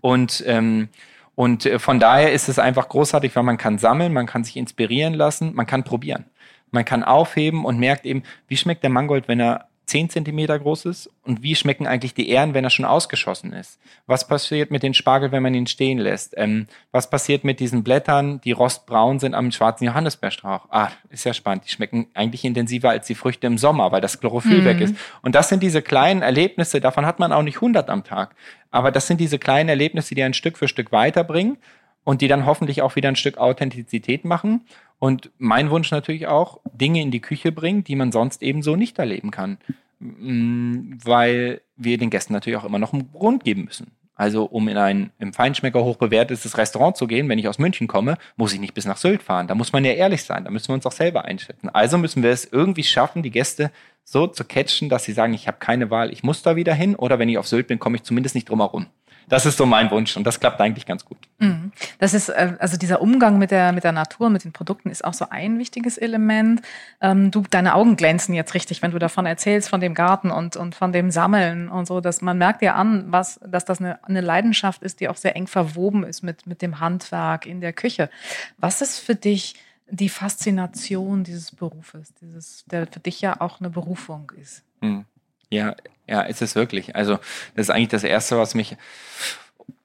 Und, 0.00 0.42
ähm, 0.46 0.88
und 1.34 1.66
äh, 1.66 1.78
von 1.78 2.00
daher 2.00 2.32
ist 2.32 2.48
es 2.48 2.58
einfach 2.58 2.88
großartig, 2.88 3.36
weil 3.36 3.44
man 3.44 3.58
kann 3.58 3.78
sammeln, 3.78 4.12
man 4.12 4.26
kann 4.26 4.44
sich 4.44 4.56
inspirieren 4.56 5.14
lassen, 5.14 5.54
man 5.54 5.66
kann 5.66 5.84
probieren. 5.84 6.24
Man 6.72 6.84
kann 6.84 7.04
aufheben 7.04 7.64
und 7.64 7.78
merkt 7.78 8.06
eben, 8.06 8.24
wie 8.48 8.56
schmeckt 8.56 8.82
der 8.82 8.90
Mangold, 8.90 9.28
wenn 9.28 9.40
er 9.40 9.68
10 9.86 10.10
Zentimeter 10.10 10.58
groß 10.58 10.86
ist? 10.86 11.10
Und 11.22 11.42
wie 11.42 11.54
schmecken 11.54 11.86
eigentlich 11.86 12.12
die 12.12 12.28
Ähren, 12.28 12.54
wenn 12.54 12.64
er 12.64 12.70
schon 12.70 12.84
ausgeschossen 12.84 13.52
ist? 13.52 13.78
Was 14.06 14.26
passiert 14.26 14.70
mit 14.70 14.82
den 14.82 14.94
Spargel, 14.94 15.30
wenn 15.32 15.42
man 15.42 15.54
ihn 15.54 15.66
stehen 15.66 15.98
lässt? 15.98 16.34
Ähm, 16.36 16.66
was 16.90 17.08
passiert 17.08 17.44
mit 17.44 17.60
diesen 17.60 17.84
Blättern, 17.84 18.40
die 18.40 18.52
rostbraun 18.52 19.20
sind 19.20 19.34
am 19.34 19.52
schwarzen 19.52 19.84
Johannisbeerstrauch? 19.84 20.66
Ah, 20.70 20.90
ist 21.10 21.24
ja 21.24 21.32
spannend. 21.32 21.64
Die 21.66 21.70
schmecken 21.70 22.08
eigentlich 22.14 22.44
intensiver 22.44 22.90
als 22.90 23.06
die 23.06 23.14
Früchte 23.14 23.46
im 23.46 23.58
Sommer, 23.58 23.92
weil 23.92 24.00
das 24.00 24.18
Chlorophyll 24.18 24.62
mhm. 24.62 24.64
weg 24.64 24.80
ist. 24.80 24.96
Und 25.22 25.34
das 25.34 25.48
sind 25.48 25.62
diese 25.62 25.82
kleinen 25.82 26.22
Erlebnisse, 26.22 26.80
davon 26.80 27.06
hat 27.06 27.20
man 27.20 27.32
auch 27.32 27.42
nicht 27.42 27.56
100 27.56 27.88
am 27.88 28.02
Tag. 28.02 28.34
Aber 28.72 28.90
das 28.90 29.06
sind 29.06 29.20
diese 29.20 29.38
kleinen 29.38 29.68
Erlebnisse, 29.68 30.14
die 30.14 30.22
ein 30.22 30.34
Stück 30.34 30.58
für 30.58 30.68
Stück 30.68 30.90
weiterbringen 30.90 31.58
und 32.06 32.22
die 32.22 32.28
dann 32.28 32.46
hoffentlich 32.46 32.82
auch 32.82 32.94
wieder 32.94 33.08
ein 33.08 33.16
Stück 33.16 33.36
Authentizität 33.36 34.24
machen. 34.24 34.64
Und 35.00 35.30
mein 35.38 35.70
Wunsch 35.70 35.90
natürlich 35.90 36.28
auch, 36.28 36.60
Dinge 36.72 37.02
in 37.02 37.10
die 37.10 37.20
Küche 37.20 37.50
bringen, 37.50 37.82
die 37.82 37.96
man 37.96 38.12
sonst 38.12 38.44
eben 38.44 38.62
so 38.62 38.76
nicht 38.76 39.00
erleben 39.00 39.32
kann. 39.32 39.58
Mm, 39.98 40.98
weil 41.04 41.62
wir 41.76 41.98
den 41.98 42.10
Gästen 42.10 42.32
natürlich 42.32 42.58
auch 42.58 42.64
immer 42.64 42.78
noch 42.78 42.92
einen 42.92 43.10
Grund 43.12 43.42
geben 43.42 43.64
müssen. 43.64 43.90
Also 44.14 44.44
um 44.44 44.68
in 44.68 44.76
ein 44.78 45.10
im 45.18 45.32
Feinschmecker 45.32 45.82
hochbewertetes 45.82 46.56
Restaurant 46.56 46.96
zu 46.96 47.08
gehen, 47.08 47.28
wenn 47.28 47.40
ich 47.40 47.48
aus 47.48 47.58
München 47.58 47.88
komme, 47.88 48.18
muss 48.36 48.52
ich 48.52 48.60
nicht 48.60 48.72
bis 48.72 48.86
nach 48.86 48.96
Sylt 48.96 49.22
fahren. 49.22 49.48
Da 49.48 49.56
muss 49.56 49.72
man 49.72 49.84
ja 49.84 49.92
ehrlich 49.92 50.22
sein, 50.22 50.44
da 50.44 50.50
müssen 50.52 50.68
wir 50.68 50.74
uns 50.74 50.86
auch 50.86 50.92
selber 50.92 51.24
einschätzen. 51.24 51.70
Also 51.70 51.98
müssen 51.98 52.22
wir 52.22 52.30
es 52.30 52.44
irgendwie 52.44 52.84
schaffen, 52.84 53.24
die 53.24 53.32
Gäste 53.32 53.72
so 54.04 54.28
zu 54.28 54.44
catchen, 54.44 54.88
dass 54.88 55.04
sie 55.04 55.12
sagen, 55.12 55.34
ich 55.34 55.48
habe 55.48 55.58
keine 55.58 55.90
Wahl, 55.90 56.12
ich 56.12 56.22
muss 56.22 56.42
da 56.42 56.54
wieder 56.54 56.72
hin 56.72 56.94
oder 56.94 57.18
wenn 57.18 57.28
ich 57.28 57.36
auf 57.36 57.48
Sylt 57.48 57.66
bin, 57.66 57.80
komme 57.80 57.96
ich 57.96 58.04
zumindest 58.04 58.36
nicht 58.36 58.48
drum 58.48 58.60
herum. 58.60 58.86
Das 59.28 59.44
ist 59.44 59.58
so 59.58 59.66
mein 59.66 59.90
Wunsch 59.90 60.16
und 60.16 60.24
das 60.24 60.38
klappt 60.38 60.60
eigentlich 60.60 60.86
ganz 60.86 61.04
gut. 61.04 61.18
Mhm. 61.38 61.72
Das 61.98 62.14
ist, 62.14 62.28
äh, 62.28 62.54
also 62.58 62.76
dieser 62.76 63.00
Umgang 63.00 63.38
mit 63.38 63.50
der, 63.50 63.72
mit 63.72 63.82
der 63.82 63.92
Natur, 63.92 64.30
mit 64.30 64.44
den 64.44 64.52
Produkten 64.52 64.88
ist 64.88 65.04
auch 65.04 65.14
so 65.14 65.26
ein 65.30 65.58
wichtiges 65.58 65.98
Element. 65.98 66.62
Ähm, 67.00 67.30
du, 67.30 67.42
deine 67.48 67.74
Augen 67.74 67.96
glänzen 67.96 68.34
jetzt 68.34 68.54
richtig, 68.54 68.82
wenn 68.82 68.92
du 68.92 68.98
davon 68.98 69.26
erzählst, 69.26 69.68
von 69.68 69.80
dem 69.80 69.94
Garten 69.94 70.30
und, 70.30 70.56
und 70.56 70.74
von 70.74 70.92
dem 70.92 71.10
Sammeln 71.10 71.68
und 71.68 71.86
so, 71.86 72.00
dass 72.00 72.22
man 72.22 72.38
merkt 72.38 72.62
ja 72.62 72.74
an, 72.74 73.10
was, 73.10 73.40
dass 73.44 73.64
das 73.64 73.80
eine, 73.80 74.02
eine 74.04 74.20
Leidenschaft 74.20 74.82
ist, 74.82 75.00
die 75.00 75.08
auch 75.08 75.16
sehr 75.16 75.34
eng 75.34 75.48
verwoben 75.48 76.04
ist 76.04 76.22
mit, 76.22 76.46
mit 76.46 76.62
dem 76.62 76.78
Handwerk 76.78 77.46
in 77.46 77.60
der 77.60 77.72
Küche. 77.72 78.10
Was 78.58 78.80
ist 78.80 79.00
für 79.00 79.16
dich 79.16 79.56
die 79.88 80.08
Faszination 80.08 81.24
dieses 81.24 81.50
Berufes, 81.50 82.14
dieses, 82.20 82.64
der 82.66 82.86
für 82.86 83.00
dich 83.00 83.20
ja 83.20 83.40
auch 83.40 83.60
eine 83.60 83.70
Berufung 83.70 84.32
ist? 84.40 84.62
Mhm. 84.80 85.04
Ja, 85.50 85.74
ja, 86.06 86.22
ist 86.22 86.42
es 86.42 86.54
wirklich. 86.54 86.94
Also, 86.96 87.18
das 87.54 87.66
ist 87.66 87.70
eigentlich 87.70 87.88
das 87.88 88.04
Erste, 88.04 88.38
was 88.38 88.54
mich. 88.54 88.76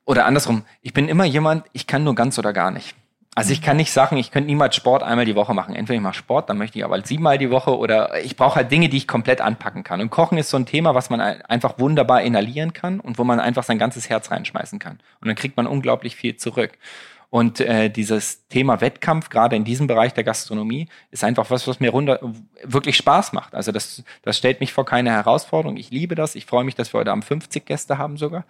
Oder 0.05 0.25
andersrum, 0.25 0.65
ich 0.81 0.93
bin 0.93 1.07
immer 1.07 1.25
jemand, 1.25 1.65
ich 1.73 1.87
kann 1.87 2.03
nur 2.03 2.15
ganz 2.15 2.37
oder 2.37 2.53
gar 2.53 2.71
nicht. 2.71 2.95
Also 3.33 3.53
ich 3.53 3.61
kann 3.61 3.77
nicht 3.77 3.93
sagen, 3.93 4.17
ich 4.17 4.29
könnte 4.29 4.47
niemals 4.47 4.75
Sport 4.75 5.03
einmal 5.03 5.23
die 5.23 5.35
Woche 5.35 5.53
machen. 5.53 5.73
Entweder 5.73 5.95
ich 5.95 6.01
mache 6.01 6.15
Sport, 6.15 6.49
dann 6.49 6.57
möchte 6.57 6.77
ich 6.77 6.83
aber 6.83 7.01
siebenmal 7.01 7.37
die 7.37 7.49
Woche 7.49 7.77
oder 7.77 8.21
ich 8.21 8.35
brauche 8.35 8.55
halt 8.57 8.71
Dinge, 8.71 8.89
die 8.89 8.97
ich 8.97 9.07
komplett 9.07 9.39
anpacken 9.39 9.85
kann. 9.85 10.01
Und 10.01 10.09
Kochen 10.09 10.37
ist 10.37 10.49
so 10.49 10.57
ein 10.57 10.65
Thema, 10.65 10.95
was 10.95 11.09
man 11.09 11.21
einfach 11.21 11.79
wunderbar 11.79 12.23
inhalieren 12.23 12.73
kann 12.73 12.99
und 12.99 13.17
wo 13.17 13.23
man 13.23 13.39
einfach 13.39 13.63
sein 13.63 13.79
ganzes 13.79 14.09
Herz 14.09 14.31
reinschmeißen 14.31 14.79
kann. 14.79 14.99
Und 15.21 15.29
dann 15.29 15.35
kriegt 15.37 15.55
man 15.55 15.65
unglaublich 15.65 16.17
viel 16.17 16.35
zurück. 16.35 16.71
Und 17.31 17.61
äh, 17.61 17.89
dieses 17.89 18.45
Thema 18.49 18.81
Wettkampf, 18.81 19.29
gerade 19.29 19.55
in 19.55 19.63
diesem 19.63 19.87
Bereich 19.87 20.13
der 20.13 20.25
Gastronomie, 20.25 20.89
ist 21.11 21.23
einfach 21.23 21.49
was, 21.49 21.65
was 21.65 21.79
mir 21.79 21.91
runter, 21.91 22.19
wirklich 22.61 22.97
Spaß 22.97 23.31
macht. 23.31 23.55
Also 23.55 23.71
das, 23.71 24.03
das 24.21 24.37
stellt 24.37 24.59
mich 24.59 24.73
vor 24.73 24.85
keine 24.85 25.11
Herausforderung. 25.11 25.77
Ich 25.77 25.91
liebe 25.91 26.15
das. 26.15 26.35
Ich 26.35 26.45
freue 26.45 26.65
mich, 26.65 26.75
dass 26.75 26.93
wir 26.93 26.99
heute 26.99 27.13
Abend 27.13 27.23
50 27.23 27.65
Gäste 27.65 27.97
haben 27.97 28.17
sogar. 28.17 28.43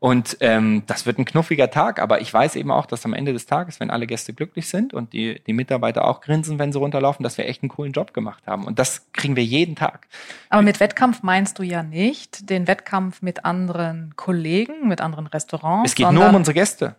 Und 0.00 0.36
ähm, 0.40 0.82
das 0.86 1.06
wird 1.06 1.18
ein 1.18 1.24
knuffiger 1.24 1.70
Tag. 1.70 1.98
Aber 1.98 2.20
ich 2.20 2.32
weiß 2.32 2.56
eben 2.56 2.70
auch, 2.70 2.84
dass 2.84 3.06
am 3.06 3.14
Ende 3.14 3.32
des 3.32 3.46
Tages, 3.46 3.80
wenn 3.80 3.88
alle 3.88 4.06
Gäste 4.06 4.34
glücklich 4.34 4.68
sind 4.68 4.92
und 4.92 5.14
die, 5.14 5.40
die 5.46 5.54
Mitarbeiter 5.54 6.04
auch 6.04 6.20
grinsen, 6.20 6.58
wenn 6.58 6.74
sie 6.74 6.78
runterlaufen, 6.78 7.24
dass 7.24 7.38
wir 7.38 7.48
echt 7.48 7.62
einen 7.62 7.70
coolen 7.70 7.92
Job 7.92 8.12
gemacht 8.12 8.46
haben. 8.46 8.66
Und 8.66 8.78
das 8.78 9.10
kriegen 9.14 9.34
wir 9.36 9.44
jeden 9.44 9.76
Tag. 9.76 10.08
Aber 10.50 10.60
mit 10.60 10.78
Wettkampf 10.78 11.22
meinst 11.22 11.58
du 11.58 11.62
ja 11.62 11.82
nicht 11.82 12.50
den 12.50 12.68
Wettkampf 12.68 13.22
mit 13.22 13.46
anderen 13.46 14.12
Kollegen, 14.14 14.88
mit 14.88 15.00
anderen 15.00 15.26
Restaurants. 15.26 15.90
Es 15.90 15.94
geht 15.94 16.12
nur 16.12 16.28
um 16.28 16.34
unsere 16.34 16.52
Gäste. 16.52 16.96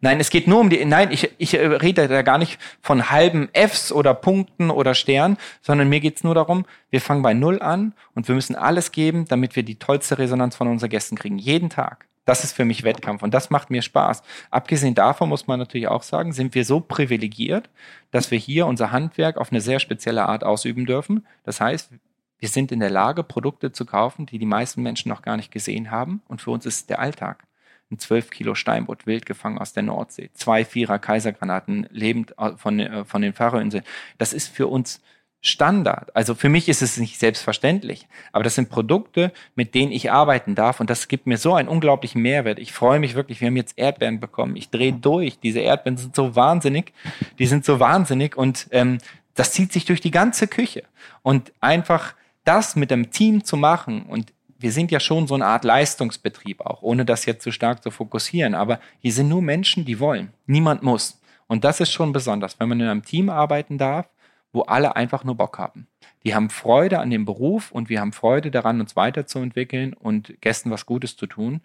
Nein, 0.00 0.20
es 0.20 0.30
geht 0.30 0.46
nur 0.46 0.60
um 0.60 0.70
die, 0.70 0.84
nein, 0.84 1.10
ich, 1.10 1.32
ich 1.38 1.54
äh, 1.54 1.66
rede 1.66 2.06
da 2.06 2.22
gar 2.22 2.38
nicht 2.38 2.60
von 2.80 3.10
halben 3.10 3.48
Fs 3.52 3.90
oder 3.90 4.14
Punkten 4.14 4.70
oder 4.70 4.94
Sternen, 4.94 5.36
sondern 5.60 5.88
mir 5.88 5.98
geht's 5.98 6.22
nur 6.22 6.36
darum, 6.36 6.66
wir 6.90 7.00
fangen 7.00 7.22
bei 7.22 7.34
Null 7.34 7.60
an 7.60 7.94
und 8.14 8.28
wir 8.28 8.36
müssen 8.36 8.54
alles 8.54 8.92
geben, 8.92 9.24
damit 9.28 9.56
wir 9.56 9.64
die 9.64 9.76
tollste 9.76 10.18
Resonanz 10.18 10.54
von 10.54 10.68
unseren 10.68 10.90
Gästen 10.90 11.16
kriegen. 11.16 11.38
Jeden 11.38 11.68
Tag. 11.68 12.06
Das 12.26 12.44
ist 12.44 12.52
für 12.52 12.64
mich 12.64 12.84
Wettkampf 12.84 13.22
und 13.22 13.34
das 13.34 13.50
macht 13.50 13.70
mir 13.70 13.82
Spaß. 13.82 14.22
Abgesehen 14.50 14.94
davon 14.94 15.30
muss 15.30 15.46
man 15.46 15.58
natürlich 15.58 15.88
auch 15.88 16.02
sagen, 16.02 16.32
sind 16.32 16.54
wir 16.54 16.64
so 16.64 16.78
privilegiert, 16.78 17.68
dass 18.12 18.30
wir 18.30 18.38
hier 18.38 18.66
unser 18.66 18.92
Handwerk 18.92 19.36
auf 19.36 19.50
eine 19.50 19.60
sehr 19.60 19.80
spezielle 19.80 20.26
Art 20.26 20.44
ausüben 20.44 20.86
dürfen. 20.86 21.26
Das 21.42 21.60
heißt, 21.60 21.90
wir 22.38 22.48
sind 22.48 22.70
in 22.70 22.78
der 22.78 22.90
Lage, 22.90 23.24
Produkte 23.24 23.72
zu 23.72 23.84
kaufen, 23.84 24.26
die 24.26 24.38
die 24.38 24.46
meisten 24.46 24.82
Menschen 24.82 25.08
noch 25.08 25.22
gar 25.22 25.36
nicht 25.36 25.50
gesehen 25.50 25.90
haben 25.90 26.22
und 26.28 26.40
für 26.40 26.52
uns 26.52 26.66
ist 26.66 26.88
der 26.90 27.00
Alltag 27.00 27.47
ein 27.90 27.98
12 27.98 28.30
Kilo 28.30 28.54
Steinbutt 28.54 29.06
wild 29.06 29.26
gefangen 29.26 29.58
aus 29.58 29.72
der 29.72 29.82
Nordsee, 29.82 30.30
zwei 30.34 30.64
Vierer 30.64 30.98
Kaisergranaten 30.98 31.86
lebend 31.90 32.34
von, 32.56 32.80
äh, 32.80 33.04
von 33.04 33.22
den 33.22 33.32
Färöerinseln. 33.32 33.84
Das 34.18 34.32
ist 34.32 34.48
für 34.48 34.66
uns 34.66 35.00
Standard. 35.40 36.14
Also 36.16 36.34
für 36.34 36.48
mich 36.48 36.68
ist 36.68 36.82
es 36.82 36.96
nicht 36.96 37.18
selbstverständlich, 37.18 38.08
aber 38.32 38.42
das 38.42 38.56
sind 38.56 38.70
Produkte, 38.70 39.32
mit 39.54 39.74
denen 39.74 39.92
ich 39.92 40.10
arbeiten 40.10 40.56
darf 40.56 40.80
und 40.80 40.90
das 40.90 41.06
gibt 41.06 41.28
mir 41.28 41.38
so 41.38 41.54
einen 41.54 41.68
unglaublichen 41.68 42.20
Mehrwert. 42.20 42.58
Ich 42.58 42.72
freue 42.72 42.98
mich 42.98 43.14
wirklich, 43.14 43.40
wir 43.40 43.46
haben 43.46 43.56
jetzt 43.56 43.78
Erdbeeren 43.78 44.18
bekommen. 44.18 44.56
Ich 44.56 44.70
drehe 44.70 44.92
durch. 44.92 45.38
Diese 45.38 45.60
Erdbeeren 45.60 45.96
sind 45.96 46.16
so 46.16 46.34
wahnsinnig, 46.34 46.92
die 47.38 47.46
sind 47.46 47.64
so 47.64 47.78
wahnsinnig 47.78 48.36
und 48.36 48.66
ähm, 48.72 48.98
das 49.34 49.52
zieht 49.52 49.72
sich 49.72 49.84
durch 49.84 50.00
die 50.00 50.10
ganze 50.10 50.48
Küche. 50.48 50.82
Und 51.22 51.52
einfach 51.60 52.14
das 52.44 52.74
mit 52.74 52.90
dem 52.90 53.12
Team 53.12 53.44
zu 53.44 53.56
machen 53.56 54.02
und 54.02 54.32
wir 54.58 54.72
sind 54.72 54.90
ja 54.90 55.00
schon 55.00 55.26
so 55.26 55.34
eine 55.34 55.46
Art 55.46 55.64
Leistungsbetrieb 55.64 56.60
auch, 56.60 56.82
ohne 56.82 57.04
das 57.04 57.24
jetzt 57.26 57.42
zu 57.42 57.52
stark 57.52 57.82
zu 57.82 57.90
fokussieren. 57.90 58.54
Aber 58.54 58.80
hier 59.00 59.12
sind 59.12 59.28
nur 59.28 59.40
Menschen, 59.40 59.84
die 59.84 60.00
wollen. 60.00 60.32
Niemand 60.46 60.82
muss. 60.82 61.20
Und 61.46 61.64
das 61.64 61.80
ist 61.80 61.92
schon 61.92 62.12
besonders, 62.12 62.58
wenn 62.58 62.68
man 62.68 62.80
in 62.80 62.88
einem 62.88 63.04
Team 63.04 63.30
arbeiten 63.30 63.78
darf, 63.78 64.08
wo 64.52 64.62
alle 64.62 64.96
einfach 64.96 65.24
nur 65.24 65.36
Bock 65.36 65.58
haben. 65.58 65.86
Die 66.24 66.34
haben 66.34 66.50
Freude 66.50 66.98
an 66.98 67.10
dem 67.10 67.24
Beruf 67.24 67.70
und 67.70 67.88
wir 67.88 68.00
haben 68.00 68.12
Freude 68.12 68.50
daran, 68.50 68.80
uns 68.80 68.96
weiterzuentwickeln 68.96 69.94
und 69.94 70.40
Gästen 70.40 70.70
was 70.70 70.86
Gutes 70.86 71.16
zu 71.16 71.26
tun. 71.26 71.60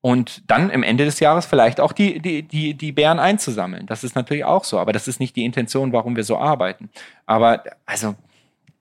Und 0.00 0.50
dann 0.50 0.68
im 0.70 0.82
Ende 0.82 1.04
des 1.04 1.20
Jahres 1.20 1.46
vielleicht 1.46 1.78
auch 1.78 1.92
die, 1.92 2.18
die, 2.18 2.42
die, 2.42 2.74
die 2.74 2.90
Bären 2.90 3.20
einzusammeln. 3.20 3.86
Das 3.86 4.02
ist 4.02 4.16
natürlich 4.16 4.44
auch 4.44 4.64
so, 4.64 4.80
aber 4.80 4.92
das 4.92 5.06
ist 5.06 5.20
nicht 5.20 5.36
die 5.36 5.44
Intention, 5.44 5.92
warum 5.92 6.16
wir 6.16 6.24
so 6.24 6.36
arbeiten. 6.38 6.90
Aber 7.24 7.62
also 7.86 8.16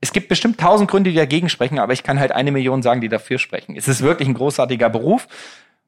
es 0.02 0.12
gibt 0.12 0.28
bestimmt 0.28 0.60
tausend 0.60 0.90
Gründe, 0.90 1.12
die 1.12 1.16
dagegen 1.16 1.48
sprechen, 1.48 1.80
aber 1.80 1.94
ich 1.94 2.04
kann 2.04 2.20
halt 2.20 2.32
eine 2.32 2.52
Million 2.52 2.82
sagen, 2.82 3.02
die 3.02 3.10
dafür 3.10 3.38
sprechen. 3.38 3.76
Es 3.78 3.88
ist 3.88 4.02
wirklich 4.02 4.28
ein 4.28 4.34
großartiger 4.34 4.90
Beruf. 4.90 5.28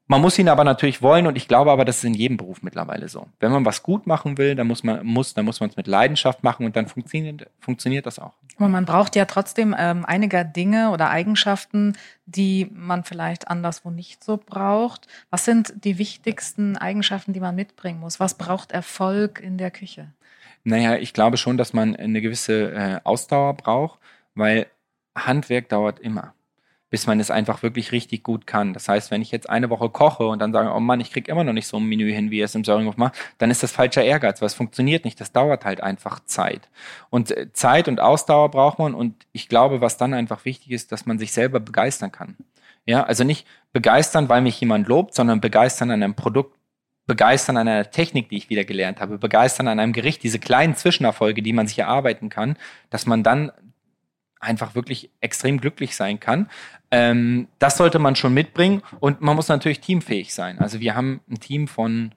Man 0.06 0.22
muss 0.22 0.38
ihn 0.38 0.50
aber 0.50 0.66
natürlich 0.66 1.02
wollen 1.02 1.28
und 1.28 1.38
ich 1.38 1.48
glaube 1.48 1.72
aber, 1.72 1.86
das 1.86 1.98
ist 1.98 2.04
in 2.04 2.14
jedem 2.14 2.36
Beruf 2.36 2.62
mittlerweile 2.62 3.08
so. 3.08 3.28
Wenn 3.40 3.52
man 3.54 3.66
was 3.66 3.84
gut 3.84 4.06
machen 4.06 4.38
will, 4.38 4.54
dann 4.54 4.68
muss 4.68 4.84
man 4.84 5.06
muss, 5.06 5.34
dann 5.34 5.46
muss 5.46 5.62
man 5.62 5.70
es 5.70 5.78
mit 5.78 5.88
Leidenschaft 5.88 6.44
machen 6.44 6.66
und 6.66 6.76
dann 6.76 6.88
funktioniert 6.88 7.50
funktioniert 7.60 8.06
das 8.06 8.20
auch. 8.20 8.34
Aber 8.58 8.68
man 8.68 8.86
braucht 8.86 9.16
ja 9.16 9.24
trotzdem 9.24 9.74
ähm, 9.78 10.04
einige 10.06 10.44
Dinge 10.44 10.92
oder 10.92 11.10
Eigenschaften, 11.10 11.94
die 12.26 12.70
man 12.74 13.06
vielleicht 13.06 13.48
anderswo 13.48 13.92
nicht 13.92 14.24
so 14.26 14.38
braucht. 14.38 15.08
Was 15.30 15.46
sind 15.46 15.74
die 15.86 15.98
wichtigsten 15.98 16.78
Eigenschaften, 16.78 17.32
die 17.32 17.40
man 17.40 17.56
mitbringen 17.56 18.02
muss? 18.02 18.20
Was 18.20 18.34
braucht 18.34 18.74
Erfolg 18.74 19.40
in 19.40 19.58
der 19.58 19.72
Küche? 19.72 20.10
Naja, 20.64 20.96
ich 20.98 21.14
glaube 21.14 21.38
schon, 21.38 21.58
dass 21.58 21.74
man 21.74 21.96
eine 21.96 22.22
gewisse 22.22 22.72
äh, 22.74 23.00
Ausdauer 23.04 23.56
braucht, 23.56 24.00
weil 24.36 24.68
Handwerk 25.16 25.70
dauert 25.70 26.00
immer. 26.00 26.34
bis 26.90 27.08
man 27.08 27.20
es 27.20 27.32
einfach 27.32 27.64
wirklich 27.64 27.92
richtig 27.92 28.22
gut 28.22 28.46
kann. 28.46 28.72
Das 28.74 28.88
heißt, 28.88 29.10
wenn 29.10 29.24
ich 29.24 29.32
jetzt 29.32 29.50
eine 29.50 29.72
Woche 29.72 29.90
koche 29.90 30.28
und 30.28 30.38
dann 30.38 30.54
sage, 30.54 30.72
oh 30.72 30.80
Mann, 30.80 31.00
ich 31.02 31.10
kriege 31.12 31.32
immer 31.32 31.44
noch 31.44 31.54
nicht 31.54 31.66
so 31.66 31.78
ein 31.78 31.86
Menü 31.86 32.12
hin, 32.14 32.30
wie 32.30 32.40
er 32.40 32.46
es 32.46 32.54
im 32.54 32.64
Söringhof 32.64 32.98
macht, 32.98 33.16
dann 33.40 33.50
ist 33.50 33.64
das 33.64 33.72
falscher 33.72 34.04
Ehrgeiz, 34.04 34.42
weil 34.42 34.46
es 34.46 34.54
funktioniert 34.54 35.04
nicht. 35.04 35.20
Das 35.20 35.32
dauert 35.32 35.66
halt 35.66 35.82
einfach 35.82 36.20
Zeit. 36.26 36.70
Und 37.10 37.32
äh, 37.32 37.52
Zeit 37.54 37.88
und 37.88 38.00
Ausdauer 38.00 38.52
braucht 38.52 38.78
man 38.78 38.94
und 38.94 39.26
ich 39.32 39.50
glaube, 39.50 39.82
was 39.82 39.98
dann 39.98 40.14
einfach 40.14 40.46
wichtig 40.46 40.70
ist, 40.70 40.92
dass 40.92 41.08
man 41.08 41.18
sich 41.18 41.32
selber 41.32 41.60
begeistern 41.60 42.12
kann. 42.12 42.38
Ja, 42.86 43.04
also 43.04 43.24
nicht 43.24 43.48
begeistern, 43.72 44.30
weil 44.30 44.42
mich 44.42 44.62
jemand 44.62 44.88
lobt, 44.88 45.16
sondern 45.16 45.42
begeistern 45.42 45.90
an 45.90 46.04
einem 46.04 46.14
Produkt, 46.16 46.56
begeistern 47.06 47.58
an 47.58 47.68
einer 47.68 47.92
Technik, 47.92 48.30
die 48.30 48.38
ich 48.38 48.50
wieder 48.50 48.64
gelernt 48.64 49.00
habe, 49.00 49.18
begeistern 49.18 49.68
an 49.68 49.80
einem 49.80 49.94
Gericht, 49.94 50.24
diese 50.24 50.40
kleinen 50.40 50.76
Zwischenerfolge, 50.76 51.42
die 51.42 51.54
man 51.54 51.68
sich 51.68 51.80
erarbeiten 51.80 52.30
kann, 52.30 52.58
dass 52.90 53.06
man 53.06 53.24
dann 53.24 53.52
einfach 54.40 54.76
wirklich 54.76 55.10
extrem 55.22 55.60
glücklich 55.60 55.96
sein 55.96 56.20
kann. 56.20 56.50
Ähm, 56.92 57.48
das 57.60 57.78
sollte 57.78 58.00
man 58.00 58.16
schon 58.16 58.34
mitbringen 58.34 58.84
und 59.00 59.22
man 59.22 59.36
muss 59.36 59.48
natürlich 59.48 59.80
teamfähig 59.80 60.34
sein. 60.34 60.60
Also 60.60 60.80
wir 60.80 60.96
haben 60.96 61.22
ein 61.30 61.40
Team 61.40 61.68
von 61.68 62.14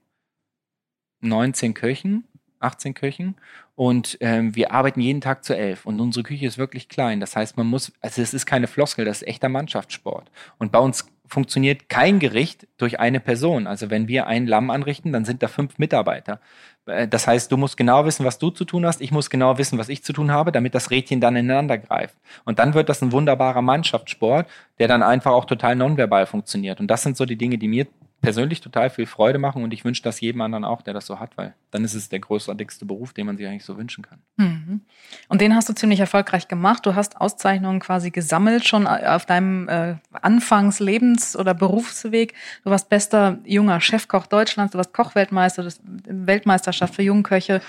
19 1.21 1.75
Köchen, 1.75 2.25
18 2.61 2.95
Köchen 2.95 3.37
und 3.75 4.19
ähm, 4.21 4.55
wir 4.55 4.73
arbeiten 4.73 5.01
jeden 5.01 5.21
Tag 5.21 5.45
zu 5.45 5.57
elf 5.57 5.87
und 5.87 6.01
unsere 6.01 6.25
Küche 6.25 6.47
ist 6.47 6.59
wirklich 6.59 6.89
klein. 6.89 7.21
Das 7.21 7.37
heißt, 7.37 7.57
man 7.57 7.67
muss, 7.67 7.93
also 8.01 8.23
es 8.23 8.35
ist 8.35 8.47
keine 8.47 8.67
Floskel, 8.67 9.05
das 9.05 9.23
ist 9.23 9.29
echter 9.29 9.49
Mannschaftssport. 9.49 10.31
Und 10.59 10.73
bei 10.73 10.79
uns 10.79 11.07
funktioniert 11.29 11.89
kein 11.89 12.19
Gericht 12.19 12.67
durch 12.79 13.01
eine 13.01 13.21
Person. 13.21 13.67
Also 13.67 13.91
wenn 13.91 14.09
wir 14.09 14.27
ein 14.27 14.47
Lamm 14.47 14.71
anrichten, 14.71 15.13
dann 15.13 15.25
sind 15.25 15.43
da 15.43 15.49
fünf 15.49 15.79
Mitarbeiter. 15.79 16.41
Äh, 16.87 17.09
das 17.09 17.27
heißt, 17.27 17.51
du 17.53 17.57
musst 17.57 17.77
genau 17.77 18.05
wissen, 18.05 18.25
was 18.25 18.39
du 18.39 18.51
zu 18.51 18.65
tun 18.65 18.87
hast. 18.87 19.01
Ich 19.01 19.11
muss 19.11 19.31
genau 19.31 19.59
wissen, 19.59 19.79
was 19.79 19.89
ich 19.89 20.03
zu 20.03 20.13
tun 20.13 20.31
habe, 20.31 20.53
damit 20.53 20.75
das 20.75 20.91
Rädchen 20.91 21.21
dann 21.21 21.37
ineinander 21.37 21.79
greift. 21.79 22.17
Und 22.45 22.59
dann 22.59 22.75
wird 22.75 22.89
das 22.89 23.03
ein 23.03 23.13
wunderbarer 23.13 23.63
Mannschaftssport, 23.63 24.49
der 24.79 24.89
dann 24.89 25.03
einfach 25.03 25.33
auch 25.33 25.45
total 25.45 25.77
nonverbal 25.77 26.27
funktioniert. 26.27 26.81
Und 26.81 26.89
das 26.89 27.03
sind 27.03 27.17
so 27.17 27.25
die 27.25 27.37
Dinge, 27.37 27.59
die 27.59 27.69
mir 27.69 27.87
persönlich 28.23 28.61
total 28.61 28.91
viel 28.91 29.07
Freude 29.07 29.39
machen 29.39 29.63
und 29.63 29.73
ich 29.73 29.85
wünsche 29.85 30.03
das 30.03 30.21
jedem 30.21 30.41
anderen 30.41 30.65
auch, 30.65 30.83
der 30.83 30.95
das 30.95 31.07
so 31.07 31.21
hat, 31.21 31.37
weil 31.37 31.55
dann 31.71 31.85
ist 31.85 31.95
es 31.95 32.09
der 32.09 32.19
großartigste 32.19 32.85
Beruf, 32.85 33.13
den 33.13 33.27
man 33.27 33.37
sich 33.37 33.47
eigentlich 33.47 33.65
so 33.65 33.77
wünschen 33.77 34.05
kann. 34.05 34.19
Mhm. 34.37 34.81
Und 35.29 35.41
den 35.41 35.55
hast 35.55 35.69
du 35.69 35.75
ziemlich 35.75 36.01
erfolgreich 36.01 36.49
gemacht. 36.49 36.87
Du 36.87 36.95
hast 36.95 37.21
Auszeichnungen 37.21 37.79
quasi 37.79 38.11
gesammelt 38.11 38.67
schon 38.67 38.87
auf 38.87 39.27
deinem 39.27 39.69
äh, 39.69 39.97
Anfangslebens- 40.13 41.37
oder 41.37 41.55
Berufsweg. 41.55 42.35
Du 42.65 42.71
warst 42.71 42.89
bester 42.89 43.39
junger 43.45 43.81
Chefkoch 43.81 44.27
Deutschlands, 44.27 44.73
du 44.73 44.79
warst 44.79 44.93
Kochweltmeister, 44.93 45.69
Weltmeisterschaft 46.07 46.95
für 46.95 47.03
Jungköche 47.03 47.61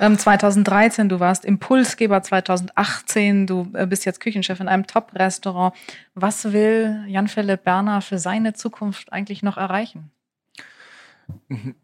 ähm, 0.00 0.18
2013, 0.18 1.08
du 1.08 1.20
warst 1.20 1.44
Impulsgeber 1.44 2.22
2018, 2.22 3.46
du 3.46 3.70
äh, 3.74 3.86
bist 3.86 4.04
jetzt 4.04 4.20
Küchenchef 4.20 4.58
in 4.58 4.68
einem 4.68 4.86
Top-Restaurant. 4.86 5.74
Was 6.14 6.52
will 6.52 7.04
Jan-Philipp 7.06 7.64
Berner 7.64 8.00
für 8.00 8.18
seine 8.18 8.54
Zukunft 8.54 9.12
eigentlich 9.12 9.42
noch 9.42 9.56
erreichen? 9.56 10.10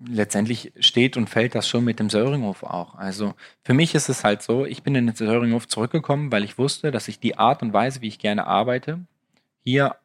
Letztendlich 0.08 0.72
steht 0.80 1.16
und 1.16 1.28
fällt 1.28 1.54
das 1.54 1.68
schon 1.68 1.84
mit 1.84 2.00
dem 2.00 2.10
Söringhof 2.10 2.62
auch. 2.62 2.94
Also 2.96 3.34
für 3.62 3.74
mich 3.74 3.94
ist 3.94 4.08
es 4.08 4.24
halt 4.24 4.42
so, 4.42 4.64
ich 4.64 4.82
bin 4.82 4.94
in 4.94 5.06
den 5.06 5.14
Söringhof 5.14 5.68
zurückgekommen, 5.68 6.32
weil 6.32 6.42
ich 6.42 6.58
wusste, 6.58 6.90
dass 6.90 7.08
ich 7.08 7.20
die 7.20 7.38
Art 7.38 7.62
und 7.62 7.72
Weise, 7.72 8.00
wie 8.00 8.08
ich 8.08 8.18
gerne 8.18 8.46
arbeite, 8.46 9.00
hier 9.62 9.96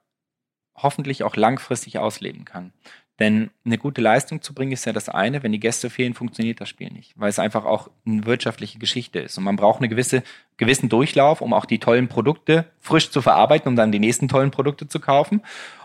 hoffentlich 0.76 1.24
auch 1.24 1.36
langfristig 1.36 2.00
ausleben 2.00 2.46
kann. 2.46 2.74
Denn 3.22 3.52
eine 3.64 3.78
gute 3.78 4.02
Leistung 4.02 4.42
zu 4.42 4.56
bringen 4.56 4.72
ist 4.72 4.86
ja 4.86 4.94
das 4.94 5.08
eine. 5.08 5.44
Wenn 5.44 5.52
die 5.52 5.60
Gäste 5.60 5.92
fehlen, 5.92 6.16
funktioniert 6.16 6.60
das 6.60 6.70
Spiel 6.70 6.90
nicht, 6.90 7.14
weil 7.16 7.30
es 7.30 7.38
einfach 7.38 7.66
auch 7.66 7.92
eine 8.04 8.26
wirtschaftliche 8.26 8.80
Geschichte 8.80 9.20
ist. 9.20 9.38
Und 9.38 9.44
man 9.44 9.58
braucht 9.58 9.78
eine 9.78 9.90
gewisse, 9.90 10.24
gewissen 10.58 10.90
Durchlauf, 10.90 11.40
um 11.42 11.54
auch 11.54 11.66
die 11.66 11.78
tollen 11.78 12.08
Produkte 12.08 12.66
frisch 12.80 13.12
zu 13.12 13.22
verarbeiten, 13.22 13.70
um 13.70 13.76
dann 13.76 13.92
die 13.92 14.00
nächsten 14.00 14.28
tollen 14.28 14.50
Produkte 14.50 14.88
zu 14.88 15.00
kaufen 15.00 15.44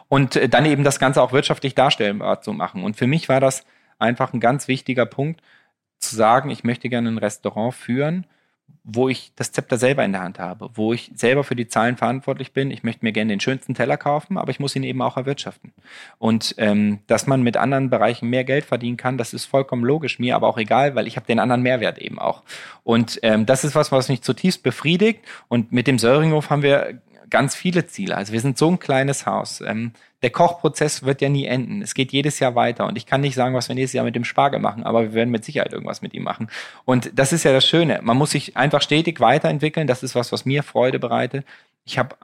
und 0.09 0.37
äh, 0.37 0.49
dann 0.49 0.65
eben 0.65 0.83
das 0.83 0.99
Ganze 0.99 1.21
auch 1.21 1.33
wirtschaftlich 1.33 1.75
darstellbar 1.75 2.41
zu 2.41 2.55
machen. 2.55 2.83
Und 2.83 2.97
für 2.97 3.07
mich 3.07 3.29
war 3.29 3.41
das 3.41 3.67
einfach 3.99 4.33
ein 4.33 4.41
ganz 4.41 4.67
wichtiger 4.67 5.05
Punkt, 5.05 5.43
zu 5.99 6.17
sagen, 6.17 6.49
ich 6.49 6.65
möchte 6.65 6.89
gerne 6.89 7.11
ein 7.11 7.19
Restaurant 7.19 7.75
führen, 7.75 8.25
wo 8.89 9.09
ich 9.09 9.33
das 9.35 9.51
Zepter 9.51 9.79
selber 9.79 10.05
in 10.05 10.13
der 10.13 10.23
Hand 10.23 10.39
habe, 10.39 10.71
wo 10.75 10.93
ich 10.93 11.11
selber 11.17 11.43
für 11.43 11.57
die 11.57 11.67
Zahlen 11.67 11.97
verantwortlich 11.97 12.53
bin. 12.53 12.71
Ich 12.71 12.85
möchte 12.85 13.05
mir 13.05 13.11
gerne 13.11 13.33
den 13.33 13.41
schönsten 13.41 13.75
Teller 13.75 13.97
kaufen, 13.97 14.39
aber 14.39 14.53
ich 14.53 14.61
muss 14.61 14.77
ihn 14.77 14.85
eben 14.85 15.03
auch 15.03 15.17
erwirtschaften. 15.17 15.73
Und 16.19 16.55
ähm, 16.59 17.01
dass 17.09 17.27
man 17.27 17.43
mit 17.43 17.57
anderen 17.57 17.91
Bereichen 17.91 18.31
mehr 18.31 18.45
Geld 18.45 18.65
verdienen 18.65 18.97
kann, 18.97 19.19
das 19.19 19.35
ist 19.35 19.45
vollkommen 19.47 19.85
logisch, 19.85 20.21
mir 20.21 20.37
aber 20.37 20.47
auch 20.47 20.57
egal, 20.57 20.95
weil 20.95 21.09
ich 21.09 21.17
habe 21.17 21.27
den 21.27 21.41
anderen 21.41 21.63
Mehrwert 21.63 21.99
eben 21.99 22.21
auch. 22.21 22.45
Und 22.85 23.19
ähm, 23.25 23.45
das 23.45 23.65
ist 23.65 23.75
was, 23.75 23.91
was 23.91 24.09
mich 24.09 24.23
zutiefst 24.23 24.63
befriedigt. 24.63 25.21
Und 25.49 25.73
mit 25.73 25.89
dem 25.89 25.99
Söringhof 25.99 26.51
haben 26.51 26.63
wir 26.63 27.01
ganz 27.29 27.57
viele 27.57 27.87
Ziele. 27.87 28.17
Also 28.17 28.33
wir 28.33 28.41
sind 28.41 28.57
so 28.57 28.71
ein 28.71 28.79
kleines 28.79 29.27
Haus. 29.27 29.61
Ähm, 29.61 29.93
der 30.23 30.31
Kochprozess 30.31 31.05
wird 31.05 31.21
ja 31.21 31.29
nie 31.29 31.45
enden. 31.45 31.83
Es 31.83 31.95
geht 31.95 32.13
jedes 32.13 32.39
Jahr 32.39 32.55
weiter. 32.55 32.87
Und 32.87 32.97
ich 32.97 33.07
kann 33.07 33.21
nicht 33.21 33.35
sagen, 33.35 33.55
was 33.55 33.69
wir 33.69 33.75
nächstes 33.75 33.95
Jahr 33.95 34.05
mit 34.05 34.17
dem 34.17 34.25
Spargel 34.25 34.61
machen, 34.61 34.83
aber 34.83 35.03
wir 35.03 35.13
werden 35.15 35.31
mit 35.31 35.45
Sicherheit 35.45 35.73
irgendwas 35.73 36.03
mit 36.03 36.15
ihm 36.15 36.23
machen. 36.23 36.49
Und 36.85 37.11
das 37.19 37.33
ist 37.33 37.45
ja 37.45 37.53
das 37.53 37.67
Schöne. 37.67 38.01
Man 38.03 38.17
muss 38.17 38.31
sich 38.31 38.57
einfach 38.57 38.83
stetig 38.83 39.21
weiterentwickeln. 39.21 39.87
Das 39.87 40.03
ist 40.03 40.15
was, 40.15 40.33
was 40.33 40.45
mir 40.45 40.63
Freude 40.63 40.99
bereitet. 40.99 41.45
Ich 41.85 41.99
habe 41.99 42.17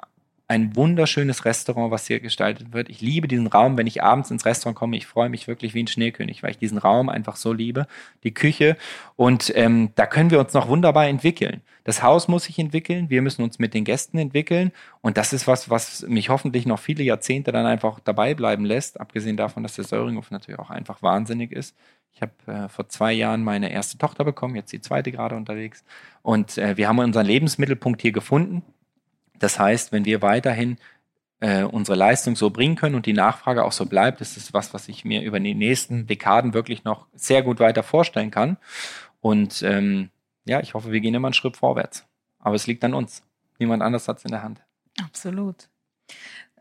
ein 0.52 0.76
wunderschönes 0.76 1.46
Restaurant, 1.46 1.90
was 1.90 2.06
hier 2.06 2.20
gestaltet 2.20 2.74
wird. 2.74 2.90
Ich 2.90 3.00
liebe 3.00 3.26
diesen 3.26 3.46
Raum, 3.46 3.78
wenn 3.78 3.86
ich 3.86 4.02
abends 4.02 4.30
ins 4.30 4.44
Restaurant 4.44 4.76
komme. 4.76 4.98
Ich 4.98 5.06
freue 5.06 5.30
mich 5.30 5.48
wirklich 5.48 5.72
wie 5.72 5.82
ein 5.82 5.86
Schneekönig, 5.86 6.42
weil 6.42 6.50
ich 6.50 6.58
diesen 6.58 6.76
Raum 6.76 7.08
einfach 7.08 7.36
so 7.36 7.54
liebe, 7.54 7.86
die 8.22 8.34
Küche. 8.34 8.76
Und 9.16 9.50
ähm, 9.56 9.92
da 9.94 10.04
können 10.04 10.30
wir 10.30 10.38
uns 10.38 10.52
noch 10.52 10.68
wunderbar 10.68 11.08
entwickeln. 11.08 11.62
Das 11.84 12.02
Haus 12.02 12.28
muss 12.28 12.44
sich 12.44 12.58
entwickeln, 12.58 13.08
wir 13.08 13.22
müssen 13.22 13.42
uns 13.42 13.58
mit 13.58 13.72
den 13.72 13.84
Gästen 13.84 14.18
entwickeln. 14.18 14.72
Und 15.00 15.16
das 15.16 15.32
ist 15.32 15.46
was, 15.46 15.70
was 15.70 16.02
mich 16.02 16.28
hoffentlich 16.28 16.66
noch 16.66 16.78
viele 16.78 17.02
Jahrzehnte 17.02 17.50
dann 17.50 17.64
einfach 17.64 17.98
dabei 18.00 18.34
bleiben 18.34 18.66
lässt, 18.66 19.00
abgesehen 19.00 19.38
davon, 19.38 19.62
dass 19.62 19.76
der 19.76 19.84
Söringhof 19.84 20.30
natürlich 20.30 20.60
auch 20.60 20.70
einfach 20.70 21.00
wahnsinnig 21.00 21.50
ist. 21.50 21.74
Ich 22.14 22.20
habe 22.20 22.32
äh, 22.46 22.68
vor 22.68 22.90
zwei 22.90 23.14
Jahren 23.14 23.42
meine 23.42 23.72
erste 23.72 23.96
Tochter 23.96 24.22
bekommen, 24.24 24.54
jetzt 24.54 24.70
die 24.70 24.82
zweite 24.82 25.12
gerade 25.12 25.34
unterwegs. 25.34 25.82
Und 26.20 26.58
äh, 26.58 26.76
wir 26.76 26.88
haben 26.88 26.98
unseren 26.98 27.24
Lebensmittelpunkt 27.24 28.02
hier 28.02 28.12
gefunden 28.12 28.62
das 29.38 29.58
heißt, 29.58 29.92
wenn 29.92 30.04
wir 30.04 30.22
weiterhin 30.22 30.78
äh, 31.40 31.64
unsere 31.64 31.96
Leistung 31.96 32.36
so 32.36 32.50
bringen 32.50 32.76
können 32.76 32.94
und 32.94 33.06
die 33.06 33.12
Nachfrage 33.12 33.64
auch 33.64 33.72
so 33.72 33.86
bleibt, 33.86 34.20
ist 34.20 34.36
es 34.36 34.54
was, 34.54 34.72
was 34.74 34.88
ich 34.88 35.04
mir 35.04 35.22
über 35.22 35.40
die 35.40 35.54
nächsten 35.54 36.06
Dekaden 36.06 36.54
wirklich 36.54 36.84
noch 36.84 37.06
sehr 37.14 37.42
gut 37.42 37.58
weiter 37.58 37.82
vorstellen 37.82 38.30
kann. 38.30 38.58
Und 39.20 39.62
ähm, 39.62 40.10
ja, 40.44 40.60
ich 40.60 40.74
hoffe, 40.74 40.92
wir 40.92 41.00
gehen 41.00 41.14
immer 41.14 41.28
einen 41.28 41.34
Schritt 41.34 41.56
vorwärts. 41.56 42.06
Aber 42.38 42.54
es 42.54 42.66
liegt 42.66 42.84
an 42.84 42.94
uns. 42.94 43.24
Niemand 43.58 43.82
anders 43.82 44.08
hat 44.08 44.18
es 44.18 44.24
in 44.24 44.30
der 44.30 44.42
Hand. 44.42 44.60
Absolut. 45.04 45.68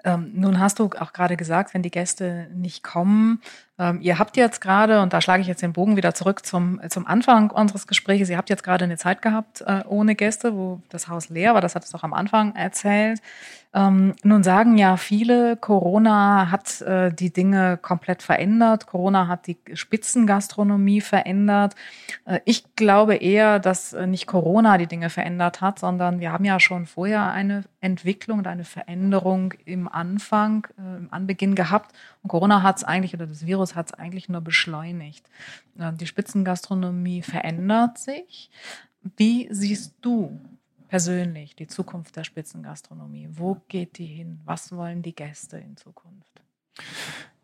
Ähm, 0.03 0.31
nun 0.33 0.59
hast 0.59 0.79
du 0.79 0.89
auch 0.99 1.13
gerade 1.13 1.37
gesagt, 1.37 1.73
wenn 1.73 1.83
die 1.83 1.91
Gäste 1.91 2.49
nicht 2.53 2.83
kommen, 2.83 3.41
ähm, 3.81 3.99
ihr 3.99 4.19
habt 4.19 4.37
jetzt 4.37 4.61
gerade, 4.61 5.01
und 5.01 5.11
da 5.11 5.21
schlage 5.21 5.41
ich 5.41 5.47
jetzt 5.47 5.63
den 5.63 5.73
Bogen 5.73 5.97
wieder 5.97 6.13
zurück 6.13 6.45
zum, 6.45 6.79
zum 6.89 7.07
Anfang 7.07 7.49
unseres 7.49 7.87
Gesprächs, 7.87 8.29
ihr 8.29 8.37
habt 8.37 8.51
jetzt 8.51 8.63
gerade 8.63 8.85
eine 8.85 8.97
Zeit 8.97 9.23
gehabt 9.23 9.61
äh, 9.61 9.81
ohne 9.87 10.13
Gäste, 10.13 10.55
wo 10.55 10.81
das 10.89 11.07
Haus 11.07 11.29
leer 11.29 11.55
war, 11.55 11.61
das 11.61 11.73
hat 11.73 11.83
es 11.83 11.89
doch 11.89 12.03
am 12.03 12.13
Anfang 12.13 12.55
erzählt. 12.55 13.19
Ähm, 13.73 14.15
nun 14.23 14.43
sagen 14.43 14.77
ja 14.77 14.97
viele, 14.97 15.55
Corona 15.55 16.51
hat 16.51 16.81
äh, 16.81 17.11
die 17.13 17.31
Dinge 17.31 17.77
komplett 17.77 18.21
verändert, 18.21 18.85
Corona 18.85 19.29
hat 19.29 19.47
die 19.47 19.57
Spitzengastronomie 19.73 20.99
verändert. 20.99 21.75
Äh, 22.25 22.41
ich 22.43 22.75
glaube 22.75 23.15
eher, 23.15 23.59
dass 23.59 23.93
äh, 23.93 24.07
nicht 24.07 24.27
Corona 24.27 24.77
die 24.77 24.87
Dinge 24.87 25.09
verändert 25.09 25.61
hat, 25.61 25.79
sondern 25.79 26.19
wir 26.19 26.33
haben 26.33 26.43
ja 26.43 26.59
schon 26.59 26.85
vorher 26.85 27.31
eine 27.31 27.63
Entwicklung 27.79 28.39
und 28.39 28.47
eine 28.47 28.65
Veränderung 28.65 29.53
im 29.63 29.87
Anfang, 29.87 30.67
äh, 30.77 30.97
im 30.97 31.07
Anbeginn 31.09 31.55
gehabt. 31.55 31.95
Und 32.23 32.29
Corona 32.29 32.61
hat 32.61 32.77
es 32.77 32.83
eigentlich, 32.83 33.13
oder 33.13 33.27
das 33.27 33.45
Virus 33.45 33.75
hat 33.75 33.87
es 33.87 33.93
eigentlich 33.93 34.29
nur 34.29 34.41
beschleunigt. 34.41 35.27
Die 35.75 36.07
Spitzengastronomie 36.07 37.21
verändert 37.21 37.97
sich. 37.97 38.51
Wie 39.17 39.47
siehst 39.51 39.95
du 40.01 40.39
persönlich 40.87 41.55
die 41.55 41.67
Zukunft 41.67 42.15
der 42.15 42.23
Spitzengastronomie? 42.23 43.29
Wo 43.31 43.57
geht 43.67 43.97
die 43.97 44.05
hin? 44.05 44.39
Was 44.45 44.71
wollen 44.71 45.01
die 45.01 45.15
Gäste 45.15 45.57
in 45.57 45.77
Zukunft? 45.77 46.43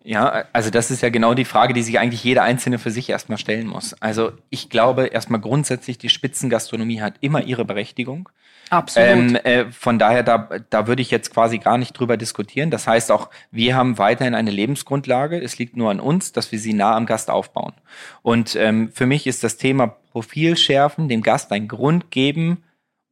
Ja, 0.07 0.45
also 0.53 0.69
das 0.69 0.89
ist 0.89 1.01
ja 1.01 1.09
genau 1.09 1.33
die 1.33 1.43
Frage, 1.43 1.73
die 1.73 1.83
sich 1.83 1.99
eigentlich 1.99 2.23
jeder 2.23 2.43
Einzelne 2.43 2.79
für 2.79 2.91
sich 2.91 3.09
erstmal 3.09 3.37
stellen 3.37 3.67
muss. 3.67 3.93
Also 4.01 4.31
ich 4.49 4.69
glaube 4.69 5.07
erstmal 5.07 5.41
grundsätzlich, 5.41 5.97
die 5.97 6.07
Spitzengastronomie 6.07 7.01
hat 7.01 7.15
immer 7.19 7.43
ihre 7.43 7.65
Berechtigung. 7.65 8.29
Absolut. 8.69 9.09
Ähm, 9.09 9.35
äh, 9.35 9.65
von 9.69 9.99
daher, 9.99 10.23
da, 10.23 10.47
da 10.69 10.87
würde 10.87 11.01
ich 11.01 11.11
jetzt 11.11 11.33
quasi 11.33 11.57
gar 11.57 11.77
nicht 11.77 11.91
drüber 11.91 12.15
diskutieren. 12.15 12.71
Das 12.71 12.87
heißt 12.87 13.11
auch, 13.11 13.29
wir 13.51 13.75
haben 13.75 13.97
weiterhin 13.97 14.33
eine 14.33 14.49
Lebensgrundlage. 14.49 15.41
Es 15.41 15.57
liegt 15.57 15.75
nur 15.75 15.91
an 15.91 15.99
uns, 15.99 16.31
dass 16.31 16.53
wir 16.53 16.59
sie 16.59 16.71
nah 16.71 16.95
am 16.95 17.05
Gast 17.05 17.29
aufbauen. 17.29 17.73
Und 18.21 18.55
ähm, 18.55 18.93
für 18.93 19.07
mich 19.07 19.27
ist 19.27 19.43
das 19.43 19.57
Thema 19.57 19.87
Profil 20.13 20.55
schärfen, 20.55 21.09
dem 21.09 21.21
Gast 21.21 21.51
einen 21.51 21.67
Grund 21.67 22.11
geben 22.11 22.63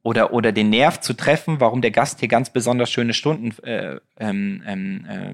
oder, 0.02 0.32
oder 0.32 0.54
den 0.54 0.70
Nerv 0.70 1.02
zu 1.02 1.12
treffen, 1.12 1.60
warum 1.60 1.82
der 1.82 1.92
Gast 1.92 2.22
hier 2.22 2.30
ganz 2.30 2.52
besonders 2.52 2.90
schöne 2.90 3.14
Stunden 3.14 3.52
äh, 3.66 4.00
ähm, 4.18 4.64
ähm 4.66 5.06
äh, 5.10 5.34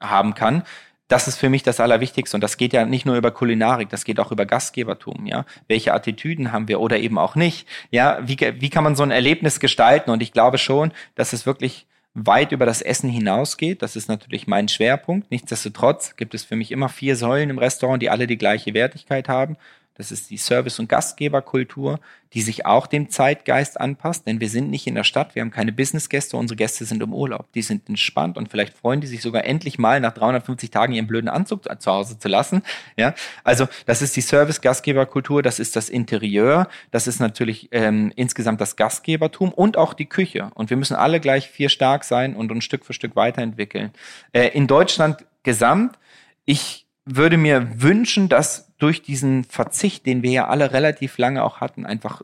haben 0.00 0.34
kann 0.34 0.62
das 1.08 1.28
ist 1.28 1.38
für 1.38 1.48
mich 1.48 1.62
das 1.62 1.80
Allerwichtigste. 1.80 2.36
Und 2.36 2.40
das 2.40 2.56
geht 2.56 2.72
ja 2.72 2.84
nicht 2.84 3.06
nur 3.06 3.16
über 3.16 3.30
Kulinarik, 3.30 3.88
das 3.88 4.04
geht 4.04 4.18
auch 4.18 4.32
über 4.32 4.46
Gastgebertum, 4.46 5.26
ja. 5.26 5.44
Welche 5.68 5.94
Attitüden 5.94 6.52
haben 6.52 6.68
wir 6.68 6.80
oder 6.80 6.98
eben 6.98 7.18
auch 7.18 7.36
nicht? 7.36 7.68
Ja, 7.90 8.18
wie, 8.22 8.36
wie 8.38 8.70
kann 8.70 8.84
man 8.84 8.96
so 8.96 9.02
ein 9.02 9.10
Erlebnis 9.10 9.60
gestalten? 9.60 10.10
Und 10.10 10.22
ich 10.22 10.32
glaube 10.32 10.58
schon, 10.58 10.92
dass 11.14 11.32
es 11.32 11.46
wirklich 11.46 11.86
weit 12.14 12.52
über 12.52 12.66
das 12.66 12.82
Essen 12.82 13.10
hinausgeht. 13.10 13.82
Das 13.82 13.94
ist 13.94 14.08
natürlich 14.08 14.46
mein 14.46 14.68
Schwerpunkt. 14.68 15.30
Nichtsdestotrotz 15.30 16.16
gibt 16.16 16.34
es 16.34 16.44
für 16.44 16.56
mich 16.56 16.72
immer 16.72 16.88
vier 16.88 17.14
Säulen 17.14 17.50
im 17.50 17.58
Restaurant, 17.58 18.02
die 18.02 18.10
alle 18.10 18.26
die 18.26 18.38
gleiche 18.38 18.74
Wertigkeit 18.74 19.28
haben. 19.28 19.56
Das 19.96 20.12
ist 20.12 20.30
die 20.30 20.36
Service- 20.36 20.78
und 20.78 20.88
Gastgeberkultur, 20.88 22.00
die 22.32 22.42
sich 22.42 22.66
auch 22.66 22.86
dem 22.86 23.08
Zeitgeist 23.08 23.80
anpasst, 23.80 24.26
denn 24.26 24.40
wir 24.40 24.48
sind 24.48 24.68
nicht 24.70 24.86
in 24.86 24.94
der 24.94 25.04
Stadt, 25.04 25.34
wir 25.34 25.42
haben 25.42 25.50
keine 25.50 25.72
Businessgäste, 25.72 26.36
unsere 26.36 26.56
Gäste 26.56 26.84
sind 26.84 27.02
im 27.02 27.14
Urlaub. 27.14 27.50
Die 27.52 27.62
sind 27.62 27.88
entspannt 27.88 28.36
und 28.36 28.50
vielleicht 28.50 28.76
freuen 28.76 29.00
die 29.00 29.06
sich 29.06 29.22
sogar 29.22 29.44
endlich 29.44 29.78
mal 29.78 30.00
nach 30.00 30.12
350 30.12 30.70
Tagen 30.70 30.92
ihren 30.92 31.06
blöden 31.06 31.28
Anzug 31.28 31.64
zu 31.80 31.90
Hause 31.90 32.18
zu 32.18 32.28
lassen. 32.28 32.62
Ja, 32.96 33.14
also 33.44 33.68
das 33.86 34.02
ist 34.02 34.16
die 34.16 34.20
Service-Gastgeberkultur, 34.20 35.42
das 35.42 35.58
ist 35.58 35.76
das 35.76 35.88
Interieur, 35.88 36.68
das 36.90 37.06
ist 37.06 37.20
natürlich 37.20 37.68
ähm, 37.72 38.12
insgesamt 38.16 38.60
das 38.60 38.76
Gastgebertum 38.76 39.52
und 39.52 39.76
auch 39.76 39.94
die 39.94 40.06
Küche. 40.06 40.50
Und 40.54 40.70
wir 40.70 40.76
müssen 40.76 40.94
alle 40.94 41.20
gleich 41.20 41.48
vier 41.48 41.68
stark 41.68 42.04
sein 42.04 42.36
und 42.36 42.52
uns 42.52 42.64
Stück 42.64 42.84
für 42.84 42.92
Stück 42.92 43.16
weiterentwickeln. 43.16 43.92
Äh, 44.32 44.48
in 44.48 44.66
Deutschland 44.66 45.24
gesamt, 45.42 45.98
ich 46.44 46.86
würde 47.06 47.36
mir 47.36 47.80
wünschen, 47.80 48.28
dass 48.28 48.65
durch 48.78 49.02
diesen 49.02 49.44
Verzicht, 49.44 50.06
den 50.06 50.22
wir 50.22 50.30
ja 50.30 50.48
alle 50.48 50.72
relativ 50.72 51.18
lange 51.18 51.42
auch 51.42 51.60
hatten, 51.60 51.86
einfach 51.86 52.22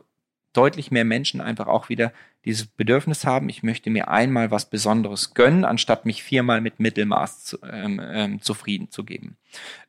deutlich 0.53 0.91
mehr 0.91 1.05
Menschen 1.05 1.41
einfach 1.41 1.67
auch 1.67 1.89
wieder 1.89 2.13
dieses 2.45 2.65
Bedürfnis 2.65 3.25
haben, 3.25 3.49
ich 3.49 3.63
möchte 3.63 3.89
mir 3.89 4.09
einmal 4.09 4.51
was 4.51 4.69
Besonderes 4.69 5.33
gönnen, 5.33 5.65
anstatt 5.65 6.05
mich 6.05 6.23
viermal 6.23 6.61
mit 6.61 6.79
Mittelmaß 6.79 7.43
zu, 7.43 7.57
ähm, 7.63 8.01
ähm, 8.03 8.41
zufrieden 8.41 8.91
zu 8.91 9.03
geben. 9.03 9.37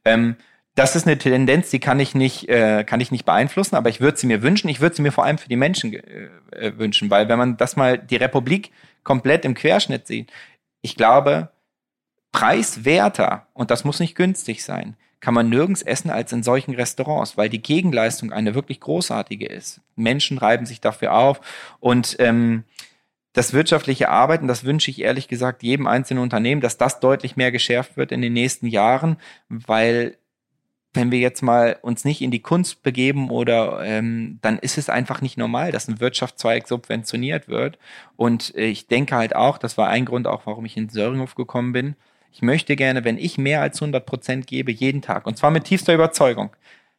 Ähm, 0.04 0.36
das 0.74 0.96
ist 0.96 1.06
eine 1.06 1.18
Tendenz, 1.18 1.70
die 1.70 1.80
kann 1.80 2.00
ich 2.00 2.14
nicht, 2.14 2.48
äh, 2.48 2.84
kann 2.84 3.00
ich 3.00 3.12
nicht 3.12 3.24
beeinflussen, 3.24 3.76
aber 3.76 3.90
ich 3.90 4.00
würde 4.00 4.18
sie 4.18 4.26
mir 4.26 4.42
wünschen. 4.42 4.68
Ich 4.68 4.80
würde 4.80 4.96
sie 4.96 5.02
mir 5.02 5.12
vor 5.12 5.24
allem 5.24 5.38
für 5.38 5.48
die 5.48 5.56
Menschen 5.56 5.92
äh, 5.92 6.28
äh, 6.50 6.78
wünschen, 6.78 7.10
weil 7.10 7.28
wenn 7.28 7.38
man 7.38 7.56
das 7.56 7.76
mal 7.76 7.98
die 7.98 8.16
Republik 8.16 8.70
komplett 9.04 9.44
im 9.44 9.54
Querschnitt 9.54 10.06
sieht, 10.06 10.32
ich 10.80 10.96
glaube, 10.96 11.50
preiswerter, 12.32 13.46
und 13.52 13.70
das 13.70 13.84
muss 13.84 14.00
nicht 14.00 14.16
günstig 14.16 14.64
sein, 14.64 14.96
kann 15.24 15.32
man 15.32 15.48
nirgends 15.48 15.80
essen 15.80 16.10
als 16.10 16.32
in 16.32 16.42
solchen 16.42 16.74
Restaurants, 16.74 17.38
weil 17.38 17.48
die 17.48 17.62
Gegenleistung 17.62 18.30
eine 18.30 18.54
wirklich 18.54 18.78
großartige 18.78 19.46
ist. 19.46 19.80
Menschen 19.96 20.36
reiben 20.36 20.66
sich 20.66 20.82
dafür 20.82 21.14
auf 21.14 21.40
und 21.80 22.16
ähm, 22.18 22.64
das 23.32 23.54
wirtschaftliche 23.54 24.10
Arbeiten, 24.10 24.48
das 24.48 24.64
wünsche 24.64 24.90
ich 24.90 25.00
ehrlich 25.00 25.26
gesagt 25.26 25.62
jedem 25.62 25.86
einzelnen 25.86 26.22
Unternehmen, 26.22 26.60
dass 26.60 26.76
das 26.76 27.00
deutlich 27.00 27.36
mehr 27.36 27.50
geschärft 27.52 27.96
wird 27.96 28.12
in 28.12 28.20
den 28.20 28.34
nächsten 28.34 28.66
Jahren, 28.66 29.16
weil 29.48 30.18
wenn 30.92 31.10
wir 31.10 31.20
jetzt 31.20 31.40
mal 31.40 31.78
uns 31.80 32.04
nicht 32.04 32.20
in 32.20 32.30
die 32.30 32.42
Kunst 32.42 32.82
begeben 32.82 33.30
oder 33.30 33.82
ähm, 33.82 34.40
dann 34.42 34.58
ist 34.58 34.76
es 34.76 34.90
einfach 34.90 35.22
nicht 35.22 35.38
normal, 35.38 35.72
dass 35.72 35.88
ein 35.88 36.00
Wirtschaftszweig 36.00 36.68
subventioniert 36.68 37.48
wird. 37.48 37.78
Und 38.16 38.54
äh, 38.56 38.66
ich 38.66 38.88
denke 38.88 39.16
halt 39.16 39.34
auch, 39.34 39.56
das 39.56 39.78
war 39.78 39.88
ein 39.88 40.04
Grund 40.04 40.26
auch, 40.26 40.42
warum 40.44 40.66
ich 40.66 40.76
in 40.76 40.90
Söringhof 40.90 41.34
gekommen 41.34 41.72
bin, 41.72 41.96
ich 42.34 42.42
möchte 42.42 42.74
gerne, 42.74 43.04
wenn 43.04 43.16
ich 43.16 43.38
mehr 43.38 43.60
als 43.60 43.80
100 43.80 44.04
Prozent 44.04 44.48
gebe, 44.48 44.72
jeden 44.72 45.02
Tag, 45.02 45.24
und 45.26 45.38
zwar 45.38 45.52
mit 45.52 45.64
tiefster 45.64 45.94
Überzeugung, 45.94 46.50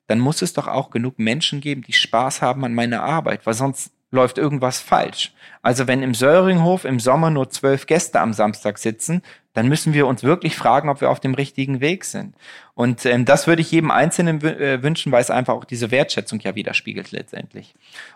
dann 0.08 0.20
muss 0.20 0.42
es 0.42 0.54
doch 0.54 0.68
auch 0.68 0.92
genug 0.92 1.20
Menschen 1.20 1.60
geben, 1.60 1.82
die 1.82 1.94
Spaß 1.94 2.42
haben 2.42 2.64
an 2.64 2.74
meiner 2.74 3.04
Arbeit, 3.04 3.46
weil 3.46 3.54
sonst 3.54 3.92
läuft 4.12 4.38
irgendwas 4.38 4.80
falsch. 4.80 5.34
Also 5.62 5.88
wenn 5.88 6.04
im 6.04 6.14
Söringhof 6.14 6.86
im 6.86 7.02
Sommer 7.02 7.32
nur 7.32 7.50
zwölf 7.50 7.86
Gäste 7.86 8.22
am 8.22 8.32
Samstag 8.32 8.78
sitzen, 8.78 9.24
dann 9.56 9.68
müssen 9.68 9.94
wir 9.94 10.06
uns 10.06 10.22
wirklich 10.22 10.56
fragen, 10.56 10.90
ob 10.90 11.02
wir 11.02 11.10
auf 11.10 11.20
dem 11.20 11.34
richtigen 11.34 11.80
Weg 11.82 12.06
sind. 12.06 12.36
Und 12.76 13.06
ähm, 13.06 13.24
das 13.24 13.48
würde 13.48 13.62
ich 13.62 13.72
jedem 13.72 13.90
Einzelnen 13.90 14.44
äh, 14.44 14.84
wünschen, 14.84 15.14
weil 15.14 15.22
es 15.22 15.32
einfach 15.32 15.54
auch 15.54 15.64
diese 15.64 15.92
Wertschätzung 15.92 16.42
ja 16.42 16.56
widerspiegelt 16.56 17.14
letztendlich. 17.14 17.74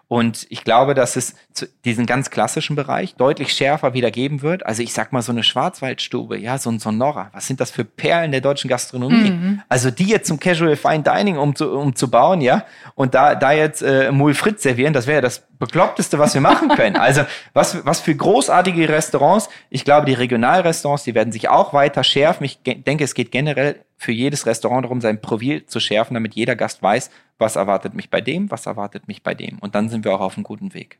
Und 0.10 0.46
ich 0.50 0.66
glaube, 0.66 0.96
dass 0.96 1.16
es 1.16 1.36
diesen 1.86 2.06
ganz 2.06 2.30
klassischen 2.30 2.76
Bereich 2.76 3.16
deutlich 3.16 3.54
schärfer 3.54 3.94
wieder 3.94 4.12
geben 4.12 4.42
wird. 4.42 4.66
Also 4.66 4.84
ich 4.84 4.92
sag 4.92 5.14
mal 5.14 5.22
so 5.22 5.32
eine 5.32 5.44
Schwarzwaldstube, 5.44 6.38
ja, 6.38 6.58
so 6.58 6.70
ein 6.70 6.80
Sonora. 6.80 7.30
Was 7.32 7.48
sind 7.48 7.62
das 7.62 7.72
für 7.72 7.86
Perlen 7.86 8.32
der 8.32 8.42
deutschen 8.42 8.70
Gastronomie? 8.70 9.32
Mhm. 9.32 9.62
Also 9.70 9.92
die 9.92 10.08
jetzt 10.08 10.28
zum 10.28 10.42
Casual 10.42 10.76
Fine 10.76 11.04
Dining 11.04 11.38
umzu, 11.38 11.72
umzubauen, 11.72 12.42
ja, 12.42 12.66
und 12.96 13.14
da, 13.14 13.36
da 13.36 13.54
jetzt 13.54 13.82
äh, 13.82 14.12
Moules 14.12 14.38
Fritz 14.38 14.64
servieren, 14.64 14.92
das 14.92 15.08
wäre 15.08 15.18
ja 15.18 15.22
das 15.22 15.48
Bekloppteste, 15.60 16.18
was 16.20 16.34
wir 16.34 16.42
machen 16.42 16.70
können. 16.70 16.96
Also 16.96 17.24
was, 17.54 17.86
was 17.86 18.00
für 18.00 18.16
großartige 18.16 18.90
Restaurants. 18.90 19.50
Ich 19.70 19.84
glaube, 19.86 20.06
die 20.06 20.14
Regionalrestaurants, 20.14 21.04
die 21.04 21.14
werden 21.14 21.29
sich 21.32 21.50
auch 21.50 21.74
weiter 21.74 22.04
schärfen. 22.04 22.46
Ich 22.46 22.62
denke, 22.64 23.04
es 23.04 23.14
geht 23.14 23.32
generell 23.32 23.84
für 23.98 24.12
jedes 24.12 24.46
Restaurant 24.46 24.86
darum, 24.86 25.02
sein 25.02 25.22
Profil 25.22 25.66
zu 25.66 25.80
schärfen, 25.80 26.14
damit 26.14 26.36
jeder 26.36 26.56
Gast 26.56 26.82
weiß, 26.82 27.10
was 27.38 27.56
erwartet 27.56 27.94
mich 27.94 28.10
bei 28.10 28.22
dem, 28.22 28.50
was 28.52 28.66
erwartet 28.66 29.08
mich 29.08 29.24
bei 29.24 29.34
dem. 29.34 29.60
Und 29.60 29.76
dann 29.76 29.90
sind 29.90 30.06
wir 30.06 30.14
auch 30.14 30.22
auf 30.22 30.36
einem 30.36 30.44
guten 30.44 30.74
Weg. 30.74 31.00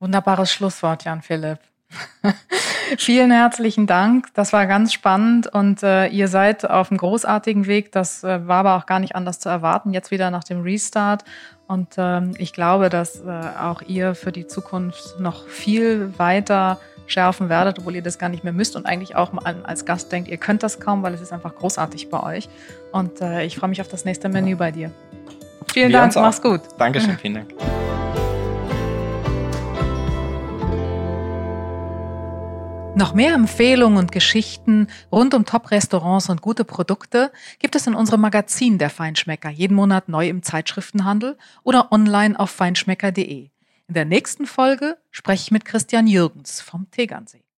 Wunderbares 0.00 0.52
Schlusswort, 0.52 1.04
Jan 1.04 1.22
Philipp. 1.22 1.58
Vielen 2.98 3.30
herzlichen 3.30 3.86
Dank. 3.86 4.28
Das 4.34 4.52
war 4.52 4.66
ganz 4.66 4.92
spannend 4.92 5.46
und 5.46 5.82
äh, 5.82 6.06
ihr 6.08 6.28
seid 6.28 6.68
auf 6.68 6.90
einem 6.90 6.98
großartigen 6.98 7.66
Weg. 7.66 7.92
Das 7.92 8.24
äh, 8.24 8.46
war 8.46 8.58
aber 8.58 8.76
auch 8.76 8.86
gar 8.86 8.98
nicht 8.98 9.14
anders 9.14 9.40
zu 9.40 9.48
erwarten. 9.48 9.92
Jetzt 9.92 10.10
wieder 10.10 10.30
nach 10.30 10.44
dem 10.44 10.62
Restart. 10.62 11.24
Und 11.66 11.94
ähm, 11.98 12.34
ich 12.38 12.52
glaube, 12.52 12.88
dass 12.88 13.20
äh, 13.20 13.28
auch 13.60 13.82
ihr 13.82 14.14
für 14.14 14.32
die 14.32 14.46
Zukunft 14.46 15.20
noch 15.20 15.46
viel 15.48 16.18
weiter 16.18 16.80
schärfen 17.08 17.48
werdet, 17.48 17.78
obwohl 17.78 17.96
ihr 17.96 18.02
das 18.02 18.18
gar 18.18 18.28
nicht 18.28 18.44
mehr 18.44 18.52
müsst 18.52 18.76
und 18.76 18.86
eigentlich 18.86 19.16
auch 19.16 19.32
mal 19.32 19.56
als 19.64 19.84
Gast 19.84 20.12
denkt, 20.12 20.28
ihr 20.28 20.36
könnt 20.36 20.62
das 20.62 20.78
kaum, 20.80 21.02
weil 21.02 21.14
es 21.14 21.20
ist 21.20 21.32
einfach 21.32 21.54
großartig 21.54 22.10
bei 22.10 22.22
euch. 22.22 22.48
Und 22.92 23.20
äh, 23.20 23.44
ich 23.44 23.56
freue 23.56 23.70
mich 23.70 23.80
auf 23.80 23.88
das 23.88 24.04
nächste 24.04 24.28
Menü 24.28 24.56
bei 24.56 24.70
dir. 24.70 24.90
Vielen 25.72 25.88
Wir 25.88 25.98
Dank, 25.98 26.14
mach's 26.14 26.40
gut. 26.40 26.60
Dankeschön, 26.78 27.18
vielen 27.20 27.34
Dank. 27.34 27.54
Noch 32.98 33.14
mehr 33.14 33.34
Empfehlungen 33.34 33.96
und 33.96 34.10
Geschichten 34.10 34.88
rund 35.12 35.32
um 35.32 35.44
Top-Restaurants 35.44 36.30
und 36.30 36.42
gute 36.42 36.64
Produkte 36.64 37.30
gibt 37.60 37.76
es 37.76 37.86
in 37.86 37.94
unserem 37.94 38.20
Magazin 38.22 38.78
der 38.78 38.90
Feinschmecker, 38.90 39.50
jeden 39.50 39.76
Monat 39.76 40.08
neu 40.08 40.28
im 40.28 40.42
Zeitschriftenhandel 40.42 41.38
oder 41.62 41.92
online 41.92 42.36
auf 42.40 42.50
feinschmecker.de. 42.50 43.50
In 43.88 43.94
der 43.94 44.04
nächsten 44.04 44.44
Folge 44.44 44.98
spreche 45.10 45.44
ich 45.44 45.50
mit 45.50 45.64
Christian 45.64 46.06
Jürgens 46.06 46.60
vom 46.60 46.90
Tegernsee. 46.90 47.47